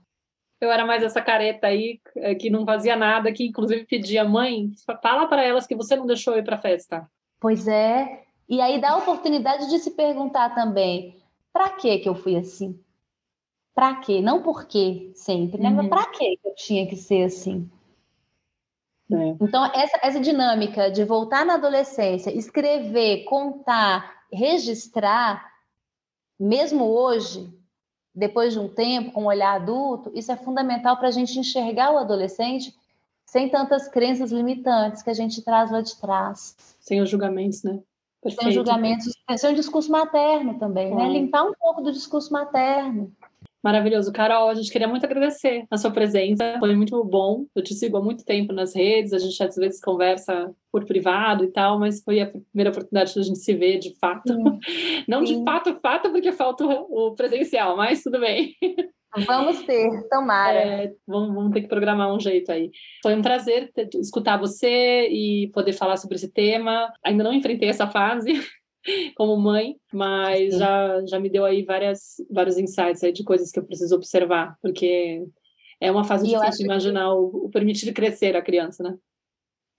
Eu 0.60 0.70
era 0.70 0.84
mais 0.84 1.02
essa 1.02 1.22
careta 1.22 1.68
aí 1.68 2.00
é, 2.16 2.34
que 2.34 2.50
não 2.50 2.64
fazia 2.64 2.96
nada, 2.96 3.32
que 3.32 3.46
inclusive 3.46 3.84
pedia 3.84 4.24
mãe, 4.24 4.72
fala 5.00 5.26
para 5.26 5.44
elas 5.44 5.66
que 5.66 5.76
você 5.76 5.94
não 5.94 6.06
deixou 6.06 6.34
eu 6.34 6.40
ir 6.40 6.44
para 6.44 6.58
festa. 6.58 7.08
Pois 7.40 7.68
é. 7.68 8.22
E 8.48 8.60
aí 8.60 8.80
dá 8.80 8.90
a 8.90 8.96
oportunidade 8.98 9.68
de 9.70 9.78
se 9.78 9.92
perguntar 9.92 10.54
também: 10.54 11.21
para 11.52 11.70
que 11.70 11.98
que 11.98 12.08
eu 12.08 12.14
fui 12.14 12.36
assim? 12.36 12.78
Para 13.74 13.96
quê? 13.96 14.20
Não 14.20 14.42
por 14.42 14.66
quê 14.66 15.12
sempre, 15.14 15.60
né? 15.60 15.70
Uhum. 15.70 15.76
Mas 15.76 15.88
para 15.88 16.06
que 16.10 16.38
eu 16.44 16.54
tinha 16.54 16.86
que 16.86 16.96
ser 16.96 17.24
assim? 17.24 17.70
É. 19.10 19.36
Então, 19.40 19.64
essa, 19.74 19.98
essa 20.02 20.20
dinâmica 20.20 20.90
de 20.90 21.04
voltar 21.04 21.44
na 21.44 21.54
adolescência, 21.54 22.30
escrever, 22.30 23.24
contar, 23.24 24.24
registrar, 24.32 25.50
mesmo 26.38 26.84
hoje, 26.84 27.52
depois 28.14 28.52
de 28.52 28.58
um 28.58 28.68
tempo, 28.68 29.12
com 29.12 29.22
um 29.24 29.26
olhar 29.26 29.54
adulto, 29.54 30.10
isso 30.14 30.32
é 30.32 30.36
fundamental 30.36 30.96
para 30.96 31.08
a 31.08 31.12
gente 31.12 31.38
enxergar 31.38 31.92
o 31.92 31.98
adolescente 31.98 32.74
sem 33.24 33.48
tantas 33.48 33.88
crenças 33.88 34.30
limitantes 34.30 35.02
que 35.02 35.10
a 35.10 35.14
gente 35.14 35.42
traz 35.42 35.70
lá 35.70 35.80
de 35.80 35.96
trás. 35.96 36.56
Sem 36.80 37.00
os 37.00 37.08
julgamentos, 37.08 37.62
né? 37.62 37.80
Perfeito. 38.22 38.44
Sem 38.44 38.52
julgamentos, 38.52 39.12
um 39.44 39.54
discurso 39.54 39.90
materno 39.90 40.56
também, 40.58 40.94
né? 40.94 41.08
Limpar 41.08 41.44
um 41.44 41.52
pouco 41.54 41.82
do 41.82 41.90
discurso 41.90 42.32
materno. 42.32 43.12
Maravilhoso. 43.62 44.12
Carol, 44.12 44.48
a 44.48 44.54
gente 44.54 44.70
queria 44.72 44.88
muito 44.88 45.04
agradecer 45.04 45.64
a 45.70 45.76
sua 45.76 45.90
presença. 45.92 46.56
Foi 46.58 46.74
muito 46.74 47.02
bom. 47.04 47.46
Eu 47.54 47.62
te 47.62 47.74
sigo 47.74 47.96
há 47.96 48.02
muito 48.02 48.24
tempo 48.24 48.52
nas 48.52 48.74
redes, 48.74 49.12
a 49.12 49.18
gente 49.18 49.40
às 49.42 49.54
vezes 49.54 49.80
conversa 49.80 50.52
por 50.70 50.84
privado 50.84 51.44
e 51.44 51.48
tal, 51.48 51.78
mas 51.78 52.02
foi 52.02 52.20
a 52.20 52.26
primeira 52.26 52.70
oportunidade 52.70 53.14
da 53.14 53.22
gente 53.22 53.38
se 53.38 53.54
ver 53.54 53.78
de 53.78 53.94
fato. 54.00 54.32
Sim. 54.32 54.58
Não 55.06 55.24
Sim. 55.24 55.38
de 55.38 55.44
fato, 55.44 55.78
fato, 55.80 56.10
porque 56.10 56.32
falta 56.32 56.64
o 56.64 57.14
presencial, 57.14 57.76
mas 57.76 58.02
tudo 58.02 58.18
bem. 58.18 58.54
Vamos 59.26 59.62
ter, 59.64 60.08
tomara. 60.08 60.58
É, 60.58 60.94
vamos, 61.06 61.34
vamos, 61.34 61.52
ter 61.52 61.60
que 61.60 61.68
programar 61.68 62.12
um 62.12 62.18
jeito 62.18 62.50
aí. 62.50 62.70
Foi 63.02 63.14
um 63.14 63.20
prazer 63.20 63.70
ter, 63.72 63.88
escutar 63.96 64.38
você 64.38 65.08
e 65.08 65.50
poder 65.52 65.74
falar 65.74 65.98
sobre 65.98 66.16
esse 66.16 66.28
tema. 66.28 66.90
Ainda 67.04 67.22
não 67.22 67.32
enfrentei 67.32 67.68
essa 67.68 67.86
fase 67.86 68.32
como 69.14 69.36
mãe, 69.36 69.76
mas 69.92 70.56
já, 70.56 71.04
já 71.04 71.20
me 71.20 71.28
deu 71.28 71.44
aí 71.44 71.62
várias, 71.62 72.16
vários 72.30 72.56
insights 72.56 73.04
aí 73.04 73.12
de 73.12 73.22
coisas 73.22 73.50
que 73.50 73.58
eu 73.58 73.64
preciso 73.64 73.94
observar, 73.94 74.56
porque 74.62 75.22
é 75.78 75.90
uma 75.90 76.04
fase 76.04 76.26
e 76.26 76.30
difícil 76.30 76.58
de 76.58 76.64
imaginar 76.64 77.10
que... 77.10 77.16
o, 77.16 77.46
o 77.46 77.50
permitir 77.50 77.92
crescer 77.92 78.34
a 78.34 78.42
criança, 78.42 78.82
né? 78.82 78.96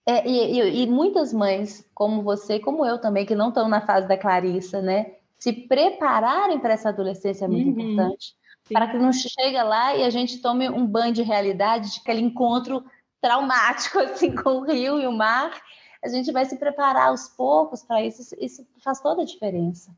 É, 0.06 0.28
e, 0.28 0.60
e, 0.60 0.84
e, 0.84 0.88
muitas 0.88 1.34
mães, 1.34 1.90
como 1.96 2.22
você, 2.22 2.60
como 2.60 2.86
eu 2.86 3.00
também, 3.00 3.26
que 3.26 3.36
não 3.36 3.48
estão 3.48 3.70
na 3.70 3.82
fase 3.82 4.06
da 4.06 4.18
Clarissa, 4.18 4.82
né? 4.82 5.16
Se 5.40 5.54
prepararem 5.54 6.60
para 6.60 6.74
essa 6.74 6.90
adolescência 6.90 7.46
é 7.46 7.48
muito 7.48 7.80
uhum. 7.80 7.94
importante 7.94 8.36
para 8.74 8.88
que 8.88 8.98
não 8.98 9.14
chegue 9.14 9.62
lá 9.64 9.96
e 9.96 10.04
a 10.04 10.10
gente 10.10 10.42
tome 10.42 10.70
um 10.70 10.86
banho 10.86 11.14
de 11.14 11.22
realidade, 11.22 11.94
de 11.94 12.00
aquele 12.00 12.22
encontro 12.22 12.84
traumático 13.22 14.00
assim 14.04 14.36
com 14.36 14.58
o 14.58 14.64
rio 14.66 15.00
e 15.00 15.08
o 15.08 15.12
mar. 15.12 15.62
A 16.04 16.10
gente 16.10 16.32
vai 16.32 16.44
se 16.44 16.58
preparar 16.58 17.08
aos 17.08 17.30
poucos 17.30 17.82
para 17.84 18.04
isso, 18.04 18.36
isso 18.38 18.68
faz 18.84 19.00
toda 19.00 19.22
a 19.22 19.26
diferença. 19.26 19.90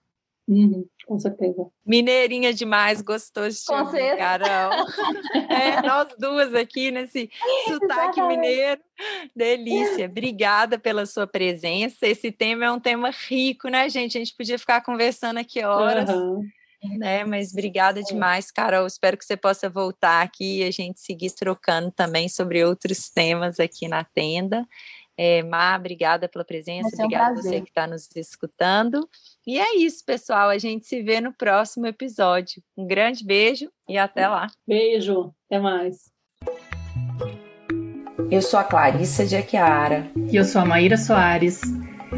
Uhum, 0.47 0.85
com 1.07 1.19
certeza. 1.19 1.67
Mineirinha 1.83 2.53
demais, 2.53 3.01
gostoso 3.01 3.57
de 3.57 3.63
te 3.63 3.73
ouvir, 3.73 4.15
Carol. 4.15 4.71
é, 5.49 5.81
nós 5.81 6.09
duas 6.19 6.53
aqui 6.53 6.91
nesse 6.91 7.31
sotaque 7.67 8.21
mineiro. 8.21 8.79
Delícia. 9.35 10.05
Obrigada 10.05 10.77
pela 10.77 11.07
sua 11.07 11.25
presença. 11.25 12.05
Esse 12.05 12.31
tema 12.31 12.65
é 12.65 12.71
um 12.71 12.79
tema 12.79 13.09
rico, 13.09 13.69
né, 13.69 13.89
gente? 13.89 14.17
A 14.17 14.23
gente 14.23 14.35
podia 14.35 14.59
ficar 14.59 14.81
conversando 14.81 15.39
aqui 15.39 15.63
horas. 15.63 16.09
Uhum. 16.09 16.47
Né, 16.97 17.23
mas 17.25 17.51
obrigada 17.51 18.01
demais, 18.01 18.51
Carol. 18.51 18.85
Espero 18.87 19.17
que 19.17 19.25
você 19.25 19.35
possa 19.35 19.69
voltar 19.69 20.21
aqui 20.21 20.59
e 20.59 20.63
a 20.63 20.71
gente 20.71 20.99
seguir 20.99 21.31
trocando 21.31 21.91
também 21.91 22.29
sobre 22.29 22.63
outros 22.63 23.09
temas 23.09 23.59
aqui 23.59 23.87
na 23.87 24.03
tenda. 24.03 24.67
É, 25.17 25.41
Má, 25.43 25.75
obrigada 25.77 26.27
pela 26.27 26.43
presença, 26.43 26.89
é 26.97 27.01
um 27.01 27.05
obrigada 27.05 27.39
a 27.39 27.41
você 27.41 27.61
que 27.61 27.69
está 27.69 27.87
nos 27.87 28.09
escutando. 28.15 29.07
E 29.47 29.57
é 29.57 29.77
isso, 29.77 30.03
pessoal. 30.03 30.49
A 30.49 30.57
gente 30.57 30.85
se 30.85 31.01
vê 31.01 31.21
no 31.21 31.31
próximo 31.31 31.87
episódio. 31.87 32.61
Um 32.75 32.85
grande 32.85 33.23
beijo 33.23 33.71
e 33.87 33.97
até 33.97 34.27
lá. 34.27 34.47
Beijo, 34.67 35.33
até 35.45 35.59
mais. 35.59 36.11
Eu 38.29 38.41
sou 38.41 38.59
a 38.59 38.63
Clarissa 38.63 39.25
de 39.25 39.35
Aquiara. 39.35 40.11
E 40.31 40.35
eu 40.35 40.43
sou 40.43 40.61
a 40.61 40.65
Maíra 40.65 40.97
Soares. 40.97 41.61